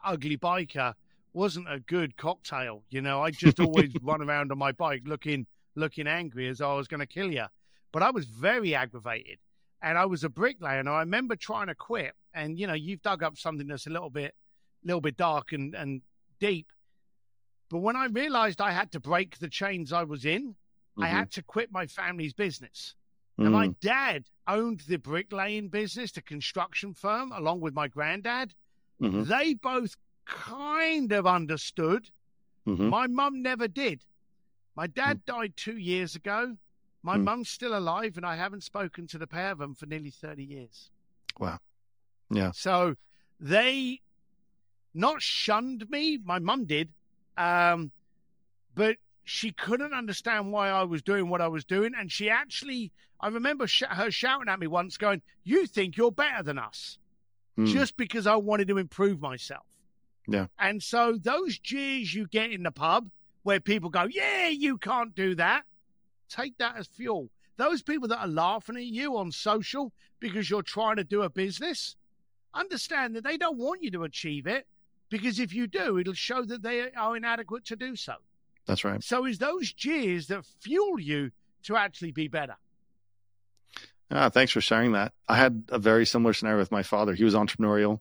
ugly 0.04 0.36
biker 0.36 0.94
wasn't 1.32 1.70
a 1.70 1.80
good 1.80 2.16
cocktail. 2.16 2.82
You 2.90 3.02
know, 3.02 3.22
I 3.22 3.30
just 3.30 3.60
always 3.60 3.92
run 4.02 4.22
around 4.22 4.50
on 4.50 4.58
my 4.58 4.72
bike 4.72 5.02
looking 5.04 5.46
looking 5.78 6.06
angry 6.06 6.48
as 6.48 6.60
I 6.60 6.74
was 6.74 6.88
going 6.88 7.00
to 7.00 7.06
kill 7.06 7.32
you. 7.32 7.44
But 7.92 8.02
I 8.02 8.10
was 8.10 8.26
very 8.26 8.74
aggravated, 8.74 9.38
and 9.82 9.96
I 9.96 10.04
was 10.04 10.24
a 10.24 10.28
bricklayer. 10.28 10.78
And 10.78 10.88
I 10.88 11.00
remember 11.00 11.36
trying 11.36 11.68
to 11.68 11.74
quit. 11.74 12.14
And 12.34 12.58
you 12.58 12.66
know, 12.66 12.74
you've 12.74 13.02
dug 13.02 13.22
up 13.22 13.38
something 13.38 13.66
that's 13.66 13.86
a 13.86 13.90
little 13.90 14.10
bit, 14.10 14.34
little 14.84 15.00
bit 15.00 15.16
dark 15.16 15.52
and 15.52 15.74
and 15.74 16.02
deep. 16.40 16.72
But 17.70 17.78
when 17.78 17.96
I 17.96 18.06
realized 18.06 18.60
I 18.60 18.72
had 18.72 18.92
to 18.92 19.00
break 19.00 19.38
the 19.38 19.48
chains 19.48 19.92
I 19.92 20.04
was 20.04 20.24
in, 20.24 20.48
mm-hmm. 20.48 21.02
I 21.02 21.08
had 21.08 21.30
to 21.32 21.42
quit 21.42 21.70
my 21.70 21.86
family's 21.86 22.32
business. 22.32 22.94
Mm. 23.38 23.44
And 23.44 23.52
my 23.52 23.68
mm. 23.68 23.80
dad 23.80 24.24
owned 24.46 24.80
the 24.80 24.96
bricklaying 24.96 25.68
business, 25.68 26.12
the 26.12 26.22
construction 26.22 26.94
firm, 26.94 27.32
along 27.32 27.60
with 27.60 27.74
my 27.74 27.88
granddad. 27.88 28.54
Mm-hmm. 29.00 29.24
They 29.24 29.54
both 29.54 29.96
kind 30.24 31.12
of 31.12 31.26
understood. 31.26 32.08
Mm-hmm. 32.66 32.88
My 32.88 33.06
mum 33.06 33.42
never 33.42 33.68
did. 33.68 34.02
My 34.78 34.86
dad 34.86 35.22
mm. 35.22 35.26
died 35.26 35.54
two 35.56 35.76
years 35.76 36.14
ago. 36.14 36.56
My 37.02 37.16
mm. 37.16 37.24
mum's 37.24 37.48
still 37.48 37.76
alive, 37.76 38.16
and 38.16 38.24
I 38.24 38.36
haven't 38.36 38.62
spoken 38.62 39.08
to 39.08 39.18
the 39.18 39.26
pair 39.26 39.50
of 39.50 39.58
them 39.58 39.74
for 39.74 39.86
nearly 39.86 40.10
30 40.10 40.44
years. 40.44 40.90
Wow. 41.40 41.58
Yeah. 42.30 42.52
So 42.52 42.94
they 43.40 44.00
not 44.94 45.20
shunned 45.20 45.90
me. 45.90 46.20
My 46.24 46.38
mum 46.38 46.66
did. 46.66 46.90
Um, 47.36 47.90
but 48.76 48.98
she 49.24 49.50
couldn't 49.50 49.94
understand 49.94 50.52
why 50.52 50.68
I 50.68 50.84
was 50.84 51.02
doing 51.02 51.28
what 51.28 51.40
I 51.40 51.48
was 51.48 51.64
doing. 51.64 51.90
And 51.98 52.12
she 52.12 52.30
actually, 52.30 52.92
I 53.20 53.26
remember 53.30 53.66
sh- 53.66 53.82
her 53.90 54.12
shouting 54.12 54.48
at 54.48 54.60
me 54.60 54.68
once, 54.68 54.96
going, 54.96 55.22
You 55.42 55.66
think 55.66 55.96
you're 55.96 56.12
better 56.12 56.44
than 56.44 56.56
us 56.56 56.98
mm. 57.58 57.66
just 57.66 57.96
because 57.96 58.28
I 58.28 58.36
wanted 58.36 58.68
to 58.68 58.78
improve 58.78 59.20
myself. 59.20 59.66
Yeah. 60.28 60.46
And 60.56 60.80
so 60.80 61.18
those 61.20 61.58
jeers 61.58 62.14
you 62.14 62.28
get 62.28 62.52
in 62.52 62.62
the 62.62 62.70
pub 62.70 63.08
where 63.48 63.60
people 63.60 63.88
go, 63.88 64.04
Yeah, 64.04 64.48
you 64.48 64.76
can't 64.76 65.14
do 65.14 65.34
that, 65.36 65.62
take 66.28 66.58
that 66.58 66.76
as 66.76 66.86
fuel. 66.86 67.30
Those 67.56 67.80
people 67.80 68.06
that 68.08 68.20
are 68.20 68.28
laughing 68.28 68.76
at 68.76 68.84
you 68.84 69.16
on 69.16 69.32
social 69.32 69.90
because 70.20 70.50
you're 70.50 70.60
trying 70.60 70.96
to 70.96 71.04
do 71.04 71.22
a 71.22 71.30
business, 71.30 71.96
understand 72.52 73.16
that 73.16 73.24
they 73.24 73.38
don't 73.38 73.56
want 73.56 73.82
you 73.82 73.90
to 73.92 74.02
achieve 74.02 74.46
it 74.46 74.66
because 75.08 75.40
if 75.40 75.54
you 75.54 75.66
do, 75.66 75.96
it'll 75.96 76.12
show 76.12 76.44
that 76.44 76.60
they 76.60 76.92
are 76.92 77.16
inadequate 77.16 77.64
to 77.64 77.76
do 77.76 77.96
so. 77.96 78.16
That's 78.66 78.84
right. 78.84 79.02
So 79.02 79.24
it's 79.24 79.38
those 79.38 79.72
jeers 79.72 80.26
that 80.26 80.44
fuel 80.60 81.00
you 81.00 81.30
to 81.62 81.76
actually 81.76 82.12
be 82.12 82.28
better. 82.28 82.56
Ah, 84.10 84.28
thanks 84.28 84.52
for 84.52 84.60
sharing 84.60 84.92
that. 84.92 85.14
I 85.26 85.36
had 85.36 85.64
a 85.70 85.78
very 85.78 86.04
similar 86.04 86.34
scenario 86.34 86.58
with 86.58 86.70
my 86.70 86.82
father. 86.82 87.14
He 87.14 87.24
was 87.24 87.34
entrepreneurial. 87.34 88.00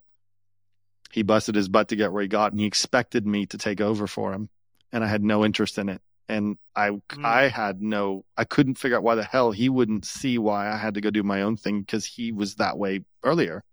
He 1.13 1.23
busted 1.23 1.55
his 1.55 1.69
butt 1.69 1.87
to 1.87 1.95
get 1.95 2.11
where 2.11 2.21
he 2.21 2.27
got, 2.27 2.51
and 2.51 2.59
he 2.59 2.67
expected 2.67 3.25
me 3.25 3.45
to 3.45 3.57
take 3.57 3.79
over 3.79 4.07
for 4.07 4.33
him, 4.33 4.49
and 4.91 5.03
I 5.03 5.07
had 5.07 5.23
no 5.23 5.45
interest 5.45 5.77
in 5.77 5.89
it. 5.89 6.01
And 6.29 6.57
I, 6.75 6.89
mm. 6.89 7.23
I 7.23 7.47
had 7.47 7.81
no, 7.81 8.25
I 8.35 8.43
couldn't 8.43 8.77
figure 8.77 8.97
out 8.97 9.03
why 9.03 9.15
the 9.15 9.23
hell 9.23 9.51
he 9.51 9.69
wouldn't 9.69 10.05
see 10.05 10.37
why 10.37 10.69
I 10.69 10.75
had 10.75 10.95
to 10.95 11.01
go 11.01 11.09
do 11.09 11.23
my 11.23 11.41
own 11.41 11.55
thing 11.55 11.81
because 11.81 12.05
he 12.05 12.31
was 12.31 12.55
that 12.55 12.77
way 12.77 13.01
earlier. 13.23 13.63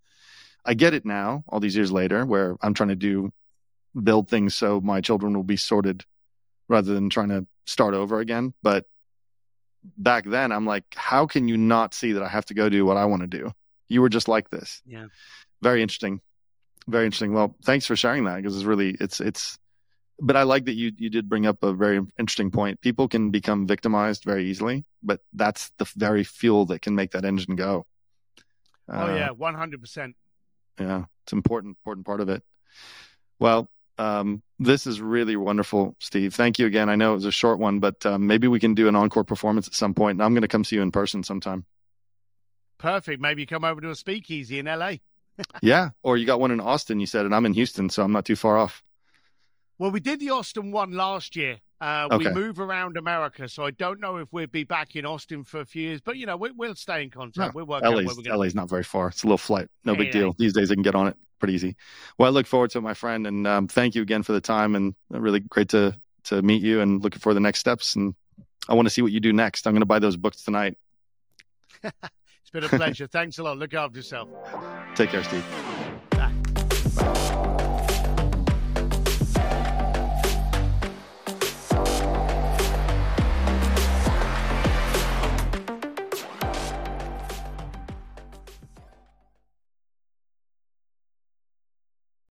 I 0.64 0.74
get 0.74 0.94
it 0.94 1.04
now, 1.04 1.44
all 1.48 1.60
these 1.60 1.76
years 1.76 1.92
later, 1.92 2.24
where 2.24 2.56
I'm 2.62 2.74
trying 2.74 2.88
to 2.90 2.96
do 2.96 3.32
build 4.02 4.28
things 4.28 4.54
so 4.54 4.80
my 4.80 5.00
children 5.00 5.34
will 5.34 5.44
be 5.44 5.56
sorted 5.56 6.04
rather 6.68 6.94
than 6.94 7.10
trying 7.10 7.28
to 7.28 7.46
start 7.66 7.94
over 7.94 8.20
again. 8.20 8.54
But 8.62 8.86
back 9.96 10.24
then, 10.24 10.52
I'm 10.52 10.66
like, 10.66 10.84
how 10.94 11.26
can 11.26 11.48
you 11.48 11.56
not 11.56 11.92
see 11.92 12.12
that 12.12 12.22
I 12.22 12.28
have 12.28 12.46
to 12.46 12.54
go 12.54 12.68
do 12.68 12.86
what 12.86 12.96
I 12.96 13.04
want 13.04 13.22
to 13.22 13.28
do? 13.28 13.52
You 13.88 14.00
were 14.00 14.08
just 14.08 14.28
like 14.28 14.50
this. 14.50 14.82
Yeah. 14.86 15.06
Very 15.60 15.82
interesting. 15.82 16.20
Very 16.88 17.04
interesting. 17.04 17.32
Well, 17.32 17.54
thanks 17.64 17.86
for 17.86 17.96
sharing 17.96 18.24
that 18.24 18.36
because 18.36 18.56
it's 18.56 18.64
really, 18.64 18.96
it's, 19.00 19.20
it's, 19.20 19.58
but 20.20 20.36
I 20.36 20.42
like 20.42 20.66
that 20.66 20.74
you, 20.74 20.92
you 20.96 21.10
did 21.10 21.28
bring 21.28 21.46
up 21.46 21.62
a 21.62 21.72
very 21.72 22.00
interesting 22.18 22.50
point. 22.50 22.80
People 22.80 23.08
can 23.08 23.30
become 23.30 23.66
victimized 23.66 24.24
very 24.24 24.46
easily, 24.46 24.84
but 25.02 25.20
that's 25.32 25.70
the 25.78 25.86
very 25.96 26.24
fuel 26.24 26.66
that 26.66 26.82
can 26.82 26.94
make 26.94 27.12
that 27.12 27.24
engine 27.24 27.56
go. 27.56 27.86
Oh, 28.88 29.12
uh, 29.12 29.14
yeah. 29.14 29.28
100%. 29.28 30.14
Yeah. 30.78 31.04
it's 31.22 31.32
important 31.32 31.76
important 31.78 32.06
part 32.06 32.20
of 32.20 32.28
it. 32.28 32.42
Well, 33.38 33.68
um, 33.98 34.42
this 34.58 34.86
is 34.86 35.00
really 35.00 35.36
wonderful, 35.36 35.96
Steve. 36.00 36.34
Thank 36.34 36.58
you 36.58 36.66
again. 36.66 36.88
I 36.88 36.96
know 36.96 37.12
it 37.12 37.16
was 37.16 37.24
a 37.24 37.32
short 37.32 37.58
one, 37.58 37.80
but 37.80 38.04
um, 38.06 38.26
maybe 38.26 38.48
we 38.48 38.60
can 38.60 38.74
do 38.74 38.88
an 38.88 38.96
encore 38.96 39.24
performance 39.24 39.66
at 39.66 39.74
some 39.74 39.94
point. 39.94 40.16
And 40.16 40.22
I'm 40.22 40.34
going 40.34 40.42
to 40.42 40.48
come 40.48 40.64
see 40.64 40.76
you 40.76 40.82
in 40.82 40.90
person 40.90 41.22
sometime. 41.22 41.64
Perfect. 42.78 43.20
Maybe 43.20 43.42
you 43.42 43.46
come 43.46 43.64
over 43.64 43.80
to 43.80 43.90
a 43.90 43.94
speakeasy 43.94 44.58
in 44.58 44.66
LA. 44.66 44.96
yeah, 45.62 45.90
or 46.02 46.16
you 46.16 46.26
got 46.26 46.38
one 46.38 46.52
in 46.52 46.60
Austin. 46.60 47.00
You 47.00 47.06
said, 47.06 47.24
and 47.24 47.34
I'm 47.34 47.46
in 47.46 47.54
Houston, 47.54 47.88
so 47.88 48.04
I'm 48.04 48.12
not 48.12 48.24
too 48.24 48.36
far 48.36 48.56
off. 48.56 48.83
Well, 49.78 49.90
we 49.90 50.00
did 50.00 50.20
the 50.20 50.30
Austin 50.30 50.70
one 50.70 50.92
last 50.92 51.36
year. 51.36 51.58
Uh, 51.80 52.08
okay. 52.10 52.28
We 52.28 52.34
move 52.34 52.60
around 52.60 52.96
America, 52.96 53.48
so 53.48 53.64
I 53.64 53.70
don't 53.70 54.00
know 54.00 54.16
if 54.16 54.32
we'll 54.32 54.46
be 54.46 54.64
back 54.64 54.96
in 54.96 55.04
Austin 55.04 55.44
for 55.44 55.60
a 55.60 55.66
few 55.66 55.82
years. 55.82 56.00
But 56.00 56.16
you 56.16 56.24
know, 56.24 56.36
we, 56.36 56.50
will 56.52 56.74
stay 56.76 57.02
in 57.02 57.10
contact. 57.10 57.54
No, 57.54 57.64
we'll 57.64 57.66
work 57.66 57.82
LA's, 57.82 58.18
out 58.26 58.38
LA's 58.38 58.54
not 58.54 58.70
very 58.70 58.84
far. 58.84 59.08
It's 59.08 59.22
a 59.22 59.26
little 59.26 59.38
flight, 59.38 59.68
no 59.84 59.94
big 59.94 60.12
deal. 60.12 60.34
These 60.38 60.54
days, 60.54 60.70
I 60.70 60.74
can 60.74 60.82
get 60.82 60.94
on 60.94 61.08
it 61.08 61.16
pretty 61.40 61.54
easy. 61.54 61.76
Well, 62.16 62.28
I 62.28 62.30
look 62.30 62.46
forward 62.46 62.70
to 62.70 62.78
it, 62.78 62.82
my 62.82 62.94
friend, 62.94 63.26
and 63.26 63.46
um, 63.46 63.68
thank 63.68 63.94
you 63.94 64.02
again 64.02 64.22
for 64.22 64.32
the 64.32 64.40
time. 64.40 64.74
And 64.74 64.94
really 65.10 65.40
great 65.40 65.68
to 65.70 65.94
to 66.24 66.40
meet 66.40 66.62
you, 66.62 66.80
and 66.80 67.02
looking 67.02 67.20
for 67.20 67.34
the 67.34 67.40
next 67.40 67.58
steps. 67.58 67.96
And 67.96 68.14
I 68.68 68.74
want 68.74 68.86
to 68.86 68.90
see 68.90 69.02
what 69.02 69.12
you 69.12 69.20
do 69.20 69.32
next. 69.32 69.66
I'm 69.66 69.74
going 69.74 69.82
to 69.82 69.86
buy 69.86 69.98
those 69.98 70.16
books 70.16 70.42
tonight. 70.42 70.78
it's 71.82 72.50
been 72.52 72.64
a 72.64 72.68
pleasure. 72.68 73.06
Thanks 73.06 73.38
a 73.38 73.42
lot. 73.42 73.58
Look 73.58 73.74
after 73.74 73.98
yourself. 73.98 74.28
Take 74.94 75.10
care, 75.10 75.24
Steve. 75.24 75.44